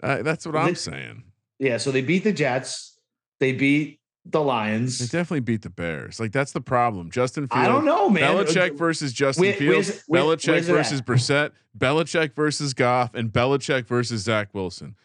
Uh, 0.04 0.22
that's 0.22 0.46
what 0.46 0.56
I'm 0.58 0.76
saying. 0.76 1.24
Yeah, 1.60 1.78
so 1.78 1.92
they 1.92 2.02
beat 2.02 2.26
the 2.26 2.34
Jets. 2.34 3.00
They 3.40 3.54
beat 3.54 4.02
the 4.26 4.42
Lions. 4.42 5.00
They 5.00 5.06
definitely 5.06 5.40
beat 5.40 5.62
the 5.62 5.70
Bears. 5.70 6.20
Like 6.20 6.34
that's 6.34 6.52
the 6.52 6.60
problem. 6.60 7.10
Justin 7.10 7.48
Fields. 7.48 7.66
I 7.66 7.70
don't 7.70 7.86
know, 7.86 8.10
man. 8.10 8.36
Belichick 8.36 8.78
versus 8.78 9.14
Justin 9.14 9.46
Where- 9.46 9.54
Fields. 9.54 9.88
where's- 9.88 10.04
where- 10.08 10.22
Belichick 10.24 10.48
where's 10.50 10.68
versus 10.68 11.00
at? 11.00 11.06
Brissett. 11.06 11.52
Belichick 11.78 12.36
versus 12.36 12.74
Goff, 12.74 13.14
and 13.16 13.32
Belichick 13.32 13.88
versus 13.88 14.24
Zach 14.24 14.54
Wilson. 14.54 14.96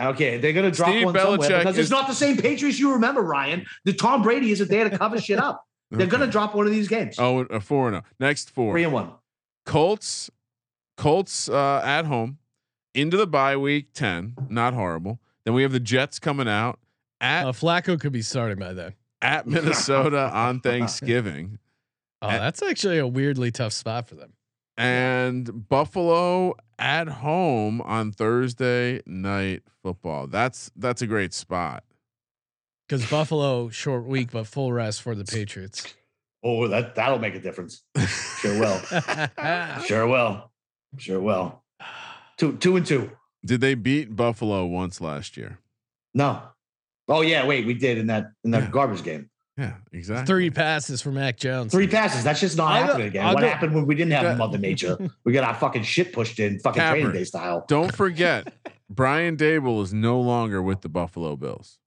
Okay, 0.00 0.38
they're 0.38 0.54
gonna 0.54 0.70
drop 0.70 0.88
Steve 0.88 1.04
one 1.04 1.14
somewhere 1.14 1.58
because 1.58 1.76
is- 1.76 1.84
it's 1.86 1.90
not 1.90 2.08
the 2.08 2.14
same 2.14 2.38
Patriots 2.38 2.78
you 2.78 2.92
remember, 2.94 3.20
Ryan. 3.20 3.66
The 3.84 3.92
Tom 3.92 4.22
Brady 4.22 4.50
isn't 4.50 4.70
there 4.70 4.88
to 4.88 4.96
cover 4.96 5.20
shit 5.20 5.38
up. 5.38 5.66
They're 5.98 6.06
gonna 6.06 6.26
drop 6.26 6.54
one 6.54 6.66
of 6.66 6.72
these 6.72 6.88
games. 6.88 7.16
Oh, 7.18 7.40
a 7.40 7.60
four 7.60 7.88
and 7.88 7.94
zero. 7.94 8.04
Next 8.18 8.50
four. 8.50 8.72
Three 8.72 8.84
and 8.84 8.92
one. 8.92 9.10
Colts, 9.66 10.30
Colts 10.96 11.48
uh, 11.48 11.80
at 11.84 12.06
home 12.06 12.38
into 12.94 13.16
the 13.16 13.26
bye 13.26 13.56
week 13.56 13.92
ten. 13.92 14.34
Not 14.48 14.74
horrible. 14.74 15.20
Then 15.44 15.54
we 15.54 15.62
have 15.62 15.72
the 15.72 15.80
Jets 15.80 16.18
coming 16.18 16.48
out 16.48 16.78
at 17.20 17.44
Uh, 17.46 17.52
Flacco 17.52 17.98
could 18.00 18.12
be 18.12 18.22
starting 18.22 18.58
by 18.58 18.72
then. 18.72 18.94
at 19.20 19.46
Minnesota 19.46 20.30
on 20.32 20.60
Thanksgiving, 20.68 21.58
Oh, 22.20 22.28
Uh, 22.28 22.38
that's 22.38 22.62
actually 22.62 22.98
a 22.98 23.06
weirdly 23.06 23.50
tough 23.50 23.72
spot 23.72 24.08
for 24.08 24.14
them. 24.14 24.32
and 24.76 25.68
Buffalo 25.68 26.54
at 26.78 27.08
home 27.08 27.80
on 27.82 28.10
Thursday 28.12 29.00
night 29.06 29.62
football. 29.82 30.26
That's 30.26 30.70
that's 30.76 31.02
a 31.02 31.06
great 31.06 31.32
spot. 31.34 31.84
Because 32.92 33.08
Buffalo 33.08 33.70
short 33.70 34.04
week 34.04 34.32
but 34.32 34.46
full 34.46 34.70
rest 34.70 35.00
for 35.00 35.14
the 35.14 35.24
Patriots. 35.24 35.94
Oh, 36.44 36.68
that 36.68 36.94
that'll 36.94 37.18
make 37.18 37.34
a 37.34 37.40
difference. 37.40 37.82
Sure 38.40 38.58
will. 38.60 38.78
Sure 39.86 40.06
will. 40.06 40.50
Sure 40.98 41.18
will. 41.18 41.62
Two 42.36 42.58
two 42.58 42.76
and 42.76 42.84
two. 42.84 43.10
Did 43.46 43.62
they 43.62 43.74
beat 43.74 44.14
Buffalo 44.14 44.66
once 44.66 45.00
last 45.00 45.38
year? 45.38 45.58
No. 46.12 46.42
Oh 47.08 47.22
yeah, 47.22 47.46
wait, 47.46 47.64
we 47.64 47.72
did 47.72 47.96
in 47.96 48.08
that 48.08 48.26
in 48.44 48.50
that 48.50 48.64
Yeah. 48.64 48.70
garbage 48.70 49.02
game. 49.02 49.30
Yeah, 49.56 49.76
exactly. 49.90 50.26
Three 50.26 50.50
passes 50.50 51.00
for 51.00 51.12
Mac 51.12 51.38
Jones. 51.38 51.72
Three 51.72 51.88
passes. 51.88 52.22
That's 52.24 52.40
just 52.40 52.58
not 52.58 52.72
I'll 52.72 52.80
go- 52.82 52.86
happening 52.88 53.06
again. 53.06 53.24
I'll 53.26 53.32
what 53.34 53.40
go- 53.40 53.48
happened 53.48 53.74
when 53.74 53.86
we 53.86 53.94
didn't 53.94 54.12
have 54.12 54.24
Yeah. 54.24 54.34
Mother 54.34 54.58
Nature? 54.58 54.98
We 55.24 55.32
got 55.32 55.44
our 55.44 55.54
fucking 55.54 55.84
shit 55.84 56.12
pushed 56.12 56.38
in, 56.40 56.58
fucking 56.58 56.78
Capper. 56.78 56.96
training 57.00 57.12
day 57.14 57.24
style. 57.24 57.64
Don't 57.68 57.94
forget, 57.94 58.52
Brian 58.90 59.38
Daboll 59.38 59.82
is 59.82 59.94
no 59.94 60.20
longer 60.20 60.60
with 60.60 60.82
the 60.82 60.90
Buffalo 60.90 61.36
Bills. 61.36 61.78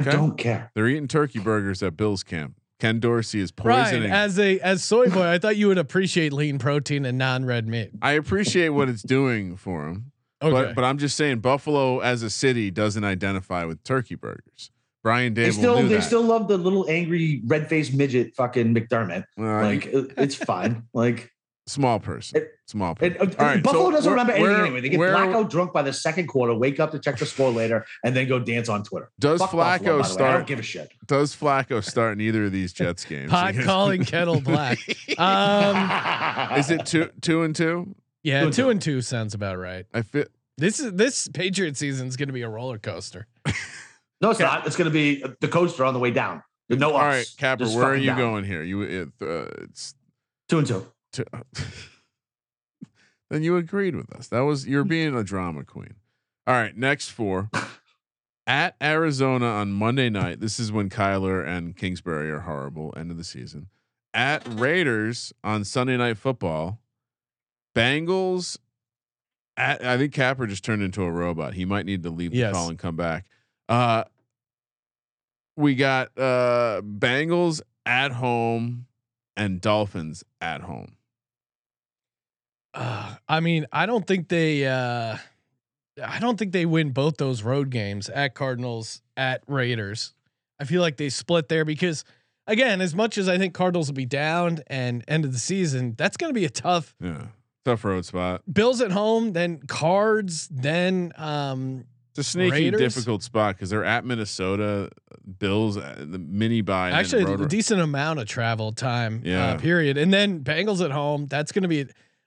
I 0.00 0.02
don't 0.04 0.36
care. 0.36 0.70
they're 0.74 0.88
eating 0.88 1.08
turkey 1.08 1.38
burgers 1.38 1.82
at 1.82 1.96
Bills 1.96 2.22
camp. 2.22 2.54
Ken 2.78 3.00
Dorsey 3.00 3.40
is 3.40 3.52
Ryan, 3.62 3.84
poisoning. 3.84 4.10
as 4.12 4.38
a 4.38 4.58
as 4.60 4.84
soy 4.84 5.08
boy, 5.08 5.26
I 5.26 5.38
thought 5.38 5.56
you 5.56 5.68
would 5.68 5.78
appreciate 5.78 6.32
lean 6.32 6.58
protein 6.58 7.04
and 7.06 7.16
non 7.16 7.44
red 7.46 7.66
meat. 7.66 7.90
I 8.02 8.12
appreciate 8.12 8.70
what 8.70 8.88
it's 8.90 9.00
doing 9.02 9.56
for 9.56 9.88
him, 9.88 10.12
Okay. 10.42 10.52
but 10.52 10.74
but 10.74 10.84
I'm 10.84 10.98
just 10.98 11.16
saying 11.16 11.38
Buffalo 11.38 12.00
as 12.00 12.22
a 12.22 12.28
city 12.28 12.70
doesn't 12.70 13.04
identify 13.04 13.64
with 13.64 13.82
turkey 13.82 14.14
burgers. 14.16 14.70
Brian 15.02 15.32
Daboll 15.34 15.44
They 15.44 15.50
still 15.52 15.82
knew 15.82 15.88
they 15.88 15.94
that. 15.96 16.02
still 16.02 16.22
love 16.24 16.48
the 16.48 16.58
little 16.58 16.84
angry 16.90 17.40
red 17.46 17.68
faced 17.68 17.94
midget 17.94 18.34
fucking 18.34 18.74
McDermott. 18.74 19.24
Well, 19.38 19.62
Like 19.62 19.86
it- 19.86 20.12
it's 20.18 20.34
fine. 20.34 20.82
Like 20.92 21.30
small 21.66 21.98
person, 21.98 22.42
It- 22.42 22.58
small 22.66 22.94
person. 22.94 23.16
and, 23.20 23.34
uh, 23.34 23.38
All 23.38 23.46
right, 23.46 23.62
Buffalo 23.62 23.84
so 23.86 23.90
doesn't 23.90 24.04
where- 24.10 24.14
remember 24.14 24.32
anything 24.32 24.50
where- 24.52 24.64
anyway. 24.64 24.80
They 24.80 24.88
get 24.90 24.98
where- 24.98 25.12
blackout 25.12 25.50
drunk 25.50 25.72
by 25.72 25.82
the 25.82 25.92
second 25.92 26.26
quarter, 26.28 26.54
wake 26.54 26.78
up 26.80 26.92
to 26.92 26.98
check 26.98 27.18
the 27.18 27.26
score 27.26 27.50
later, 27.50 27.84
and 28.04 28.14
then 28.16 28.28
go 28.28 28.38
dance 28.38 28.68
on 28.68 28.82
Twitter. 28.84 29.10
Does 29.18 29.40
Fuck 29.40 29.50
Flacco 29.50 29.56
by 29.58 29.78
the 29.78 29.84
way. 29.84 29.90
I 29.90 29.96
don't 29.96 30.04
start? 30.04 30.46
give 30.46 30.58
a 30.58 30.62
shit. 30.62 30.92
Does 31.06 31.34
Flacco 31.34 31.82
start 31.84 32.12
in 32.14 32.20
either 32.20 32.44
of 32.44 32.52
these 32.52 32.72
Jets 32.72 33.04
games? 33.06 33.30
Pot 33.30 33.54
calling 33.64 34.04
kettle 34.04 34.40
black. 34.40 34.78
Um, 35.18 36.58
Is 36.58 36.70
it 36.70 36.84
two 36.86 37.08
two 37.20 37.42
and 37.42 37.54
two? 37.56 37.94
yeah, 38.22 38.40
Two 38.40 38.46
and 38.46 38.54
two 38.54 38.62
two. 38.62 38.70
and 38.70 38.82
two 38.82 39.00
sounds 39.02 39.34
about 39.34 39.58
right. 39.58 39.86
I 39.94 40.02
feel 40.02 40.24
This 40.58 40.78
is 40.80 40.92
this 40.92 41.28
Patriot 41.28 41.76
season 41.76 42.06
is 42.08 42.16
going 42.16 42.28
to 42.28 42.32
be 42.32 42.42
a 42.42 42.48
roller 42.48 42.78
coaster. 42.78 43.26
No, 44.22 44.30
it's 44.30 44.40
not. 44.40 44.66
It's 44.66 44.76
going 44.76 44.86
to 44.90 44.94
be 44.94 45.22
the 45.40 45.46
coaster 45.48 45.84
on 45.84 45.92
the 45.92 46.00
way 46.00 46.10
down. 46.10 46.42
No 46.70 46.88
ups. 46.92 46.94
all 46.94 47.00
right, 47.06 47.26
Capper. 47.36 47.66
Where 47.66 47.84
are 47.84 47.96
you 47.96 48.06
down. 48.06 48.16
going 48.16 48.44
here? 48.44 48.62
You 48.62 48.80
it, 48.80 49.08
uh, 49.20 49.44
it's 49.64 49.94
Two 50.48 50.56
and 50.58 50.66
two. 50.66 50.86
Two. 51.16 51.24
then 53.30 53.42
you 53.42 53.56
agreed 53.56 53.96
with 53.96 54.12
us. 54.12 54.28
That 54.28 54.40
was 54.40 54.66
you're 54.66 54.84
being 54.84 55.14
a 55.14 55.24
drama 55.24 55.64
queen. 55.64 55.94
All 56.46 56.54
right, 56.54 56.76
next 56.76 57.10
four. 57.10 57.50
At 58.48 58.76
Arizona 58.80 59.46
on 59.46 59.72
Monday 59.72 60.08
night. 60.08 60.38
This 60.38 60.60
is 60.60 60.70
when 60.70 60.88
Kyler 60.88 61.44
and 61.44 61.76
Kingsbury 61.76 62.30
are 62.30 62.40
horrible. 62.40 62.94
End 62.96 63.10
of 63.10 63.16
the 63.16 63.24
season. 63.24 63.66
At 64.14 64.46
Raiders 64.48 65.32
on 65.42 65.64
Sunday 65.64 65.96
night 65.96 66.16
football. 66.16 66.78
Bengals. 67.74 68.56
At, 69.56 69.84
I 69.84 69.98
think 69.98 70.12
Capper 70.12 70.46
just 70.46 70.64
turned 70.64 70.82
into 70.82 71.02
a 71.02 71.10
robot. 71.10 71.54
He 71.54 71.64
might 71.64 71.86
need 71.86 72.04
to 72.04 72.10
leave 72.10 72.30
the 72.30 72.52
call 72.52 72.68
and 72.68 72.78
come 72.78 72.94
back. 72.94 73.24
Uh, 73.68 74.04
we 75.56 75.74
got 75.74 76.16
uh, 76.16 76.82
Bengals 76.82 77.60
at 77.84 78.12
home 78.12 78.86
and 79.36 79.60
Dolphins 79.60 80.24
at 80.40 80.62
home. 80.62 80.96
Uh, 82.76 83.14
I 83.28 83.40
mean, 83.40 83.66
I 83.72 83.86
don't 83.86 84.06
think 84.06 84.28
they. 84.28 84.66
Uh, 84.66 85.16
I 86.04 86.18
don't 86.20 86.38
think 86.38 86.52
they 86.52 86.66
win 86.66 86.90
both 86.90 87.16
those 87.16 87.42
road 87.42 87.70
games 87.70 88.10
at 88.10 88.34
Cardinals 88.34 89.00
at 89.16 89.42
Raiders. 89.46 90.12
I 90.60 90.64
feel 90.64 90.82
like 90.82 90.98
they 90.98 91.08
split 91.08 91.48
there 91.48 91.64
because, 91.64 92.04
again, 92.46 92.82
as 92.82 92.94
much 92.94 93.16
as 93.16 93.28
I 93.30 93.38
think 93.38 93.54
Cardinals 93.54 93.88
will 93.88 93.94
be 93.94 94.04
down 94.04 94.58
and 94.66 95.02
end 95.08 95.24
of 95.24 95.32
the 95.32 95.38
season, 95.38 95.94
that's 95.96 96.18
going 96.18 96.30
to 96.30 96.38
be 96.38 96.44
a 96.44 96.50
tough. 96.50 96.94
Yeah, 97.00 97.28
tough 97.64 97.82
road 97.84 98.04
spot. 98.04 98.42
Bills 98.52 98.82
at 98.82 98.90
home, 98.90 99.32
then 99.32 99.60
Cards, 99.66 100.48
then 100.48 101.12
um, 101.16 101.84
It's 102.10 102.18
a 102.18 102.24
sneaky 102.24 102.50
Raiders? 102.50 102.80
difficult 102.80 103.22
spot 103.22 103.56
because 103.56 103.70
they're 103.70 103.84
at 103.84 104.04
Minnesota. 104.04 104.90
Bills 105.38 105.78
uh, 105.78 106.04
the 106.06 106.18
mini 106.18 106.60
then 106.60 106.92
actually 106.92 107.22
a 107.22 107.46
decent 107.48 107.80
amount 107.80 108.18
of 108.20 108.28
travel 108.28 108.72
time. 108.72 109.22
Yeah. 109.24 109.52
Uh, 109.52 109.58
period. 109.58 109.96
And 109.96 110.12
then 110.12 110.40
Bengals 110.40 110.84
at 110.84 110.90
home. 110.90 111.26
That's 111.26 111.52
going 111.52 111.62
to 111.62 111.68
be. 111.68 111.86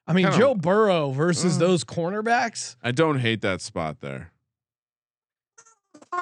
I 0.10 0.14
mean, 0.14 0.32
Joe 0.34 0.56
Burrow 0.56 1.12
versus 1.12 1.56
Uh. 1.56 1.60
those 1.60 1.84
cornerbacks. 1.86 2.76
I 2.84 2.92
don't 2.92 3.20
hate 3.20 3.42
that 3.42 3.62
spot 3.62 4.02
there. 4.02 4.32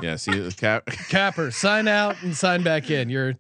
Yeah, 0.02 0.18
see 0.18 0.38
the 0.38 0.52
cap. 0.52 0.86
Capper, 1.10 1.50
sign 1.52 1.88
out 1.88 2.22
and 2.22 2.36
sign 2.36 2.62
back 2.62 2.92
in. 2.92 3.10
You're 3.10 3.36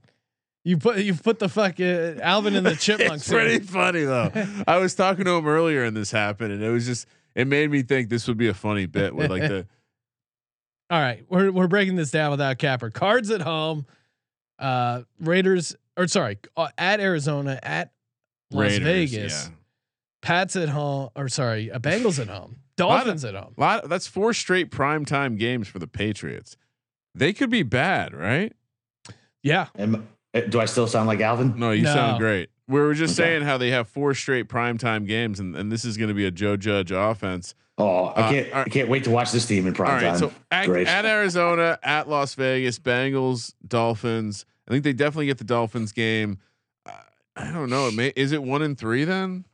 you 0.64 0.78
put 0.78 0.98
you 1.00 1.14
put 1.14 1.40
the 1.40 1.50
fuck 1.50 1.80
uh, 1.80 2.16
Alvin 2.22 2.56
and 2.56 2.66
the 2.66 2.76
Chipmunks. 2.80 3.24
it's 3.24 3.30
pretty 3.30 3.56
in. 3.56 3.64
funny 3.64 4.04
though. 4.04 4.32
I 4.68 4.78
was 4.78 4.96
talking 4.96 5.26
to 5.26 5.32
him 5.32 5.48
earlier 5.48 5.84
and 5.84 5.96
this 5.96 6.12
happened, 6.12 6.54
and 6.54 6.64
it 6.64 6.70
was 6.70 6.86
just 6.86 7.08
it 7.36 7.48
made 7.48 7.70
me 7.70 7.84
think 7.84 8.10
this 8.10 8.28
would 8.28 8.38
be 8.38 8.48
a 8.48 8.54
funny 8.54 8.86
bit 8.86 9.14
with 9.14 9.30
like 9.30 9.42
the 9.42 9.68
All 10.90 11.00
right, 11.02 11.26
we're 11.30 11.52
we're 11.52 11.68
breaking 11.68 11.98
this 11.98 12.12
down 12.12 12.32
without 12.32 12.58
Capper. 12.58 12.90
Cards 12.90 13.30
at 13.30 13.42
home, 13.42 13.86
uh, 14.58 15.02
Raiders 15.20 15.76
or 15.98 16.08
sorry, 16.08 16.38
uh, 16.56 16.70
at 16.78 17.00
Arizona, 17.02 17.60
at 17.62 17.92
Las 18.52 18.72
Raiders, 18.80 18.80
Vegas, 19.12 19.46
Yeah. 19.50 19.54
Pats 20.22 20.56
at 20.56 20.70
home, 20.70 21.10
or 21.16 21.30
sorry, 21.30 21.72
uh, 21.72 21.80
Bengals 21.80 22.20
at 22.20 22.28
home, 22.28 22.58
Lot 22.80 23.00
of- 23.02 23.06
Dolphins 23.06 23.26
at 23.26 23.36
home. 23.36 23.54
lot 23.58 23.88
that's 23.90 24.08
four 24.08 24.34
straight 24.34 24.72
primetime 24.72 25.38
games 25.38 25.68
for 25.68 25.80
the 25.80 25.88
Patriots. 25.88 26.58
They 27.16 27.34
could 27.34 27.50
be 27.50 27.64
bad, 27.64 28.14
right? 28.14 28.54
Yeah, 29.44 29.68
Am- 29.78 30.08
uh, 30.34 30.42
do 30.42 30.60
I 30.60 30.66
still 30.66 30.88
sound 30.88 31.08
like 31.08 31.22
Alvin? 31.22 31.54
No, 31.58 31.72
you 31.72 31.86
sound 31.86 32.20
great. 32.20 32.50
We 32.68 32.82
were 32.82 32.94
just 32.94 33.18
Okay. 33.18 33.30
saying 33.30 33.44
how 33.44 33.58
they 33.58 33.70
have 33.70 33.88
four 33.88 34.14
straight 34.14 34.50
primetime 34.50 35.08
games, 35.08 35.40
and, 35.40 35.56
and 35.56 35.72
this 35.72 35.86
is 35.86 35.96
going 35.96 36.10
to 36.10 36.14
be 36.14 36.26
a 36.26 36.32
Joe 36.32 36.58
Judge 36.58 36.92
offense. 36.92 37.56
Oh, 37.78 38.06
I 38.08 38.10
Uh, 38.22 38.30
can't. 38.32 38.48
all 38.52 38.58
right. 38.58 38.68
I 38.68 38.70
can't 38.70 38.90
wait 38.90 39.04
to 39.06 39.10
watch 39.12 39.32
this 39.32 39.46
team 39.46 39.68
in 39.68 39.74
prime 39.74 39.90
All 39.90 39.96
right, 39.96 40.02
time. 40.02 40.18
so 40.18 40.34
at, 40.52 40.68
at 40.68 41.06
Arizona, 41.06 41.80
at 41.84 42.10
Las 42.10 42.34
Vegas, 42.36 42.78
Bengals, 42.80 43.54
Dolphins. 43.66 44.46
I 44.68 44.72
think 44.72 44.84
they 44.84 44.94
definitely 44.94 45.28
get 45.28 45.38
the 45.38 45.44
Dolphins 45.46 45.92
game. 45.94 46.40
Uh, 46.86 46.92
I 47.38 47.52
don't 47.52 47.70
know. 47.70 47.88
It 47.88 47.94
may, 47.94 48.12
is 48.18 48.32
it 48.34 48.44
one 48.44 48.62
and 48.64 48.78
three 48.78 49.06
then, 49.06 49.46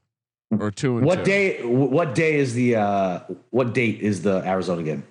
or 0.62 0.72
two 0.72 0.98
and 0.98 1.06
what 1.06 1.20
two? 1.20 1.24
day? 1.26 1.64
What 1.64 2.16
day 2.16 2.36
is 2.36 2.54
the? 2.54 2.76
uh 2.78 3.20
What 3.52 3.74
date 3.74 4.02
is 4.02 4.22
the 4.22 4.46
Arizona 4.48 4.84
game? 4.84 5.04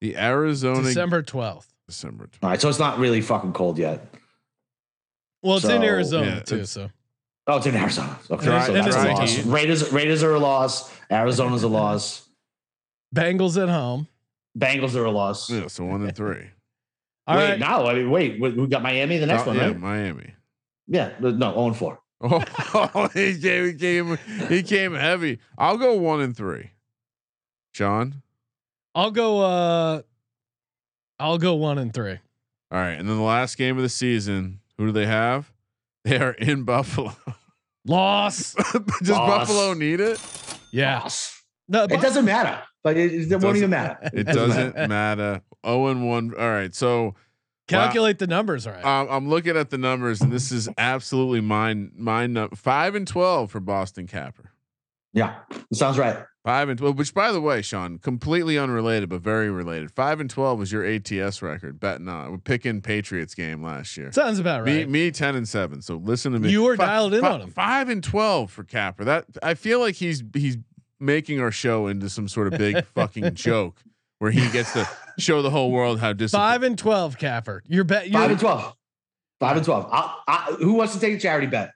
The 0.00 0.16
Arizona 0.16 0.82
December 0.82 1.22
twelfth. 1.22 1.66
December. 1.86 2.26
12th. 2.28 2.38
All 2.44 2.50
right, 2.50 2.60
so 2.60 2.68
it's 2.68 2.78
not 2.78 2.98
really 3.00 3.20
fucking 3.20 3.52
cold 3.52 3.76
yet. 3.76 4.14
Well, 5.42 5.56
it's 5.56 5.66
in 5.66 5.82
Arizona 5.82 6.26
yeah, 6.36 6.40
too. 6.40 6.64
So 6.64 6.88
Oh, 7.48 7.56
it's 7.56 7.66
in 7.66 7.74
Arizona. 7.74 8.16
Okay, 8.30 8.44
Dry- 8.46 8.66
so 8.66 8.72
that's 8.72 8.94
a 8.94 9.08
loss. 9.12 9.38
Raiders, 9.44 9.92
Raiders 9.92 10.22
are 10.22 10.34
a 10.34 10.38
loss. 10.38 10.94
Arizona's 11.10 11.64
a 11.64 11.68
loss. 11.68 12.28
Bengals 13.14 13.60
at 13.60 13.68
home. 13.68 14.06
Bengals 14.56 14.94
are 14.94 15.04
a 15.04 15.10
loss. 15.10 15.50
Yeah, 15.50 15.66
so 15.66 15.84
one 15.84 16.02
and 16.02 16.14
three. 16.14 16.46
All 17.26 17.36
wait, 17.36 17.50
right. 17.50 17.58
now 17.58 17.86
I 17.86 17.94
mean, 17.94 18.10
wait, 18.10 18.40
we 18.40 18.50
we 18.50 18.66
got 18.68 18.82
Miami 18.82 19.18
the 19.18 19.26
next 19.26 19.42
Oh, 19.42 19.46
one, 19.48 19.56
yeah, 19.56 19.66
right? 19.66 19.78
Miami. 19.78 20.34
Yeah, 20.86 21.12
no, 21.18 21.30
no, 21.30 21.52
zero 21.52 21.66
and 21.66 21.76
four. 21.76 22.00
Oh, 22.74 23.08
he 23.14 23.38
came, 23.40 23.66
he 23.66 23.74
came, 23.74 24.18
he 24.48 24.62
came 24.62 24.94
heavy. 24.94 25.38
I'll 25.56 25.78
go 25.78 25.94
one 25.94 26.20
and 26.20 26.36
three. 26.36 26.70
John, 27.72 28.22
I'll 28.94 29.10
go. 29.10 29.40
uh 29.40 30.02
I'll 31.18 31.38
go 31.38 31.54
one 31.54 31.78
and 31.78 31.92
three. 31.92 32.18
All 32.70 32.78
right, 32.78 32.92
and 32.92 33.08
then 33.08 33.16
the 33.16 33.22
last 33.22 33.56
game 33.56 33.76
of 33.76 33.82
the 33.82 33.88
season, 33.88 34.60
who 34.76 34.86
do 34.86 34.92
they 34.92 35.06
have? 35.06 35.50
They 36.04 36.18
are 36.18 36.32
in 36.32 36.64
Buffalo. 36.64 37.14
Loss. 37.86 38.54
Does 39.00 39.10
Loss. 39.10 39.48
Buffalo 39.48 39.74
need 39.74 40.00
it? 40.00 40.20
Yeah. 40.70 41.00
Loss. 41.00 41.42
No, 41.68 41.84
It 41.84 42.00
doesn't 42.00 42.24
matter. 42.24 42.62
But 42.82 42.96
it, 42.96 43.30
it 43.30 43.40
won't 43.42 43.56
even 43.56 43.70
matter. 43.70 44.10
It 44.12 44.24
doesn't 44.24 44.74
matter. 44.88 45.42
Oh 45.62 45.86
and 45.88 46.08
one. 46.08 46.32
All 46.38 46.48
right, 46.50 46.74
so 46.74 47.14
calculate 47.70 48.18
the 48.18 48.26
numbers 48.26 48.66
right. 48.66 48.84
um, 48.84 49.08
I'm 49.10 49.28
looking 49.28 49.56
at 49.56 49.70
the 49.70 49.78
numbers, 49.78 50.20
and 50.20 50.30
this 50.32 50.52
is 50.52 50.68
absolutely 50.78 51.40
mine. 51.40 51.92
Mine 51.96 52.32
nu- 52.32 52.48
five 52.54 52.94
and 52.94 53.06
twelve 53.06 53.50
for 53.50 53.60
Boston 53.60 54.06
Capper. 54.06 54.52
Yeah, 55.12 55.36
sounds 55.72 55.98
right. 55.98 56.24
Five 56.44 56.70
and 56.70 56.78
twelve, 56.78 56.96
which 56.96 57.12
by 57.12 57.32
the 57.32 57.40
way, 57.40 57.60
Sean, 57.60 57.98
completely 57.98 58.56
unrelated 58.58 59.08
but 59.10 59.20
very 59.20 59.50
related. 59.50 59.90
Five 59.90 60.20
and 60.20 60.30
twelve 60.30 60.58
was 60.58 60.72
your 60.72 60.86
ATS 60.86 61.42
record. 61.42 61.78
Betting 61.78 62.08
on 62.08 62.38
picking 62.40 62.80
Patriots 62.80 63.34
game 63.34 63.62
last 63.62 63.96
year. 63.96 64.10
Sounds 64.12 64.38
about 64.38 64.64
right. 64.64 64.88
me, 64.88 65.10
ten 65.10 65.36
and 65.36 65.46
seven. 65.48 65.82
So 65.82 65.96
listen 65.96 66.32
to 66.32 66.38
me. 66.38 66.50
You 66.50 66.62
were 66.62 66.76
Fi- 66.76 66.86
dialed 66.86 67.14
in 67.14 67.20
fi- 67.20 67.30
on 67.32 67.40
him. 67.42 67.50
Five 67.50 67.88
and 67.88 68.02
twelve 68.02 68.50
for 68.50 68.64
Capper. 68.64 69.04
That 69.04 69.26
I 69.42 69.54
feel 69.54 69.80
like 69.80 69.96
he's 69.96 70.22
he's 70.32 70.56
making 70.98 71.40
our 71.40 71.50
show 71.50 71.86
into 71.88 72.08
some 72.08 72.28
sort 72.28 72.52
of 72.52 72.58
big 72.58 72.84
fucking 72.94 73.34
joke 73.34 73.82
where 74.18 74.30
he 74.30 74.48
gets 74.50 74.72
to 74.74 74.88
show 75.20 75.42
the 75.42 75.50
whole 75.50 75.70
world 75.70 76.00
how 76.00 76.12
disciplined. 76.12 76.42
Five 76.50 76.62
and 76.62 76.78
twelve, 76.78 77.18
Capper. 77.18 77.62
You're 77.66 77.84
bet. 77.84 78.08
You're, 78.08 78.20
Five 78.20 78.30
and 78.32 78.40
twelve. 78.40 78.74
Five 79.40 79.56
and 79.56 79.64
twelve. 79.64 79.88
I, 79.92 80.16
I, 80.28 80.42
who 80.58 80.74
wants 80.74 80.94
to 80.94 81.00
take 81.00 81.14
a 81.14 81.18
charity 81.18 81.46
bet? 81.46 81.72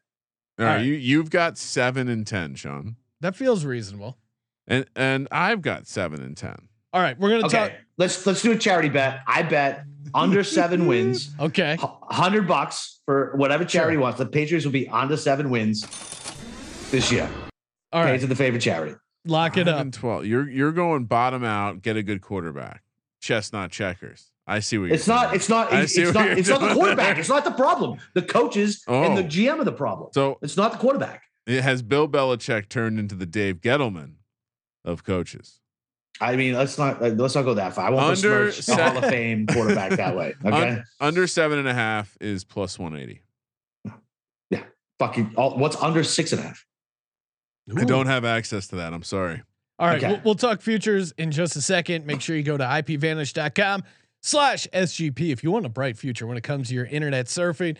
All 0.59 0.65
right, 0.67 0.71
All 0.73 0.77
right. 0.79 0.85
you 0.87 0.95
you've 0.95 1.31
got 1.31 1.57
seven 1.59 2.09
and 2.09 2.27
ten, 2.27 2.55
Sean, 2.55 2.97
that 3.21 3.35
feels 3.37 3.65
reasonable. 3.65 4.19
and 4.67 4.87
and 4.95 5.29
I've 5.33 5.63
got 5.63 5.87
seven 5.87 6.23
and 6.23 6.37
ten. 6.37 6.69
All 6.93 7.01
right, 7.03 7.19
we're 7.19 7.31
gonna 7.31 7.47
Okay, 7.47 7.75
let's 7.99 8.25
let's 8.27 8.43
do 8.43 8.53
a 8.53 8.57
charity 8.59 8.89
bet. 8.89 9.21
I 9.27 9.43
bet 9.43 9.85
under 10.15 10.45
seven 10.45 10.87
wins. 10.89 11.31
Okay. 11.41 11.77
hundred 11.81 12.47
bucks 12.47 13.01
for 13.05 13.33
whatever 13.37 13.65
charity 13.65 13.97
wants. 13.97 14.19
The 14.19 14.27
Patriots 14.27 14.65
will 14.65 14.73
be 14.73 14.89
under 14.89 15.17
seven 15.17 15.51
wins 15.51 15.81
this 16.93 17.11
year. 17.11 17.29
All 17.93 18.01
right, 18.01 18.05
Okay, 18.05 18.11
right. 18.13 18.21
to 18.21 18.27
the 18.29 18.37
favorite 18.37 18.61
charity. 18.63 18.95
Lock 19.27 19.57
it 19.57 19.65
Five 19.67 19.75
up. 19.75 19.81
and 19.81 19.93
twelve. 19.93 20.27
You're 20.27 20.49
you're 20.49 20.71
going 20.73 21.07
bottom 21.07 21.43
out. 21.45 21.83
Get 21.83 21.97
a 21.97 22.03
good 22.03 22.21
quarterback. 22.21 22.83
Chestnut 23.29 23.71
checkers. 23.71 24.31
I 24.47 24.61
see 24.61 24.77
what 24.77 24.85
you're 24.87 24.95
It's 24.97 25.09
not. 25.09 25.23
doing. 25.29 25.35
It's 25.37 25.49
not. 25.49 25.73
I 25.73 25.81
It's, 25.83 25.95
see 25.95 26.03
it's 26.03 26.09
what 26.15 26.21
not. 26.21 26.29
you're 26.29 26.39
It's 26.39 26.49
not 26.51 26.61
the 26.61 26.67
doing. 26.67 26.79
quarterback. 26.79 27.17
It's 27.17 27.29
not 27.31 27.45
the 27.47 27.51
problem. 27.53 27.99
The 28.13 28.21
coaches 28.21 28.85
and 28.87 29.17
the 29.17 29.23
Oh. 29.25 29.27
GM 29.27 29.61
are 29.61 29.65
the 29.65 29.73
problem. 29.73 30.11
so 30.13 30.39
It's 30.43 30.59
not 30.59 30.73
the 30.73 30.79
quarterback. 30.79 31.23
it 31.47 31.63
has 31.63 31.81
Bill 31.81 32.07
Belichick 32.07 32.69
turned 32.69 32.99
into 32.99 33.15
the 33.15 33.25
Dave 33.25 33.63
Gettleman 33.63 34.17
of 34.85 35.05
coaches. 35.05 35.61
I 36.21 36.37
mean, 36.37 36.53
let's 36.55 36.77
not 36.77 37.01
let's 37.01 37.35
not 37.35 37.45
go 37.47 37.55
that 37.55 37.73
far. 37.75 37.87
I 37.87 37.91
won't 37.91 38.05
Under 38.05 38.15
besmirch 38.15 38.57
the 38.59 38.63
se- 38.63 38.75
Hall 38.83 38.99
of 38.99 39.05
Fame 39.11 39.47
quarterback 39.47 39.93
that 39.93 40.15
way. 40.15 40.35
Okay, 40.45 40.69
Un- 40.73 40.85
under 41.01 41.27
seven 41.27 41.59
and 41.59 41.67
a 41.67 41.73
half 41.75 42.17
is 42.21 42.45
plus 42.45 42.79
one 42.79 42.95
eighty. 42.95 43.23
Yeah, 44.51 44.63
fucking. 44.99 45.33
All, 45.37 45.57
what's 45.57 45.77
under 45.77 46.05
six 46.05 46.33
and 46.33 46.41
a 46.41 46.45
half? 46.45 46.65
I 47.77 47.85
don't 47.85 48.07
have 48.07 48.27
access 48.27 48.67
to 48.69 48.77
that. 48.77 48.93
I'm 48.93 49.03
sorry. 49.03 49.43
All 49.79 49.89
right, 49.89 49.97
Okay. 50.03 50.09
we'll, 50.13 50.21
we'll 50.25 50.35
talk 50.37 50.61
futures 50.61 51.13
in 51.19 51.31
just 51.33 51.57
a 51.57 51.63
second. 51.63 52.07
Make 52.07 52.21
sure 52.21 52.37
you 52.37 52.43
go 52.43 52.57
to 52.57 52.65
ipvanish.com 52.65 53.83
slash 54.23 54.69
SGP 54.73 55.33
if 55.33 55.43
you 55.43 55.51
want 55.51 55.67
a 55.67 55.69
bright 55.71 55.97
future 55.99 56.27
when 56.27 56.37
it 56.37 56.43
comes 56.45 56.69
to 56.69 56.75
your 56.75 56.87
internet 56.87 57.27
surfing. 57.27 57.77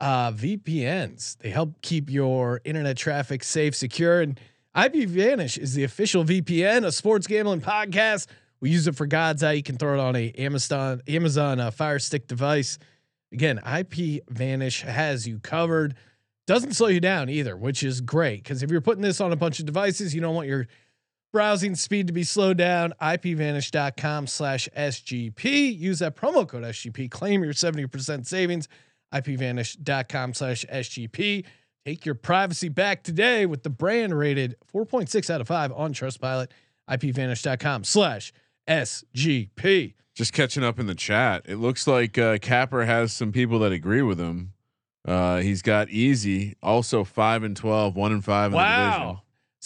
Uh, 0.00 0.32
VPNs, 0.32 1.38
they 1.38 1.50
help 1.50 1.80
keep 1.82 2.08
your 2.10 2.60
internet 2.64 2.96
traffic 2.96 3.42
safe, 3.44 3.74
secure. 3.74 4.20
And 4.20 4.38
IPVanish 4.76 5.58
is 5.58 5.74
the 5.74 5.84
official 5.84 6.24
VPN, 6.24 6.84
a 6.86 6.92
sports 6.92 7.26
gambling 7.26 7.60
podcast. 7.60 8.26
We 8.60 8.70
use 8.70 8.86
it 8.86 8.94
for 8.96 9.06
God's 9.06 9.42
Eye. 9.42 9.52
You 9.52 9.62
can 9.62 9.76
throw 9.78 9.94
it 9.94 10.00
on 10.00 10.16
a 10.16 10.30
Amazon, 10.32 11.00
Amazon 11.08 11.60
uh, 11.60 11.70
Fire 11.70 11.98
Stick 11.98 12.26
device. 12.28 12.78
Again, 13.32 13.60
IPVanish 13.64 14.82
has 14.82 15.26
you 15.26 15.38
covered. 15.38 15.94
Doesn't 16.46 16.72
slow 16.74 16.88
you 16.88 17.00
down 17.00 17.28
either, 17.28 17.56
which 17.56 17.82
is 17.82 18.00
great. 18.00 18.42
Because 18.42 18.62
if 18.62 18.70
you're 18.70 18.80
putting 18.80 19.02
this 19.02 19.20
on 19.20 19.32
a 19.32 19.36
bunch 19.36 19.60
of 19.60 19.66
devices, 19.66 20.14
you 20.14 20.20
don't 20.20 20.34
want 20.34 20.48
your 20.48 20.66
browsing 21.32 21.74
speed 21.74 22.06
to 22.06 22.12
be 22.12 22.24
slowed 22.24 22.58
down. 22.58 22.92
IPVanish.com 23.00 24.26
slash 24.26 24.68
SGP. 24.76 25.78
Use 25.78 26.00
that 26.00 26.16
promo 26.16 26.46
code 26.46 26.64
SGP. 26.64 27.10
Claim 27.10 27.44
your 27.44 27.52
70% 27.52 28.26
savings. 28.26 28.68
IPVanish.com 29.14 30.34
slash 30.34 30.64
SGP. 30.72 31.44
Take 31.86 32.04
your 32.04 32.14
privacy 32.14 32.68
back 32.68 33.02
today 33.02 33.46
with 33.46 33.62
the 33.62 33.70
brand 33.70 34.16
rated 34.18 34.56
4.6 34.72 35.30
out 35.30 35.40
of 35.40 35.48
5 35.48 35.72
on 35.72 35.94
Trustpilot. 35.94 36.48
IPVanish.com 36.88 37.84
slash 37.84 38.32
SGP. 38.68 39.94
Just 40.14 40.32
catching 40.32 40.62
up 40.62 40.78
in 40.78 40.86
the 40.86 40.94
chat. 40.94 41.42
It 41.46 41.56
looks 41.56 41.86
like 41.86 42.18
uh, 42.18 42.38
Capper 42.38 42.84
has 42.84 43.12
some 43.12 43.32
people 43.32 43.58
that 43.60 43.72
agree 43.72 44.02
with 44.02 44.18
him. 44.18 44.52
Uh, 45.06 45.38
he's 45.38 45.62
got 45.62 45.88
easy, 45.88 46.56
also 46.62 47.04
five 47.04 47.42
and 47.42 47.56
12, 47.56 47.96
one 47.96 48.12
and 48.12 48.24
five 48.24 48.52
in 48.52 48.58
the 48.58 48.58
division. 48.58 49.18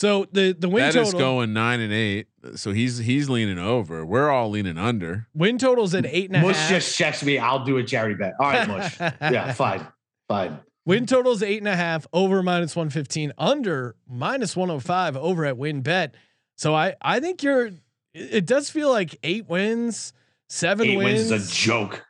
Wow. 0.03 0.23
So 0.25 0.27
the, 0.33 0.53
the 0.59 0.69
win 0.69 0.83
That 0.85 0.93
total 0.93 1.09
is 1.09 1.15
going 1.15 1.53
nine 1.53 1.81
and 1.81 1.93
eight. 1.93 2.27
So 2.57 2.73
he's 2.73 2.99
he's 2.99 3.31
leaning 3.31 3.59
over. 3.59 4.05
We're 4.05 4.31
all 4.31 4.51
leaning 4.51 4.77
under. 4.79 5.29
win 5.35 5.57
totals 5.59 5.95
at 5.95 6.05
eight 6.07 6.11
eight 6.15 6.27
and 6.27 6.37
a 6.37 6.39
half. 6.41 6.47
Mush 6.49 6.69
just 6.69 6.97
checks 6.99 7.23
me. 7.25 7.39
I'll 7.39 7.65
do 7.65 7.77
a 7.79 7.85
charity 7.85 8.15
bet. 8.17 8.35
All 8.41 8.51
right, 8.51 8.67
Mush. 8.69 8.99
yeah, 9.01 9.53
fine, 9.53 9.87
fine. 10.29 10.59
Win 10.87 11.07
totals 11.07 11.43
eight 11.43 11.59
and 11.59 11.69
a 11.69 11.77
half 11.77 12.07
over 12.13 12.43
minus 12.43 12.77
115 12.77 13.33
under 13.39 13.95
minus 14.07 14.55
105 14.57 15.17
over 15.17 15.47
at 15.47 15.55
WynnBet. 15.57 16.11
So 16.57 16.75
I, 16.75 16.95
I 17.01 17.21
think 17.21 17.43
you're, 17.43 17.67
it 17.69 17.75
it 18.13 18.47
does 18.47 18.69
feel 18.69 18.91
like 18.91 19.17
eight 19.23 19.49
wins, 19.49 20.13
seven 20.49 20.87
Eight 20.89 20.97
wins. 20.99 21.31
wins 21.31 21.43
is 21.45 21.51
a 21.51 21.55
joke. 21.55 22.05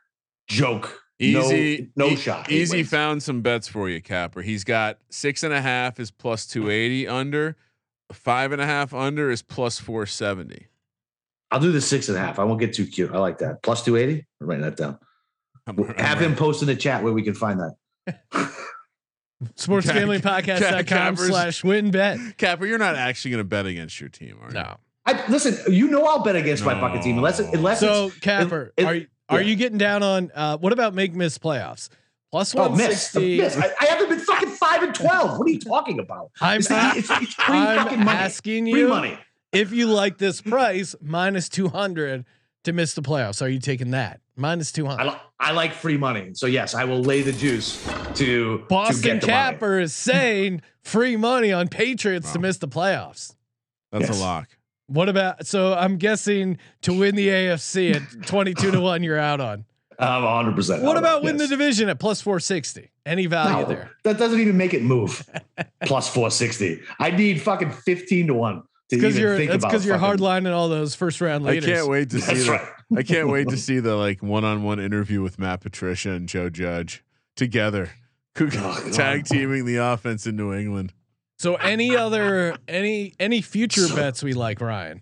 Joke. 0.47 1.01
Easy, 1.17 1.89
No, 1.95 2.07
no 2.07 2.11
e- 2.11 2.15
shot. 2.17 2.51
Easy 2.51 2.77
wins. 2.79 2.89
found 2.89 3.23
some 3.23 3.41
bets 3.41 3.69
for 3.69 3.89
you, 3.89 4.01
Capper. 4.01 4.41
He's 4.41 4.65
got 4.65 4.97
six 5.09 5.43
and 5.43 5.53
a 5.53 5.61
half 5.61 5.97
is 5.99 6.11
plus 6.11 6.45
two 6.45 6.69
eighty 6.69 7.07
under. 7.07 7.55
Five 8.13 8.51
and 8.51 8.61
a 8.61 8.65
half 8.65 8.93
under 8.93 9.31
is 9.31 9.41
plus 9.41 9.79
four 9.79 10.05
seventy. 10.05 10.67
I'll 11.51 11.59
do 11.59 11.71
the 11.71 11.81
six 11.81 12.09
and 12.09 12.17
a 12.17 12.21
half. 12.21 12.39
I 12.39 12.43
won't 12.43 12.59
get 12.59 12.73
too 12.73 12.85
cute. 12.85 13.11
I 13.11 13.17
like 13.17 13.39
that. 13.39 13.63
Plus 13.63 13.83
two 13.83 13.95
eighty. 13.97 14.25
I'm 14.41 14.47
writing 14.47 14.63
that 14.63 14.77
down. 14.77 14.99
Have 15.97 16.19
him 16.19 16.35
post 16.35 16.61
in 16.61 16.67
the 16.67 16.75
chat 16.75 17.03
where 17.03 17.13
we 17.13 17.23
can 17.23 17.33
find 17.33 17.59
that. 17.59 18.19
Sports 19.55 19.87
Cap- 19.87 19.95
gambling 19.95 20.21
Cap- 20.21 20.43
podcast.com 20.43 20.85
Cappers. 20.85 21.27
slash 21.27 21.61
wynnbet. 21.63 22.37
Capper, 22.37 22.65
you're 22.65 22.77
not 22.77 22.95
actually 22.95 23.31
going 23.31 23.39
to 23.39 23.43
bet 23.47 23.65
against 23.65 23.99
your 23.99 24.09
team, 24.09 24.37
are 24.41 24.47
you? 24.49 24.53
No. 24.53 24.75
I 25.05 25.27
listen. 25.27 25.73
You 25.73 25.87
know 25.87 26.03
I'll 26.05 26.23
bet 26.23 26.35
against 26.35 26.63
my 26.63 26.79
fucking 26.79 27.01
team 27.01 27.17
unless 27.17 27.39
unless 27.39 27.79
So 27.79 28.07
it's, 28.07 28.19
Capper, 28.19 28.71
it- 28.77 28.85
are 28.85 28.95
you, 28.95 29.07
are 29.29 29.41
yeah. 29.41 29.47
you 29.47 29.55
getting 29.55 29.77
down 29.77 30.03
on, 30.03 30.31
uh, 30.33 30.57
what 30.57 30.73
about 30.73 30.93
make 30.93 31.13
miss 31.13 31.37
playoffs? 31.37 31.89
Plus 32.31 32.53
oh 32.55 32.69
miss. 32.69 33.13
160. 33.13 33.37
miss. 33.37 33.57
I, 33.57 33.71
I 33.79 33.85
haven't 33.85 34.09
been 34.09 34.14
fucking 34.14 34.14
five 34.75 34.83
and 34.83 34.95
twelve. 34.95 35.37
What 35.37 35.47
are 35.47 35.51
you 35.51 35.59
talking 35.59 35.99
about? 35.99 36.31
I'm, 36.41 36.59
It's, 36.59 36.67
the- 36.67 36.91
it's, 36.95 37.09
it's 37.11 37.33
free 37.33 37.57
I'm 37.57 37.83
fucking 37.83 38.03
money. 38.03 38.17
asking 38.17 38.71
Free 38.71 38.79
you 38.81 38.87
money. 38.89 39.17
if 39.51 39.71
you 39.71 39.87
like 39.87 40.17
this 40.17 40.41
price 40.41 40.95
minus 41.01 41.49
200 41.49 42.25
to 42.65 42.73
miss 42.73 42.93
the 42.95 43.01
playoffs. 43.01 43.41
Are 43.41 43.47
you 43.47 43.59
taking 43.59 43.91
that? 43.91 44.19
Minus 44.35 44.71
200. 44.71 45.01
I, 45.01 45.05
li- 45.11 45.19
I 45.39 45.51
like 45.51 45.73
free 45.73 45.97
money. 45.97 46.31
So 46.33 46.45
yes, 46.47 46.73
I 46.75 46.83
will 46.83 47.01
lay 47.01 47.21
the 47.21 47.31
juice 47.31 47.81
to 47.85 48.13
to 48.15 48.65
Boston 48.67 49.01
get 49.01 49.21
the 49.21 49.27
money. 49.27 49.51
Capper 49.53 49.79
is 49.79 49.93
saying 49.93 50.61
free 50.81 51.15
money 51.15 51.51
on 51.53 51.67
Patriots 51.67 52.31
to 52.33 52.39
miss 52.39 52.57
the 52.57 52.67
playoffs. 52.67 53.35
That's 53.91 54.09
Yes. 54.09 54.19
a 54.19 54.21
lock. 54.21 54.49
What 54.87 55.09
about 55.09 55.47
so 55.47 55.73
I'm 55.73 55.97
guessing 55.97 56.57
to 56.81 56.93
win 56.93 57.15
the 57.15 57.27
AFC 57.29 57.95
at 57.95 58.27
22 58.27 58.71
to 58.71 58.81
1 58.81 59.03
you're 59.03 59.17
out 59.17 59.39
on. 59.41 59.65
I'm 59.99 60.23
100. 60.23 60.55
percent 60.55 60.83
What 60.83 60.97
about 60.97 61.23
win 61.23 61.37
the 61.37 61.47
division 61.47 61.89
at 61.89 61.99
plus 61.99 62.21
460? 62.21 62.91
Any 63.05 63.25
value 63.27 63.65
there? 63.67 63.91
That 64.03 64.17
doesn't 64.17 64.39
even 64.39 64.57
make 64.57 64.73
it 64.73 64.81
move. 64.81 65.23
Plus 65.85 66.07
460. 66.09 66.81
I 66.99 67.11
need 67.11 67.39
fucking 67.41 67.69
15 67.71 68.27
to 68.27 68.33
one 68.33 68.63
Because 68.89 69.17
you're 69.17 69.37
think 69.37 69.51
that's 69.51 69.63
because 69.63 69.85
you're 69.85 69.99
fucking- 69.99 70.19
hardlining 70.25 70.51
all 70.53 70.69
those 70.69 70.95
first 70.95 71.21
round 71.21 71.47
I 71.47 71.59
can't 71.59 71.87
wait 71.87 72.09
to 72.09 72.19
see 72.19 72.33
That's 72.33 72.45
the, 72.47 72.51
right. 72.51 72.67
I 72.97 73.03
can't 73.03 73.27
wait 73.29 73.49
to 73.49 73.57
see 73.67 73.79
the 73.79 73.95
like 73.95 74.23
one-on-one 74.23 74.79
interview 74.79 75.21
with 75.21 75.37
Matt 75.37 75.61
Patricia 75.61 76.11
and 76.11 76.27
Joe 76.27 76.49
Judge 76.49 77.03
together, 77.35 77.91
Oh, 78.39 78.89
tag 78.91 79.25
teaming 79.25 79.65
the 79.65 79.77
offense 79.77 80.25
in 80.25 80.35
New 80.35 80.51
England. 80.53 80.91
So 81.37 81.55
any 81.55 81.95
other 81.95 82.57
any 82.67 83.13
any 83.19 83.41
future 83.41 83.87
bets 83.93 84.23
we 84.23 84.33
like, 84.33 84.61
Ryan? 84.61 85.01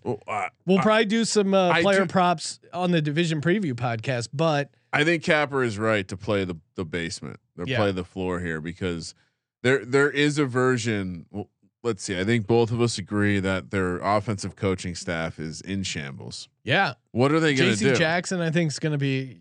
We'll 0.66 0.78
probably 0.80 1.04
do 1.06 1.24
some 1.24 1.54
uh, 1.54 1.68
I 1.70 1.80
player 1.82 2.00
do- 2.00 2.06
props 2.06 2.60
on 2.72 2.90
the 2.90 3.00
division 3.00 3.40
preview 3.40 3.72
podcast, 3.72 4.28
but 4.34 4.70
I 4.94 5.04
think 5.04 5.22
Capper 5.22 5.62
is 5.62 5.78
right 5.78 6.06
to 6.08 6.16
play 6.16 6.44
the 6.44 6.56
the 6.76 6.84
basement 6.84 7.38
or 7.58 7.64
Yeah. 7.66 7.76
play 7.78 7.92
the 7.92 8.04
floor 8.04 8.40
here 8.40 8.60
because 8.60 9.14
there 9.62 9.84
there 9.84 10.10
is 10.10 10.38
a 10.38 10.44
version. 10.46 11.26
Well, 11.30 11.48
let's 11.82 12.02
see. 12.02 12.18
I 12.18 12.24
think 12.24 12.46
both 12.46 12.70
of 12.72 12.80
us 12.80 12.96
agree 12.98 13.40
that 13.40 13.70
their 13.70 13.98
offensive 13.98 14.56
coaching 14.56 14.94
staff 14.94 15.38
is 15.38 15.60
in 15.60 15.82
shambles. 15.82 16.48
yeah, 16.64 16.94
What 17.12 17.30
are 17.32 17.40
they 17.40 17.54
going 17.54 17.72
to 17.74 17.78
do? 17.78 17.92
JC? 17.92 17.98
Jackson 17.98 18.40
I 18.40 18.50
think 18.50 18.70
is 18.70 18.78
going 18.78 18.92
to 18.92 18.98
be 18.98 19.40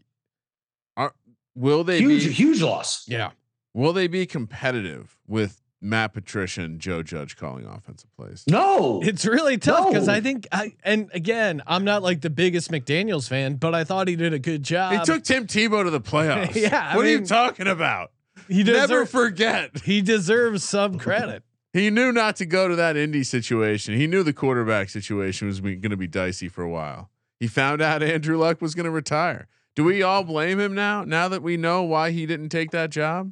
Will 1.55 1.83
they 1.83 1.99
Huge, 1.99 2.25
be 2.25 2.31
huge 2.33 2.61
loss. 2.63 3.07
yeah. 3.07 3.29
Will 3.75 3.93
they 3.93 4.07
be 4.07 4.25
competitive 4.25 5.17
with 5.27 5.61
Matt 5.83 6.13
Patricia 6.13 6.61
and 6.61 6.79
Joe 6.79 7.03
Judge 7.03 7.35
calling 7.35 7.65
offensive 7.65 8.09
plays. 8.15 8.43
No, 8.49 9.01
It's 9.03 9.25
really 9.25 9.57
tough 9.57 9.89
because 9.89 10.07
No. 10.07 10.13
I 10.13 10.21
think 10.21 10.47
I 10.51 10.73
and 10.83 11.09
again 11.13 11.61
I'm 11.67 11.83
not 11.83 12.01
like 12.01 12.21
the 12.21 12.29
biggest 12.29 12.71
McDaniels 12.71 13.27
fan, 13.27 13.55
but 13.55 13.75
I 13.75 13.83
thought 13.83 14.07
he 14.07 14.15
did 14.15 14.33
a 14.33 14.39
good 14.39 14.63
job. 14.63 14.93
He 14.93 14.99
took 15.05 15.23
Tim 15.23 15.45
Tebow 15.45 15.83
to 15.83 15.89
the 15.89 16.01
playoffs. 16.01 16.55
Yeah, 16.63 16.91
I 16.93 16.95
what 16.95 17.05
are 17.05 17.09
you 17.09 17.25
talking 17.25 17.67
about? 17.67 18.11
he 18.47 18.63
Never 18.63 19.05
forget. 19.05 19.81
he 19.83 20.01
deserves 20.01 20.63
some 20.63 20.97
credit. 20.97 21.43
He 21.73 21.89
knew 21.89 22.11
not 22.11 22.35
to 22.35 22.45
go 22.45 22.67
to 22.67 22.75
that 22.75 22.95
Indy 22.95 23.23
situation. 23.23 23.95
He 23.95 24.05
knew 24.05 24.21
the 24.21 24.31
quarterback 24.31 24.89
situation 24.91 25.47
was 25.47 25.59
going 25.59 25.81
to 25.89 25.97
be 25.97 26.05
dicey 26.05 26.47
for 26.47 26.61
a 26.61 26.69
while. 26.69 27.09
He 27.39 27.47
found 27.47 27.81
out 27.81 28.03
Andrew 28.03 28.37
Luck 28.37 28.61
was 28.61 28.75
going 28.75 28.83
to 28.83 28.91
retire. 28.91 29.47
Do 29.75 29.83
we 29.83 30.03
all 30.03 30.23
blame 30.23 30.59
him 30.59 30.75
now? 30.75 31.03
Now 31.03 31.27
that 31.29 31.41
we 31.41 31.57
know 31.57 31.81
why 31.81 32.11
he 32.11 32.27
didn't 32.27 32.49
take 32.49 32.69
that 32.69 32.91
job? 32.91 33.31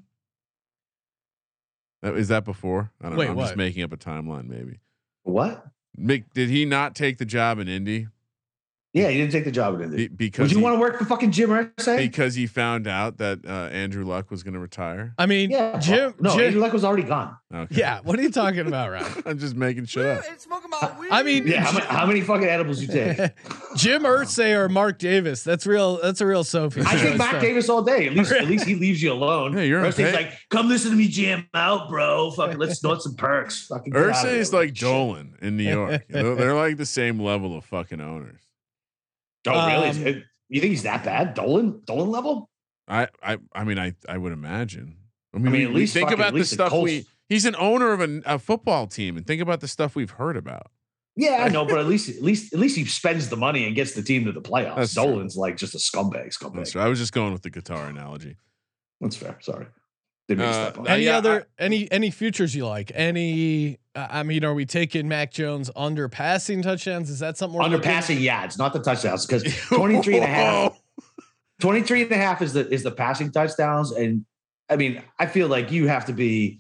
Is 2.04 2.30
that 2.30 2.45
before? 2.45 2.91
I 3.02 3.10
don't 3.10 3.18
Wait, 3.18 3.26
know. 3.26 3.32
I'm 3.32 3.38
just 3.39 3.56
making 3.56 3.84
up 3.84 3.93
a 3.93 3.97
timeline. 3.97 4.47
Maybe. 4.47 4.80
what? 5.24 5.66
Mick, 5.99 6.24
did 6.34 6.49
he 6.49 6.66
not 6.66 6.95
take 6.95 7.18
the 7.18 7.26
job 7.26 7.60
in 7.60 7.68
Indy 7.68 8.08
Yeah, 8.94 9.08
he 9.08 9.18
didn't 9.20 9.32
take 9.32 9.46
the 9.46 9.52
job 9.52 9.76
at 9.76 9.82
Indy. 9.84 10.10
Be- 10.10 10.26
because 10.26 10.44
Would 10.44 10.52
you 10.52 10.58
he, 10.58 10.64
want 10.66 10.76
to 10.76 10.80
work 10.82 10.98
for 11.00 11.06
fucking 11.06 11.32
Jim 11.32 11.50
Irsay? 11.50 11.96
because 11.98 12.36
he 12.36 12.46
found 12.46 12.88
out 12.88 13.20
that 13.20 13.39
uh, 13.48 13.70
Andrew 13.72 14.04
Luck 14.04 14.30
was 14.30 14.44
going 14.44 14.54
to 14.54 14.60
retire? 14.60 15.14
I 15.18 15.28
mean, 15.28 15.50
yeah, 15.50 15.80
Jim. 15.80 16.14
No, 16.20 16.32
Jim 16.32 16.42
Andrew 16.48 16.60
Luck 16.62 16.74
was 16.74 16.84
already 16.84 17.04
gone. 17.04 17.38
Okay. 17.54 17.76
yeah, 17.76 18.00
what 18.04 18.20
are 18.20 18.22
you 18.22 18.32
talking 18.32 18.68
about, 18.68 18.92
Ryan? 18.92 19.24
I'm 19.26 19.39
just 19.39 19.56
making 19.56 19.86
shit 19.86 20.06
up. 20.06 20.24
I 21.10 21.24
mean, 21.24 21.48
Yeah, 21.48 21.62
how, 21.64 21.72
many, 21.72 21.86
how 21.86 22.06
many 22.06 22.22
fucking 22.22 22.48
edibles 22.48 22.82
you 22.82 22.88
take? 22.88 23.18
Jim 23.78 24.04
Irsay 24.04 24.56
or 24.58 24.68
Mark 24.68 25.00
Davis. 25.00 25.44
That's 25.44 25.66
real. 25.66 25.98
That's 26.02 26.20
a 26.20 26.26
real 26.26 26.44
Sophie. 26.44 26.82
I 26.82 26.98
show 26.98 27.10
take 27.10 27.18
Mac 27.18 27.30
stuff. 27.30 27.42
Davis 27.42 27.70
all 27.70 27.82
day. 27.84 28.08
At 28.08 28.14
least, 28.14 28.32
at 28.34 28.46
least 28.46 28.66
he 28.66 28.76
leaves 28.80 29.02
you 29.02 29.14
alone. 29.14 29.54
Yeah, 29.54 29.62
you're 29.64 29.80
on 29.80 29.86
Irsay's 29.86 29.96
pay- 30.12 30.14
like, 30.14 30.34
come 30.50 30.68
listen 30.68 30.92
to 30.92 30.98
me 30.98 31.08
jam 31.08 31.48
out, 31.54 31.88
bro. 31.89 32.32
Fucking 32.32 32.58
let's 32.58 32.80
snort 32.80 33.02
some 33.02 33.16
perks. 33.16 33.68
Fucking 33.68 33.94
get 33.94 34.02
out 34.02 34.10
of 34.10 34.16
Irsay 34.16 34.30
here 34.32 34.39
is 34.42 34.48
with 34.52 34.60
like 34.62 34.70
that. 34.74 34.80
Dolan 34.80 35.36
in 35.42 35.56
New 35.56 35.64
York. 35.64 36.04
they're, 36.10 36.36
they're 36.36 36.56
like 36.56 36.76
the 36.78 36.86
same 36.86 37.20
level 37.22 37.58
of 37.58 37.64
fucking 37.66 38.02
owners. 38.02 38.42
Oh, 39.48 39.68
really? 39.68 39.89
Um, 39.89 40.08
Is- 40.08 40.24
you 40.50 40.60
think 40.60 40.72
he's 40.72 40.84
that 40.84 41.04
bad? 41.04 41.34
Dolan? 41.34 41.82
Dolan 41.86 42.10
level? 42.10 42.50
I, 42.88 43.08
I, 43.24 43.38
I 43.54 43.64
mean, 43.64 43.80
I, 43.80 43.94
I 44.10 44.18
would 44.18 44.34
imagine. 44.34 44.98
I 45.34 45.38
mean, 45.38 45.52
mean, 45.54 45.68
at 45.68 45.74
least 45.74 45.94
think 45.94 46.10
fucking- 46.10 46.20
about 46.20 46.34
the 46.34 46.39
least 46.39 46.58
the 46.58 46.68
stuff 46.68 46.74
we. 46.74 47.06
He's 47.30 47.46
an 47.46 47.56
owner 47.58 47.94
of 47.94 48.02
a, 48.02 48.22
a 48.26 48.38
football 48.38 48.88
team, 48.88 49.16
and 49.16 49.26
think 49.26 49.42
about 49.42 49.62
the 49.62 49.68
stuff 49.70 49.96
we've 49.96 50.12
heard 50.12 50.36
about. 50.36 50.70
Yeah, 51.16 51.44
I 51.46 51.48
know, 51.48 51.64
but 51.70 51.80
at 51.80 51.86
least 51.86 52.10
at 52.10 52.22
least 52.22 52.54
at 52.54 52.60
least 52.60 52.76
he 52.76 52.84
spends 52.84 53.30
the 53.30 53.38
money 53.38 53.66
and 53.66 53.74
gets 53.74 53.94
the 53.94 54.02
team 54.04 54.26
to 54.26 54.34
the 54.34 54.42
playoffs. 54.42 54.76
That's 54.76 54.94
true. 54.94 55.04
Dolan's 55.04 55.38
like 55.38 55.56
just 55.56 55.74
a 55.74 55.78
scumbag, 55.78 56.38
scumbag. 56.38 56.56
That's 56.56 56.74
That's. 56.74 56.76
I 56.76 56.89
was 56.89 57.00
just 57.00 57.14
going 57.14 57.32
with 57.32 57.44
the 57.44 57.50
guitar 57.50 57.88
analogy. 57.88 58.36
That's 59.00 59.16
fair. 59.16 59.38
Sorry. 59.39 59.68
Didn't 60.28 60.45
Uh, 60.45 60.53
step 60.53 60.78
on. 60.80 60.88
Uh, 60.88 60.93
Any 60.93 61.03
yeah, 61.05 61.17
other 61.17 61.47
any 61.57 61.91
any 61.91 62.11
futures 62.11 62.55
you 62.55 62.65
like? 62.67 62.91
Any? 62.95 63.80
uh, 63.95 64.07
I 64.09 64.24
mean, 64.24 64.45
are 64.45 64.53
we 64.53 64.65
taking 64.65 65.07
Mac 65.07 65.32
Jones 65.32 65.69
under 65.76 66.07
passing 66.07 66.61
touchdowns? 66.61 67.09
Is 67.09 67.19
that 67.19 67.38
something 67.38 67.57
we're 67.57 67.63
Under 67.65 67.78
looking- 67.78 67.91
passing 67.91 68.19
yards, 68.19 68.57
not 68.57 68.74
the 68.74 68.80
touchdowns, 68.80 69.26
because 69.26 69.43
23 69.67 70.15
and 70.15 70.24
a 70.24 70.28
half. 70.28 70.82
23 71.59 72.03
and 72.03 72.11
a 72.11 72.15
half 72.17 72.41
is 72.41 72.53
the 72.53 72.67
is 72.72 72.84
the 72.84 72.91
passing 72.91 73.32
touchdowns. 73.32 73.91
And 73.91 74.26
I 74.69 74.78
mean, 74.78 75.01
I 75.19 75.26
feel 75.26 75.47
like 75.47 75.72
you 75.72 75.88
have 75.88 76.05
to 76.05 76.13
be. 76.13 76.59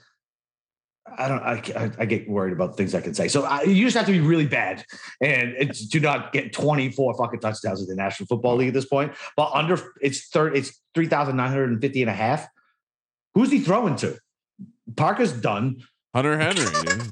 I 1.17 1.27
don't. 1.27 1.41
I, 1.41 1.61
I, 1.75 1.91
I 1.99 2.05
get 2.05 2.29
worried 2.29 2.53
about 2.53 2.77
things 2.77 2.93
I 2.95 3.01
can 3.01 3.13
say. 3.13 3.27
So 3.27 3.43
I, 3.43 3.63
you 3.63 3.83
just 3.85 3.97
have 3.97 4.05
to 4.05 4.11
be 4.11 4.21
really 4.21 4.45
bad 4.45 4.85
and 5.19 5.55
it's, 5.57 5.85
do 5.87 5.99
not 5.99 6.31
get 6.31 6.53
24 6.53 7.15
fucking 7.17 7.39
touchdowns 7.41 7.81
in 7.81 7.87
the 7.87 7.95
National 7.95 8.27
Football 8.27 8.57
League 8.57 8.69
at 8.69 8.73
this 8.73 8.85
point. 8.85 9.11
But 9.35 9.51
under 9.53 9.77
it's 10.01 10.27
third, 10.29 10.55
it's 10.55 10.79
3,950 10.95 12.01
and 12.01 12.09
a 12.09 12.13
half. 12.13 12.47
Who's 13.33 13.51
he 13.51 13.59
throwing 13.59 13.95
to? 13.97 14.17
Parker's 14.95 15.31
done. 15.31 15.83
Hunter 16.13 16.37
Henry. 16.37 16.65
Dude. 16.85 17.11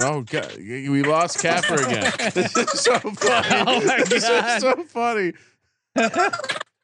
Oh 0.00 0.22
god, 0.22 0.56
we 0.56 1.02
lost 1.02 1.40
Capper 1.40 1.74
again. 1.74 2.12
This 2.34 2.56
is 2.56 2.80
so 2.80 2.98
funny. 2.98 3.64
Oh 3.66 3.84
my 3.84 4.02
this 4.04 4.28
God. 4.28 4.56
is 4.56 4.62
so 4.62 4.84
funny. 4.84 5.32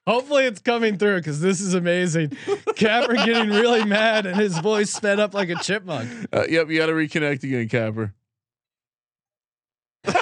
Hopefully, 0.06 0.44
it's 0.44 0.60
coming 0.60 0.98
through 0.98 1.18
because 1.18 1.40
this 1.40 1.60
is 1.60 1.74
amazing. 1.74 2.36
Capper 2.76 3.14
getting 3.14 3.50
really 3.50 3.84
mad 3.84 4.26
and 4.26 4.36
his 4.36 4.58
voice 4.58 4.92
sped 4.92 5.18
up 5.18 5.32
like 5.32 5.48
a 5.48 5.54
chipmunk. 5.56 6.10
Uh, 6.32 6.44
yep, 6.48 6.68
you 6.68 6.76
got 6.78 6.86
to 6.86 6.92
reconnect 6.92 7.42
again, 7.44 7.68
Capper. 7.68 8.14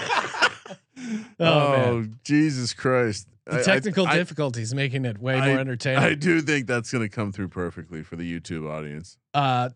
Oh, 1.41 1.77
man. 1.77 2.21
Jesus 2.25 2.73
Christ! 2.73 3.27
I- 3.51 3.57
The 3.59 3.65
technical 3.65 4.07
I, 4.07 4.17
difficulties 4.17 4.73
making 4.75 5.05
it 5.05 5.19
way 5.19 5.35
I- 5.39 5.49
more 5.49 5.59
entertaining. 5.59 6.03
I 6.03 6.15
do 6.15 6.41
think 6.41 6.67
that's 6.67 6.91
going 6.93 7.03
to 7.03 7.09
come 7.15 7.33
through 7.33 7.49
perfectly 7.49 8.03
for 8.03 8.17
the 8.17 8.41
YouTube 8.41 8.71
audience. 8.71 9.17
Uh, 9.35 9.71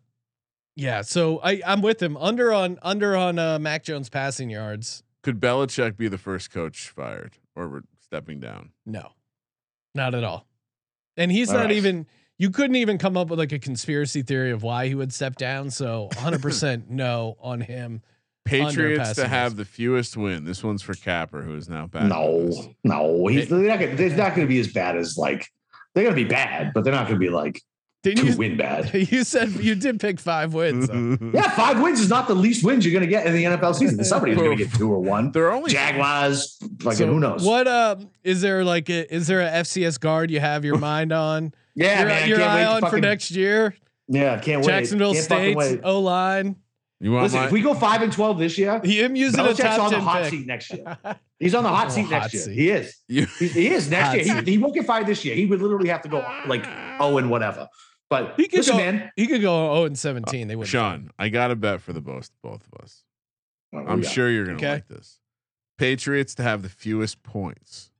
yeah. 0.76 1.02
So 1.02 1.40
I 1.42 1.60
I'm 1.66 1.80
with 1.82 2.02
him 2.02 2.16
under 2.16 2.52
on 2.52 2.78
under 2.82 3.16
on 3.16 3.38
uh, 3.38 3.58
Mac 3.58 3.82
Jones 3.82 4.08
passing 4.08 4.50
yards. 4.50 5.02
Could 5.22 5.40
Belichick 5.40 5.96
be 5.96 6.06
the 6.08 6.18
first 6.18 6.50
coach 6.50 6.88
fired 6.90 7.38
or 7.56 7.82
stepping 8.00 8.38
down? 8.38 8.70
No, 8.84 9.10
not 9.94 10.14
at 10.14 10.22
all. 10.22 10.46
And 11.16 11.32
he's 11.32 11.48
All 11.50 11.56
not 11.56 11.62
right. 11.66 11.72
even. 11.72 12.06
You 12.38 12.50
couldn't 12.50 12.76
even 12.76 12.98
come 12.98 13.16
up 13.16 13.28
with 13.28 13.38
like 13.38 13.52
a 13.52 13.58
conspiracy 13.58 14.20
theory 14.20 14.50
of 14.50 14.62
why 14.62 14.88
he 14.88 14.94
would 14.94 15.10
step 15.12 15.36
down. 15.36 15.70
So 15.70 16.02
100 16.14 16.42
percent 16.42 16.90
no 16.90 17.36
on 17.40 17.62
him. 17.62 18.02
Patriots 18.46 19.14
to 19.14 19.28
have 19.28 19.56
the 19.56 19.64
fewest 19.64 20.16
win. 20.16 20.44
This 20.44 20.62
one's 20.64 20.82
for 20.82 20.94
Capper, 20.94 21.42
who 21.42 21.54
is 21.56 21.68
now 21.68 21.86
back. 21.86 22.04
No, 22.04 22.50
no, 22.84 23.26
he's 23.26 23.48
they're 23.48 23.58
not 23.60 23.80
gonna, 23.80 23.94
they're 23.96 24.10
not 24.10 24.34
going 24.34 24.46
to 24.46 24.52
be 24.52 24.58
as 24.60 24.72
bad 24.72 24.96
as 24.96 25.16
like 25.18 25.46
they're 25.94 26.04
going 26.04 26.16
to 26.16 26.22
be 26.22 26.28
bad, 26.28 26.72
but 26.74 26.84
they're 26.84 26.92
not 26.92 27.06
going 27.08 27.18
to 27.20 27.24
be 27.26 27.30
like 27.30 27.60
Didn't 28.02 28.24
two 28.24 28.32
you? 28.32 28.36
win 28.36 28.56
bad. 28.56 28.92
You 29.10 29.24
said 29.24 29.50
you 29.52 29.74
did 29.74 29.98
pick 29.98 30.20
five 30.20 30.52
wins. 30.54 30.88
though. 30.88 31.16
Yeah, 31.32 31.50
five 31.50 31.80
wins 31.80 32.00
is 32.00 32.08
not 32.08 32.28
the 32.28 32.34
least 32.34 32.64
wins 32.64 32.84
you're 32.84 32.92
going 32.92 33.02
to 33.02 33.08
get 33.10 33.26
in 33.26 33.34
the 33.34 33.44
NFL 33.44 33.74
season. 33.74 34.02
Somebody's 34.04 34.36
going 34.36 34.56
to 34.56 34.64
get 34.64 34.72
two 34.74 34.92
or 34.92 35.00
one. 35.00 35.32
They're 35.32 35.52
only 35.52 35.70
Jaguars, 35.72 36.58
Like 36.82 36.96
So 36.98 37.06
who 37.06 37.18
knows? 37.20 37.42
What 37.44 37.66
um 37.66 38.10
is 38.24 38.40
there 38.42 38.62
like 38.64 38.88
a, 38.90 39.12
is 39.14 39.26
there 39.26 39.40
a 39.40 39.50
FCS 39.50 39.98
guard 40.00 40.30
you 40.30 40.40
have 40.40 40.64
your 40.64 40.78
mind 40.78 41.12
on? 41.12 41.52
Yeah, 41.74 42.00
your 42.00 42.08
man, 42.08 42.28
your 42.28 42.38
can't 42.38 42.50
eye 42.50 42.56
wait 42.74 42.80
to 42.80 42.86
on 42.86 42.90
for 42.90 43.00
next 43.00 43.30
year? 43.32 43.74
Yeah, 44.08 44.38
can't 44.38 44.60
wait. 44.60 44.68
Jacksonville 44.68 45.14
Can't 45.14 45.26
fucking 45.26 45.58
State's 45.60 45.70
wait. 45.72 45.80
O 45.84 46.00
line. 46.00 46.56
You 47.00 47.12
want 47.12 47.24
Listen, 47.24 47.40
my, 47.40 47.46
if 47.46 47.52
we 47.52 47.60
go 47.60 47.74
five 47.74 48.00
and 48.02 48.10
twelve 48.12 48.38
this 48.38 48.56
year, 48.56 48.80
Him 48.82 49.16
using 49.16 49.38
a 49.38 49.42
Belichick's 49.42 49.58
top 49.58 49.80
on 49.80 49.90
the 49.90 49.96
10 49.96 50.04
hot 50.04 50.22
pick. 50.22 50.30
seat 50.30 50.46
next 50.46 50.72
year. 50.72 50.98
He's 51.38 51.54
on 51.54 51.62
the 51.62 51.68
hot 51.68 51.88
Oh, 51.88 51.90
seat 51.90 52.08
next 52.08 52.24
hot 52.26 52.32
year. 52.32 52.42
seat. 52.44 52.54
He 52.54 52.70
is. 52.70 52.96
you, 53.06 53.26
He, 53.38 53.48
he 53.48 53.68
is 53.68 53.90
next 53.90 54.06
Hot 54.06 54.14
year. 54.16 54.24
seat. 54.24 54.44
He, 54.46 54.52
he 54.52 54.58
won't 54.58 54.74
get 54.74 54.86
fired 54.86 55.06
this 55.06 55.22
year. 55.22 55.34
He 55.34 55.44
would 55.44 55.60
literally 55.60 55.88
have 55.90 56.00
to 56.02 56.08
go 56.08 56.18
like 56.46 56.64
oh 56.98 57.18
and 57.18 57.28
whatever. 57.30 57.68
But 58.08 58.34
He 58.38 58.48
could 58.48 58.58
listen, 58.60 58.74
go. 58.74 58.78
man. 58.78 59.10
He 59.16 59.26
could 59.26 59.42
go 59.42 59.74
0 59.74 59.84
and 59.84 59.98
17. 59.98 60.48
They 60.48 60.56
would. 60.56 60.68
Sean, 60.68 61.10
I 61.18 61.28
got 61.28 61.50
a 61.50 61.56
bet 61.56 61.82
for 61.82 61.92
the 61.92 62.00
both 62.00 62.30
both 62.42 62.66
of 62.72 62.82
us. 62.82 63.02
Oh, 63.74 63.84
I'm 63.86 64.02
sure 64.02 64.30
you're 64.30 64.44
gonna 64.46 64.56
Okay. 64.56 64.72
like 64.74 64.88
this. 64.88 65.20
Patriots 65.76 66.34
to 66.36 66.42
have 66.44 66.62
the 66.62 66.70
fewest 66.70 67.22
points. 67.22 67.90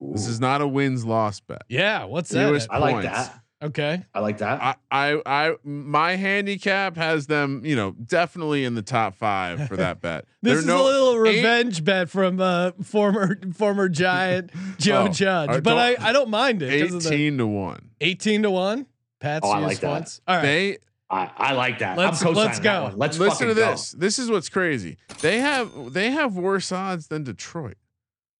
This 0.00 0.26
is 0.26 0.40
not 0.40 0.60
a 0.60 0.66
wins 0.66 1.04
loss 1.04 1.38
bet. 1.38 1.62
Yeah. 1.68 2.04
What's 2.04 2.30
that? 2.30 2.48
Fewest? 2.48 2.66
I 2.72 2.78
like 2.78 2.94
points. 2.94 3.08
that. 3.08 3.40
Okay. 3.62 4.02
I 4.12 4.20
like 4.20 4.38
that. 4.38 4.60
I, 4.60 4.74
I, 4.90 5.22
I, 5.24 5.54
my 5.62 6.16
handicap 6.16 6.96
has 6.96 7.26
them, 7.28 7.62
you 7.64 7.76
know, 7.76 7.92
definitely 7.92 8.64
in 8.64 8.74
the 8.74 8.82
top 8.82 9.14
five 9.14 9.68
for 9.68 9.76
that 9.76 10.00
bet. 10.02 10.24
This 10.42 10.52
There 10.52 10.58
is 10.58 10.66
no- 10.66 10.82
a 10.82 10.84
little 10.84 11.26
eight- 11.26 11.36
revenge 11.36 11.84
bet 11.84 12.10
from 12.10 12.40
uh, 12.40 12.72
former 12.82 13.38
former 13.54 13.88
Giant 13.88 14.50
Joe 14.78 15.06
Oh, 15.08 15.12
Judge, 15.12 15.62
but 15.62 15.78
I, 15.78 15.92
don't- 15.94 16.02
I 16.02 16.12
don't 16.12 16.30
mind 16.30 16.62
it. 16.62 16.80
'cause 16.82 16.94
of 16.94 17.02
the- 17.04 17.12
18 17.14 17.38
to 17.38 17.46
one. 17.46 17.90
18 18.00 18.42
to 18.42 18.50
one. 18.50 18.86
Pat's 19.20 19.46
Oh, 19.46 19.50
I 19.52 19.58
used 19.58 19.68
like 19.68 19.78
that. 19.80 19.90
once. 19.90 20.20
All 20.26 20.36
right. 20.36 20.42
They 20.42 20.78
I, 21.08 21.30
I 21.36 21.52
like 21.52 21.78
that. 21.80 21.96
Let's- 21.98 22.24
I'm 22.24 22.34
let's 22.34 22.58
go. 22.58 22.84
one. 22.84 22.96
Let's 22.98 23.18
listen 23.18 23.46
to 23.48 23.54
fucking 23.54 23.64
go. 23.64 23.70
this. 23.72 23.92
This 23.92 24.18
is 24.18 24.30
what's 24.30 24.48
crazy. 24.48 24.96
They 25.20 25.38
have 25.40 25.92
they 25.92 26.10
have 26.10 26.34
worse 26.36 26.72
odds 26.72 27.06
than 27.08 27.22
Detroit. 27.22 27.76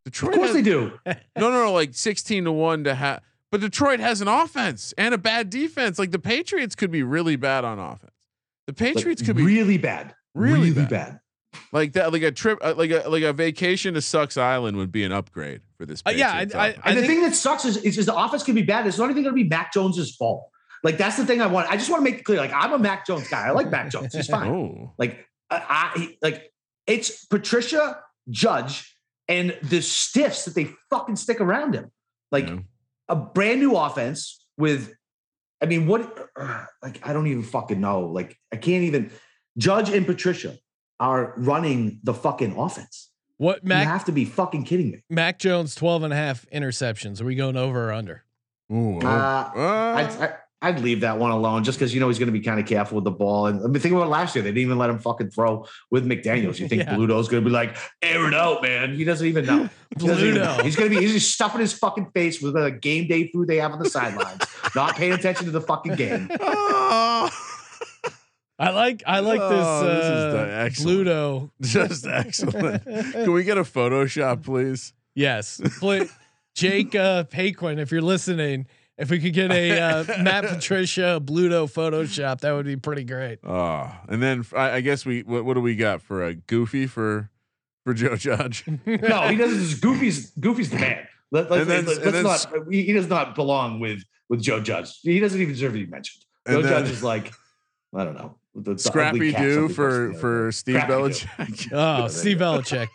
Detroit 0.05 0.33
Of 0.33 0.37
course 0.39 0.49
has, 0.49 0.57
they 0.57 0.63
do. 0.63 0.93
no, 1.07 1.15
no, 1.51 1.51
no, 1.51 1.73
like 1.73 1.95
16 1.95 2.43
to 2.45 2.51
1 2.51 2.85
to 2.85 2.95
have 2.97 3.21
but 3.53 3.61
Detroit 3.61 4.01
has 4.01 4.21
an 4.21 4.29
offense 4.29 4.93
and 4.99 5.15
a 5.15 5.19
bad 5.19 5.51
defense. 5.51 5.99
Like 5.99 6.11
the 6.11 6.19
Patriots 6.19 6.75
could 6.75 6.91
be 6.91 7.03
really 7.05 7.37
bad 7.37 7.65
on 7.65 7.79
offense. 7.79 8.11
The 8.67 8.73
Like, 8.73 8.95
Patriots 8.95 9.23
could 9.23 9.37
be 9.37 9.45
really 9.45 9.79
bad. 9.79 10.15
really 10.35 10.71
Really, 10.71 10.73
bad. 10.73 10.89
bad. 10.89 11.21
like 11.71 11.93
that 11.93 12.13
like 12.15 12.23
a 12.23 12.33
trip 12.33 12.59
uh, 12.63 12.73
like 12.77 12.91
a 12.91 13.09
like 13.09 13.23
a 13.23 13.33
vacation 13.35 13.93
to 13.95 14.01
Sucks 14.01 14.39
Island 14.39 14.79
would 14.79 14.91
be 14.91 15.05
an 15.05 15.13
upgrade 15.13 15.61
for 15.77 15.85
this 15.85 16.03
Uh, 16.07 16.11
yeah, 16.11 16.33
I, 16.33 16.47
I. 16.55 16.67
I 16.69 16.75
And 16.87 16.99
the 16.99 17.07
thing 17.07 17.21
that 17.21 17.35
sucks 17.35 17.67
is, 17.67 17.77
is, 17.77 17.99
is 17.99 18.07
the 18.07 18.17
offense 18.17 18.43
could 18.43 18.55
be 18.55 18.63
bad. 18.63 18.87
It's 18.87 18.97
not 18.99 19.11
even 19.11 19.23
going 19.23 19.37
to 19.37 19.43
be 19.43 19.49
Mac 19.49 19.71
Jones's 19.73 20.17
fault. 20.17 20.49
Like 20.83 20.97
that's 20.97 21.19
the 21.19 21.27
thing 21.27 21.43
I 21.43 21.47
want. 21.47 21.71
I 21.71 21.77
just 21.77 21.91
want 21.91 22.01
to 22.05 22.11
make 22.11 22.21
it 22.21 22.25
clear. 22.25 22.39
Like 22.39 22.53
I'm 22.55 22.73
a 22.73 22.79
Mac 22.79 23.07
Jones 23.07 23.29
guy. 23.29 23.47
I 23.47 23.51
like 23.51 23.71
Mac 23.71 23.91
Jones. 23.91 24.15
He's 24.15 24.29
fine. 24.29 24.49
oh. 24.51 24.93
Like 24.99 25.27
I, 25.51 25.63
I 25.69 26.17
like 26.23 26.51
it's 26.87 27.27
Patricia 27.27 28.01
Judge 28.31 28.97
and 29.29 29.57
the 29.63 29.83
stiffs 29.83 30.47
that 30.47 30.55
they 30.55 30.71
fucking 30.89 31.17
stick 31.17 31.41
around 31.41 31.75
him. 31.75 31.91
Like 32.31 32.49
Yeah. 32.49 32.59
A 33.13 33.17
brand 33.17 33.61
new 33.61 33.77
offense 33.77 34.45
with, 34.57 34.93
I 35.63 35.67
mean, 35.67 35.87
what? 35.87 36.29
uh, 36.35 36.65
Like 36.83 37.07
I 37.07 37.13
don't 37.13 37.29
even 37.29 37.43
fucking 37.45 37.81
know. 37.81 38.07
Like 38.07 38.37
I 38.53 38.57
can't 38.57 38.85
even. 38.85 39.11
Judge 39.59 39.91
and 39.91 40.07
Patricia 40.07 40.57
are 40.99 41.35
running 41.37 42.01
the 42.03 42.15
fucking 42.15 42.57
offense. 42.57 43.11
what 43.37 43.61
you 43.63 43.73
have 43.75 44.05
to 44.07 44.13
be 44.13 44.25
fucking 44.25 44.65
kidding 44.65 44.91
me. 44.91 45.03
Mac 45.11 45.39
Jones 45.39 45.75
12 45.75 46.05
and 46.05 46.13
a 46.13 46.17
half 46.17 46.47
interceptions. 46.51 47.21
Are 47.21 47.25
we 47.25 47.35
going 47.35 47.57
over 47.57 47.91
or 47.91 47.93
under? 47.93 48.25
Ooh, 48.73 48.99
oh. 49.03 49.07
Uh, 49.07 49.51
Uh, 49.55 49.95
I'd, 49.97 50.23
I, 50.23 50.35
I'd 50.65 50.79
leave 50.81 51.01
that 51.01 51.19
one 51.19 51.33
alone 51.33 51.65
just 51.65 51.77
because 51.79 51.93
you 51.93 51.99
know 52.01 52.07
he's 52.09 52.19
going 52.21 52.29
to 52.29 52.33
be 52.33 52.41
kind 52.41 52.61
of 52.61 52.67
careful 52.67 52.95
with 52.95 53.05
the 53.05 53.11
ball. 53.11 53.47
And 53.47 53.61
I 53.61 53.67
mean, 53.67 53.81
think 53.81 53.95
about 53.95 54.09
last 54.09 54.35
year; 54.37 54.43
they 54.45 54.51
didn't 54.51 54.63
even 54.63 54.79
let 54.79 54.89
him 54.91 54.99
fucking 55.01 55.31
throw 55.31 55.67
with 55.91 56.07
McDaniels. 56.07 56.59
You 56.61 56.69
think 56.69 56.83
Yeah. 56.83 56.95
Bluto's 56.95 57.29
going 57.29 57.43
to 57.43 57.49
be 57.49 57.53
like 57.53 57.77
air 58.01 58.27
it 58.29 58.33
out, 58.35 58.63
man? 58.63 58.95
He 58.95 59.03
doesn't 59.05 59.27
even 59.27 59.45
know. 59.45 59.69
He 59.99 60.07
doesn't 60.07 60.25
even 60.27 60.41
know. 60.41 60.57
Bluto. 60.59 60.63
He's 60.63 60.77
going 60.77 60.89
to 60.91 60.97
be 60.97 61.03
he's 61.03 61.13
just 61.15 61.33
stuffing 61.33 61.61
his 61.61 61.73
fucking 61.73 62.13
face 62.15 62.41
with 62.41 62.55
the 62.55 62.71
game 62.71 63.09
day 63.09 63.27
food 63.29 63.49
they 63.49 63.57
have 63.57 63.73
on 63.73 63.81
the 63.81 63.91
sidelines, 63.91 64.41
not 64.77 64.95
paying 64.97 65.13
attention 65.13 65.47
to 65.47 65.51
the 65.51 65.61
fucking 65.61 65.97
game. 65.97 66.31
Oh, 66.41 67.29
I 68.59 68.71
like 68.71 69.03
I 69.07 69.19
like 69.19 69.41
Oh, 69.41 69.49
this, 69.51 69.97
this 69.97 70.05
is 70.07 70.85
uh, 70.85 70.95
the- 70.95 71.05
Bluto. 71.05 71.51
just 71.63 72.07
excellent. 72.07 72.85
Can 72.85 73.33
we 73.33 73.43
get 73.43 73.59
a 73.59 73.63
Photoshop, 73.65 74.45
please? 74.45 74.93
Yes. 75.15 75.61
Play, 75.81 76.09
Jake 76.55 76.95
uh, 76.95 77.25
Paquin, 77.25 77.79
if 77.79 77.91
you're 77.91 78.01
listening, 78.03 78.67
if 78.99 79.11
we 79.11 79.19
could 79.19 79.33
get 79.33 79.51
a 79.51 79.81
uh, 79.81 80.05
Matt 80.23 80.45
Patricia 80.45 81.21
Bluto 81.25 81.71
Photoshop, 81.71 82.41
that 82.41 82.53
would 82.53 82.67
be 82.67 82.77
pretty 82.77 83.05
great. 83.05 83.39
Oh, 83.45 83.91
and 84.09 84.23
then 84.23 84.45
I 84.55 84.81
guess 84.81 85.05
we 85.07 85.23
what, 85.23 85.45
what 85.45 85.55
do 85.55 85.61
we 85.61 85.77
got 85.77 86.03
for 86.03 86.25
a 86.25 86.35
goofy 86.35 86.87
for 86.87 87.31
for 87.85 87.95
Joe 87.95 88.17
Judge? 88.17 88.65
No, 88.87 89.29
he 89.29 89.37
doesn't. 89.37 89.59
just- 89.59 89.81
Goofy's 89.81 90.31
Goofy's 90.33 90.71
the 90.71 90.79
man. 90.79 91.07
Let, 91.31 91.51
let, 91.51 91.63
And 91.63 91.71
then- 91.71 91.87
let, 91.87 91.97
and 91.99 92.07
us 92.27 92.45
then 92.45 92.61
not. 92.61 92.73
He, 92.73 92.83
he 92.85 92.93
does 92.93 93.09
not 93.09 93.35
belong 93.35 93.81
with 93.81 94.03
with 94.29 94.43
Joe 94.43 94.61
Judge. 94.61 95.01
He 95.03 95.19
doesn't 95.21 95.41
even 95.41 95.55
deserve 95.55 95.73
to 95.73 95.79
be 95.79 95.87
mentioned. 95.87 96.25
Joe 96.47 96.63
then 96.63 96.71
Judge 96.85 96.91
is 96.93 97.03
like, 97.03 97.33
I 97.95 98.05
don't 98.05 98.15
know. 98.15 98.37
the- 98.55 98.61
the 98.63 98.71
ugly 98.73 98.79
Scrappy 98.79 99.33
cat 99.33 99.43
Doo 99.43 99.69
for 99.71 100.09
posted 100.11 100.11
the 100.11 100.11
other 100.11 100.21
for. 100.21 100.53
Steve 100.53 100.75
Scrappy 100.77 100.93
Doo. 100.93 100.99
Belichick. 100.99 101.73
Oh, 101.73 102.09
Steve 102.09 102.37
Belichick. 102.39 102.89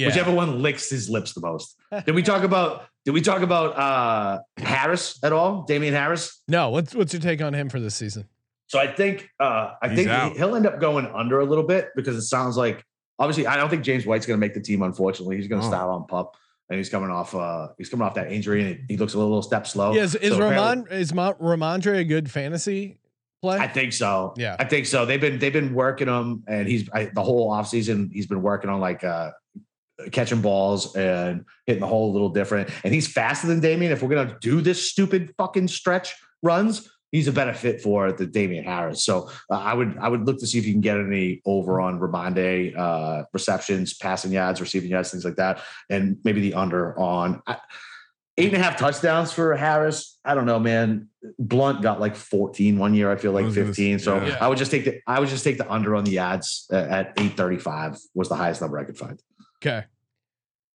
Yeah. 0.00 0.06
Whichever 0.08 0.32
one 0.32 0.62
licks 0.62 0.88
his 0.90 1.08
lips 1.10 1.34
the 1.34 1.40
most. 1.40 1.76
Did 2.06 2.14
we 2.14 2.22
talk 2.22 2.42
about? 2.42 2.86
Did 3.04 3.12
we 3.12 3.20
talk 3.20 3.42
about 3.42 3.76
uh 3.78 4.40
Harris 4.56 5.18
at 5.22 5.32
all? 5.32 5.62
Damien 5.62 5.94
Harris. 5.94 6.42
No, 6.48 6.70
what's 6.70 6.94
what's 6.94 7.12
your 7.12 7.22
take 7.22 7.40
on 7.42 7.54
him 7.54 7.68
for 7.68 7.80
this 7.80 7.94
season? 7.94 8.26
So 8.66 8.78
I 8.78 8.86
think 8.92 9.28
uh 9.40 9.72
I 9.82 9.88
He's 9.88 9.98
think 9.98 10.08
out. 10.10 10.36
he'll 10.36 10.54
end 10.56 10.66
up 10.66 10.80
going 10.80 11.06
under 11.06 11.40
a 11.40 11.44
little 11.44 11.64
bit 11.64 11.88
because 11.96 12.16
it 12.16 12.22
sounds 12.22 12.56
like 12.56 12.84
obviously 13.18 13.46
I 13.46 13.56
don't 13.56 13.68
think 13.70 13.82
James 13.84 14.06
White's 14.06 14.26
going 14.26 14.38
to 14.38 14.40
make 14.40 14.54
the 14.54 14.60
team. 14.60 14.82
Unfortunately, 14.82 15.36
he's 15.36 15.48
going 15.48 15.60
to 15.60 15.66
Oh. 15.66 15.70
start 15.70 15.88
on 15.90 16.06
pup. 16.06 16.36
And 16.68 16.76
he's 16.78 16.88
coming 16.88 17.10
off. 17.10 17.34
Uh, 17.34 17.66
he's 17.78 17.88
coming 17.88 18.06
off 18.06 18.14
that 18.14 18.30
injury, 18.30 18.62
and 18.64 18.84
he 18.88 18.96
looks 18.96 19.14
a 19.14 19.18
little 19.18 19.42
step 19.42 19.66
slow. 19.66 19.92
Yeah, 19.92 20.02
is, 20.02 20.14
is 20.14 20.34
So 20.34 20.38
Ramon 20.38 20.86
is 20.88 21.12
Mo- 21.12 21.34
Rhamondre 21.40 21.96
a 21.98 22.04
good 22.04 22.30
fantasy 22.30 23.00
play? 23.42 23.58
I 23.58 23.66
think 23.66 23.92
so. 23.92 24.34
Yeah. 24.36 24.54
I 24.56 24.62
think 24.66 24.86
so. 24.86 25.04
They've 25.04 25.20
been 25.20 25.40
they've 25.40 25.52
been 25.52 25.74
working 25.74 26.06
him, 26.06 26.44
and 26.46 26.68
he's 26.68 26.88
I, 26.92 27.06
the 27.06 27.24
whole 27.24 27.50
offseason 27.50 28.12
he's 28.12 28.28
been 28.28 28.40
working 28.40 28.70
on 28.70 28.78
like 28.78 29.02
uh 29.02 29.32
catching 30.12 30.40
balls 30.40 30.94
and 30.96 31.44
hitting 31.66 31.80
the 31.80 31.86
hole 31.86 32.10
a 32.10 32.12
little 32.12 32.30
different. 32.30 32.70
And 32.84 32.92
he's 32.94 33.06
faster 33.06 33.46
than 33.46 33.60
Damien. 33.60 33.92
If 33.92 34.02
we're 34.02 34.14
gonna 34.14 34.38
do 34.40 34.60
this 34.60 34.90
stupid 34.90 35.34
fucking 35.36 35.68
stretch 35.68 36.14
runs, 36.42 36.90
he's 37.12 37.28
a 37.28 37.32
better 37.32 37.54
fit 37.54 37.80
for 37.80 38.12
the 38.12 38.26
Damien 38.26 38.64
Harris. 38.64 39.04
So 39.04 39.30
uh, 39.50 39.58
I 39.58 39.74
would 39.74 39.96
I 39.98 40.08
would 40.08 40.26
look 40.26 40.38
to 40.38 40.46
see 40.46 40.58
if 40.58 40.66
you 40.66 40.72
can 40.72 40.80
get 40.80 40.98
any 40.98 41.40
over 41.44 41.80
on 41.80 41.98
Rhamondre 41.98 42.76
uh, 42.76 43.24
receptions, 43.32 43.94
passing 43.94 44.32
yards, 44.32 44.60
receiving 44.60 44.90
yards, 44.90 45.10
things 45.10 45.24
like 45.24 45.36
that, 45.36 45.62
and 45.88 46.18
maybe 46.24 46.40
the 46.40 46.54
under 46.54 46.98
on. 46.98 47.42
I, 47.46 47.58
Eight 48.40 48.54
and 48.54 48.56
a 48.56 48.64
half 48.64 48.78
touchdowns 48.78 49.32
for 49.32 49.54
Harris. 49.54 50.18
I 50.24 50.34
don't 50.34 50.46
know, 50.46 50.58
man. 50.58 51.08
Blount 51.38 51.82
got 51.82 52.00
like 52.00 52.16
14 52.16 52.78
one 52.78 52.94
year. 52.94 53.10
I 53.12 53.16
feel 53.16 53.32
like 53.32 53.52
15. 53.52 53.98
So 53.98 54.16
yeah. 54.16 54.38
I 54.40 54.48
would 54.48 54.56
just 54.56 54.70
take 54.70 54.86
the 54.86 55.00
I 55.06 55.20
would 55.20 55.28
just 55.28 55.44
take 55.44 55.58
the 55.58 55.70
under 55.70 55.94
on 55.94 56.04
the 56.04 56.18
ads 56.20 56.66
uh, 56.72 56.76
at 56.76 57.08
835 57.18 57.98
was 58.14 58.30
the 58.30 58.36
highest 58.36 58.62
number 58.62 58.78
I 58.78 58.84
could 58.84 58.96
find. 58.96 59.20
Okay. 59.62 59.84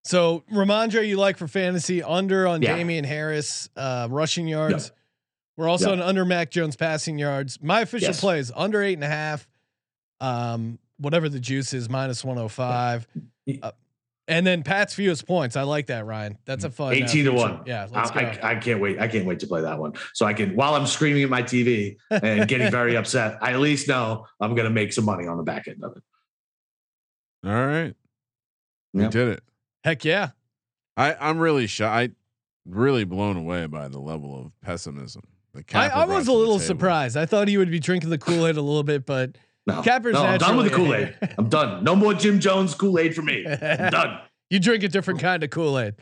So 0.03 0.43
Rhamondre, 0.51 1.07
you 1.07 1.17
like 1.17 1.37
for 1.37 1.47
fantasy 1.47 2.03
under 2.03 2.47
on 2.47 2.61
Yeah. 2.61 2.75
Damien 2.75 3.03
Harris 3.03 3.69
uh, 3.75 4.07
rushing 4.11 4.47
yards. 4.47 4.91
We're 5.57 5.67
also 5.67 5.87
Yeah. 5.87 5.93
on 5.93 6.01
under 6.01 6.25
Mac 6.25 6.51
Jones 6.51 6.75
passing 6.75 7.17
yards. 7.17 7.59
My 7.61 7.81
official 7.81 8.09
Yes. 8.09 8.19
play 8.19 8.39
is 8.39 8.51
under 8.55 8.83
eight 8.83 8.93
and 8.93 9.03
a 9.03 9.07
half. 9.07 9.47
Um, 10.21 10.79
whatever 10.97 11.27
the 11.27 11.39
juice 11.39 11.73
is, 11.73 11.89
minus 11.89 12.23
one 12.23 12.37
hundred 12.37 12.49
five. 12.49 13.07
Yeah. 13.45 13.57
Uh, 13.63 13.71
and 14.27 14.45
then 14.45 14.63
Pat's 14.63 14.93
fewest 14.95 15.27
points. 15.27 15.55
I 15.55 15.61
like 15.63 15.87
that, 15.87 16.05
Ryan. 16.05 16.37
That's 16.45 16.63
a 16.63 16.69
fun. 16.71 16.87
uh, 16.93 16.95
18 16.95 17.25
to 17.25 17.31
1. 17.31 17.61
Yeah, 17.67 17.87
let's 17.91 18.09
go. 18.09 18.19
I, 18.21 18.23
I, 18.41 18.51
I 18.51 18.55
can't 18.55 18.79
wait. 18.79 18.99
I 18.99 19.07
can't 19.07 19.25
wait 19.25 19.39
to 19.41 19.47
play 19.47 19.61
that 19.61 19.77
one. 19.77 19.93
So 20.15 20.25
I 20.25 20.33
can 20.33 20.55
while 20.55 20.73
I'm 20.75 20.87
screaming 20.87 21.21
at 21.23 21.29
my 21.29 21.43
TV 21.43 21.97
and 22.09 22.47
getting 22.47 22.71
very 22.71 22.95
upset, 22.97 23.37
I 23.41 23.53
at 23.53 23.59
least 23.59 23.87
know 23.87 24.25
I'm 24.39 24.55
gonna 24.55 24.69
make 24.71 24.93
some 24.93 25.05
money 25.05 25.27
on 25.27 25.37
the 25.37 25.43
back 25.43 25.67
end 25.67 25.83
of 25.83 25.95
it. 25.97 26.03
All 27.47 27.53
right, 27.53 27.93
we 28.95 29.03
Yep. 29.03 29.11
did 29.11 29.27
it. 29.27 29.43
Heck 29.83 30.03
yeah. 30.05 30.29
I 30.97 31.13
I'm 31.19 31.37
really 31.39 31.67
shy. 31.67 32.03
I 32.03 32.09
really 32.65 33.03
blown 33.03 33.37
away 33.37 33.67
by 33.67 33.87
the 33.89 33.99
level 33.99 34.39
of 34.39 34.51
pessimism. 34.61 35.21
that 35.53 35.75
I, 35.75 35.89
I 35.89 36.05
was 36.05 36.27
a 36.27 36.33
little 36.33 36.57
surprised. 36.59 37.15
I 37.17 37.25
thought 37.25 37.47
he 37.47 37.57
would 37.57 37.69
be 37.69 37.79
drinking 37.79 38.09
the 38.09 38.17
Kool 38.17 38.47
Aid 38.47 38.57
a 38.57 38.61
little 38.61 38.83
bit, 38.83 39.05
but 39.05 39.37
No, 39.67 39.81
Capper's 39.83 40.13
no, 40.13 40.23
I'm 40.23 40.39
done 40.39 40.57
with 40.57 40.69
the 40.69 40.75
Kool 40.75 40.93
Aid. 40.95 41.15
I'm 41.37 41.49
done. 41.49 41.83
No 41.83 41.95
more 41.95 42.13
Jim 42.13 42.39
Jones 42.39 42.73
Kool 42.73 42.97
Aid 42.97 43.13
for 43.15 43.21
me. 43.21 43.45
I'm 43.45 43.91
done. 43.91 44.19
you 44.49 44.59
drink 44.59 44.83
a 44.83 44.87
different 44.87 45.19
kind 45.19 45.43
of 45.43 45.49
Kool 45.49 45.77
Aid. 45.77 45.95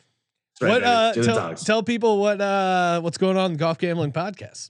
Right, 0.62 0.70
what 0.70 0.84
uh 0.84 1.14
tell, 1.14 1.56
tell 1.56 1.84
people 1.84 2.20
what 2.20 2.40
uh 2.40 3.02
what's 3.02 3.18
going 3.18 3.36
on 3.38 3.48
in 3.48 3.52
the 3.54 3.58
golf 3.60 3.80
gambling 3.80 4.12
podcast. 4.12 4.70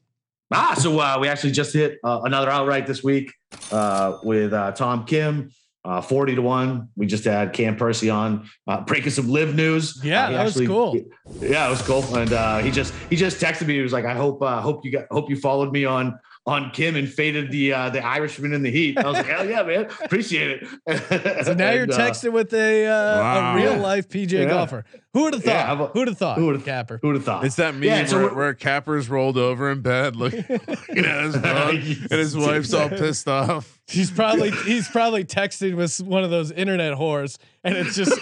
Ah, 0.52 0.76
so 0.78 1.00
uh, 1.00 1.18
we 1.20 1.28
actually 1.28 1.52
just 1.52 1.74
hit 1.74 1.98
uh, 2.04 2.22
another 2.24 2.50
outright 2.50 2.86
this 2.88 3.04
week 3.04 3.34
uh, 3.72 4.18
with 4.24 4.54
uh, 4.54 4.72
Tom 4.74 5.04
Kim, 5.06 5.50
uh, 5.86 6.02
forty 6.02 6.36
to 6.36 6.42
one. 6.42 6.90
We 6.96 7.06
just 7.06 7.26
had 7.26 7.54
Cam 7.54 7.76
Percy 7.76 8.10
on, 8.10 8.50
uh, 8.68 8.82
breaking 8.82 9.12
some 9.12 9.28
live 9.30 9.54
news. 9.56 10.00
Yeah, 10.04 10.26
Uh, 10.26 10.30
he 10.30 10.36
that 10.36 10.44
was 10.46 10.68
cool. 10.68 10.98
Yeah, 11.42 11.68
it 11.68 11.70
was 11.70 11.82
cool. 11.82 12.04
And 12.16 12.32
uh, 12.34 12.60
he 12.60 12.72
just 12.72 12.94
he 13.10 13.16
just 13.16 13.42
texted 13.42 13.68
me. 13.68 13.76
He 13.76 13.82
was 13.82 13.94
like, 13.94 14.06
"I 14.06 14.14
hope 14.16 14.42
uh, 14.42 14.62
hope 14.62 14.86
you 14.86 14.92
got 14.92 15.06
hope 15.12 15.30
you 15.30 15.36
followed 15.36 15.72
me 15.74 15.86
on 15.86 16.18
on 16.46 16.72
Kim 16.72 16.96
and 16.96 17.08
faded 17.12 17.52
the 17.52 17.74
uh, 17.74 17.90
the 17.90 18.06
Irishman 18.06 18.54
in 18.54 18.64
the 18.64 18.72
heat." 18.72 18.98
I 18.98 19.04
was 19.08 19.18
like, 19.18 19.26
"Hell 19.28 19.50
yeah, 19.50 19.64
man, 19.64 19.86
appreciate 20.04 20.64
it." 20.64 21.44
So 21.46 21.54
now 21.54 21.72
you're 21.72 21.84
uh, 21.92 21.98
texting 21.98 22.32
with 22.32 22.54
a 22.54 22.86
uh, 22.88 23.20
Wow. 23.20 23.54
a 23.54 23.56
real 23.56 23.78
life 23.78 24.08
PJ 24.10 24.32
Yeah. 24.32 24.46
golfer. 24.46 24.86
Who 25.14 25.22
would 25.24 25.36
have 25.36 25.44
thought? 25.44 25.52
Yeah, 25.52 25.72
about- 25.74 25.92
Who'd 25.94 26.08
have 26.08 26.18
thought? 26.18 26.38
who 26.40 26.48
would've- 26.48 26.66
Capper. 26.66 26.98
Who 27.02 27.10
would 27.10 27.18
have 27.18 27.24
thought? 27.26 27.46
It's 27.46 27.58
that 27.58 27.76
meme 27.76 27.84
Yeah, 27.84 28.06
so 28.06 28.16
where, 28.18 28.26
we're- 28.26 28.36
where 28.36 28.54
Capper's 28.56 29.10
rolled 29.10 29.38
over 29.38 29.70
in 29.72 29.82
bed, 29.82 30.16
looking, 30.16 30.44
looking 30.50 31.06
at 31.06 31.24
his 31.26 31.36
phone, 31.42 31.76
and 31.78 32.12
his 32.20 32.36
wife's 32.36 32.74
all 32.74 32.90
pissed 32.90 33.28
off. 33.28 33.80
He's 33.88 34.10
probably 34.10 34.50
he's 34.66 34.88
probably 34.90 35.24
texting 35.24 35.76
with 35.76 36.00
one 36.00 36.24
of 36.24 36.32
those 36.32 36.52
internet 36.52 36.98
whores, 36.98 37.38
and 37.64 37.78
it's 37.78 37.96
just 37.96 38.18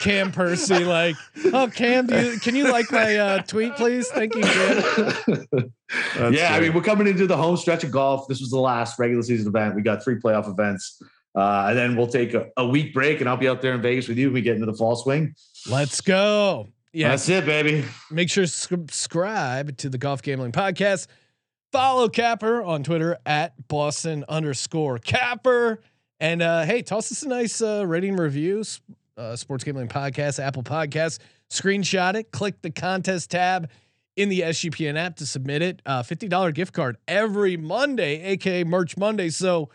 Cam 0.00 0.32
Percy 0.32 0.84
like, 0.84 1.14
"Oh, 1.52 1.70
Cam, 1.72 2.06
do 2.08 2.20
you, 2.32 2.40
can 2.40 2.56
you 2.56 2.72
like 2.72 2.90
my 2.90 3.16
uh, 3.16 3.42
tweet, 3.42 3.76
please? 3.76 4.08
Thank 4.08 4.34
you, 4.34 4.42
Cam." 4.42 5.72
That's 6.16 6.34
yeah, 6.34 6.54
I 6.54 6.60
mean, 6.60 6.72
we're 6.74 6.80
coming 6.82 7.06
into 7.06 7.26
the 7.26 7.36
home 7.36 7.56
stretch 7.56 7.84
of 7.84 7.90
golf. 7.92 8.26
This 8.26 8.40
was 8.40 8.50
the 8.50 8.58
last 8.58 8.98
regular 8.98 9.22
season 9.22 9.46
event. 9.48 9.76
We 9.76 9.82
got 9.82 10.02
three 10.02 10.16
playoff 10.18 10.48
events. 10.48 11.00
Uh, 11.34 11.66
and 11.70 11.78
then 11.78 11.96
we'll 11.96 12.06
take 12.06 12.34
a, 12.34 12.48
a 12.58 12.66
week 12.66 12.92
break 12.92 13.20
and 13.20 13.26
I'll 13.28 13.38
be 13.38 13.48
out 13.48 13.62
there 13.62 13.72
in 13.72 13.80
Vegas 13.80 14.06
with 14.06 14.18
you 14.18 14.30
we 14.30 14.42
get 14.42 14.54
into 14.54 14.66
the 14.66 14.74
fall 14.74 14.94
swing. 14.96 15.34
Let's 15.70 16.00
go. 16.00 16.68
Yeah, 16.92 17.10
That's 17.10 17.28
it, 17.28 17.46
baby. 17.46 17.84
make 18.10 18.28
sure 18.28 18.44
to 18.44 18.50
subscribe 18.50 19.76
to 19.78 19.88
the 19.88 19.96
Golf 19.98 20.20
Gambling 20.22 20.52
Podcast. 20.52 21.06
Follow 21.70 22.08
Capper 22.08 22.62
on 22.62 22.82
Twitter 22.82 23.16
at 23.24 23.54
Boston 23.68 24.24
underscore 24.28 24.98
Capper. 24.98 25.80
And 26.20 26.42
uh, 26.42 26.64
hey, 26.64 26.82
toss 26.82 27.10
us 27.10 27.22
a 27.22 27.28
nice 27.28 27.62
uh, 27.62 27.84
rating 27.86 28.16
reviews. 28.16 28.80
Uh, 29.16 29.36
Sports 29.36 29.64
Gambling 29.64 29.88
Podcast, 29.88 30.38
Apple 30.42 30.62
Podcast. 30.62 31.18
Screenshot 31.50 32.14
it. 32.14 32.30
Click 32.30 32.60
the 32.62 32.70
contest 32.70 33.30
tab 33.30 33.70
in 34.16 34.28
the 34.28 34.40
SGPN 34.40 34.96
app 34.98 35.16
to 35.16 35.26
submit 35.26 35.62
it. 35.62 35.80
Uh, 35.86 36.02
Fifty 36.02 36.28
dollar 36.28 36.52
gift 36.52 36.74
card 36.74 36.96
every 37.08 37.56
Monday, 37.56 38.22
aka 38.22 38.64
Merch 38.64 38.96
Monday. 38.98 39.30
So 39.30 39.70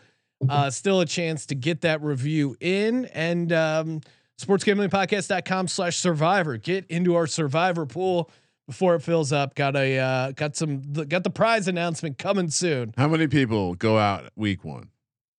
uh, 0.48 0.70
still 0.70 1.00
a 1.00 1.06
chance 1.06 1.46
to 1.46 1.54
get 1.56 1.80
that 1.80 2.02
review 2.02 2.56
in 2.60 3.06
and. 3.06 3.52
Um, 3.52 4.00
sportsgamblingpodcast.com 4.38 5.68
slash 5.68 5.96
survivor 5.96 6.56
get 6.56 6.86
into 6.88 7.14
our 7.14 7.26
survivor 7.26 7.86
pool 7.86 8.30
before 8.66 8.94
it 8.94 9.00
fills 9.00 9.32
up 9.32 9.54
got 9.54 9.74
a 9.76 9.98
uh, 9.98 10.30
got 10.32 10.56
some 10.56 10.82
the, 10.92 11.04
got 11.06 11.24
the 11.24 11.30
prize 11.30 11.68
announcement 11.68 12.18
coming 12.18 12.50
soon 12.50 12.92
How 12.96 13.08
many 13.08 13.26
people 13.26 13.74
go 13.74 13.98
out 13.98 14.30
week 14.36 14.64
one 14.64 14.90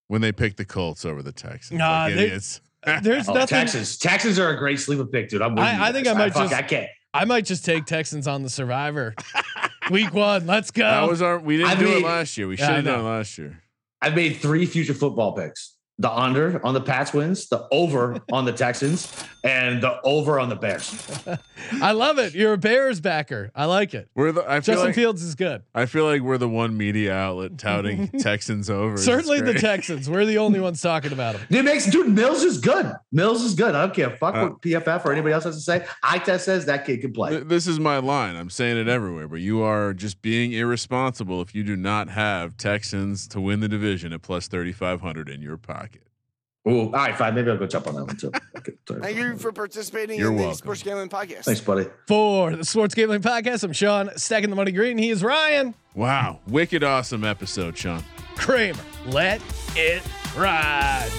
when 0.08 0.22
they 0.22 0.32
pick 0.32 0.56
the 0.56 0.66
Colts 0.66 1.06
over 1.06 1.22
the 1.22 1.32
Texans? 1.32 1.78
Nah, 1.78 2.06
like 2.06 2.16
they- 2.16 2.26
idiots. 2.26 2.62
there's 3.04 3.28
Oh, 3.30 3.34
nothing 3.34 3.58
Texans. 3.60 3.98
Texans 3.98 4.40
are 4.40 4.50
a 4.50 4.58
great 4.58 4.80
sleeper 4.80 5.06
pick, 5.06 5.30
dude. 5.30 5.42
I'm 5.42 5.58
I- 5.60 5.90
I 5.90 5.92
think. 5.92 6.08
I 6.08 6.14
might 6.14 6.34
fuck, 6.34 6.50
just- 6.50 6.56
I 6.56 6.62
can't. 6.64 6.88
i 7.14 7.26
might 7.26 7.46
just 7.46 7.66
take 7.66 7.86
texans 7.86 8.28
on 8.28 8.42
the 8.44 8.50
survivor 8.50 9.14
week 9.92 10.14
one 10.14 10.46
let's 10.48 10.72
go 10.72 10.84
that 10.84 11.10
was 11.10 11.22
our. 11.22 11.38
We 11.40 11.58
didn't 11.58 11.72
I 11.72 11.76
do 11.76 11.88
it 11.98 12.04
last 12.04 12.38
year. 12.38 12.48
We 12.48 12.56
should 12.58 12.66
have 12.68 12.86
done 12.86 13.00
it 13.02 13.04
last 13.04 13.38
year. 13.38 13.62
I've 14.02 14.16
made 14.16 14.38
three 14.38 14.66
future 14.66 14.94
football 14.94 15.34
picks 15.36 15.76
the 16.00 16.10
under 16.12 16.66
on 16.66 16.74
the 16.74 16.82
Pats 16.82 17.14
wins, 17.14 17.48
the 17.50 17.68
over 17.72 18.20
on 18.32 18.46
the 18.46 18.54
Texans, 18.54 19.14
and 19.44 19.84
the 19.84 20.02
over 20.04 20.40
on 20.40 20.50
the 20.50 20.56
Bears. 20.56 21.20
I 21.82 21.92
love 21.92 22.18
it. 22.18 22.34
You're 22.34 22.54
a 22.54 22.58
Bears 22.58 23.00
backer. 23.02 23.52
I 23.54 23.66
like 23.66 23.94
it. 23.94 24.10
We're 24.16 24.32
the. 24.32 24.42
I 24.50 24.62
feel 24.62 24.76
Justin 24.76 24.86
like 24.86 24.96
Fields 24.96 25.22
is 25.22 25.36
good. 25.36 25.62
I 25.76 25.86
feel 25.86 26.06
like 26.06 26.22
we're 26.22 26.38
the 26.38 26.48
one 26.50 26.76
media 26.78 27.14
outlet 27.14 27.58
touting 27.58 28.08
Texans 28.20 28.70
over. 28.70 28.98
Certainly 28.98 29.42
the. 29.42 29.60
Texans. 29.60 30.10
We're 30.10 30.26
the 30.26 30.38
only 30.38 30.62
ones 30.62 30.82
talking 30.82 31.12
about 31.12 31.36
them. 31.36 31.42
It 31.50 31.64
makes 31.66 31.86
dude 31.86 32.08
Mills 32.08 32.44
is 32.44 32.60
good. 32.60 32.94
Mills 33.12 33.44
is 33.44 33.54
good. 33.56 33.76
I 33.76 33.82
don't 33.86 33.94
care. 33.94 34.10
Fuck 34.16 34.36
Uh, 34.36 34.48
what 34.48 34.62
PFF 34.62 35.04
or 35.06 35.12
anybody 35.12 35.34
else 35.34 35.44
has 35.44 35.56
to 35.56 35.62
say. 35.62 35.86
Eye 36.02 36.20
test 36.20 36.46
says 36.46 36.66
that 36.68 36.86
kid 36.86 37.02
can 37.02 37.12
play. 37.12 37.32
Th- 37.32 37.44
This 37.44 37.68
is 37.68 37.78
my 37.80 37.98
line. 37.98 38.38
I'm 38.38 38.50
saying 38.50 38.78
it 38.78 38.88
everywhere, 38.88 39.28
but 39.28 39.42
you 39.42 39.62
are 39.64 39.94
just 39.94 40.22
being 40.22 40.54
irresponsible 40.54 41.42
if 41.42 41.54
you 41.54 41.64
do 41.64 41.76
not 41.76 42.08
have 42.10 42.56
Texans 42.56 43.28
to 43.30 43.42
win 43.42 43.60
the 43.60 43.68
division 43.68 44.14
at 44.14 44.22
plus 44.22 44.48
3,500 44.48 45.28
in 45.30 45.42
your 45.42 45.58
pocket. 45.58 45.89
Ooh, 46.70 46.82
all 46.86 46.92
right, 46.92 47.18
fine. 47.18 47.36
Maybe 47.36 47.50
I'll 47.50 47.58
go 47.58 47.66
jump 47.68 47.88
on 47.88 47.96
that 47.96 48.06
one 48.06 48.16
too. 48.18 48.32
Okay. 48.60 48.74
Thank 48.86 49.18
you 49.18 49.38
for 49.38 49.54
participating 49.54 50.20
You're 50.20 50.32
in 50.34 50.38
the. 50.38 50.54
Sports 50.54 50.84
Gambling 50.84 51.08
Podcast. 51.08 51.46
Thanks, 51.46 51.62
buddy. 51.62 51.86
For 52.08 52.54
the 52.54 52.66
Sports 52.66 52.94
Gambling 52.94 53.22
Podcast, 53.22 53.64
I'm 53.64 53.72
Sean, 53.72 54.10
stacking 54.18 54.50
the 54.50 54.56
money 54.58 54.74
green. 54.74 54.98
He 54.98 55.10
is 55.12 55.24
Ryan 55.24 55.74
Wow. 55.96 56.40
Wicked 56.46 56.84
awesome 56.84 57.24
episode, 57.24 57.78
Sean. 57.78 58.04
Kramer. 58.36 58.80
Let 59.08 59.42
it 59.78 60.04
ride. 60.36 61.10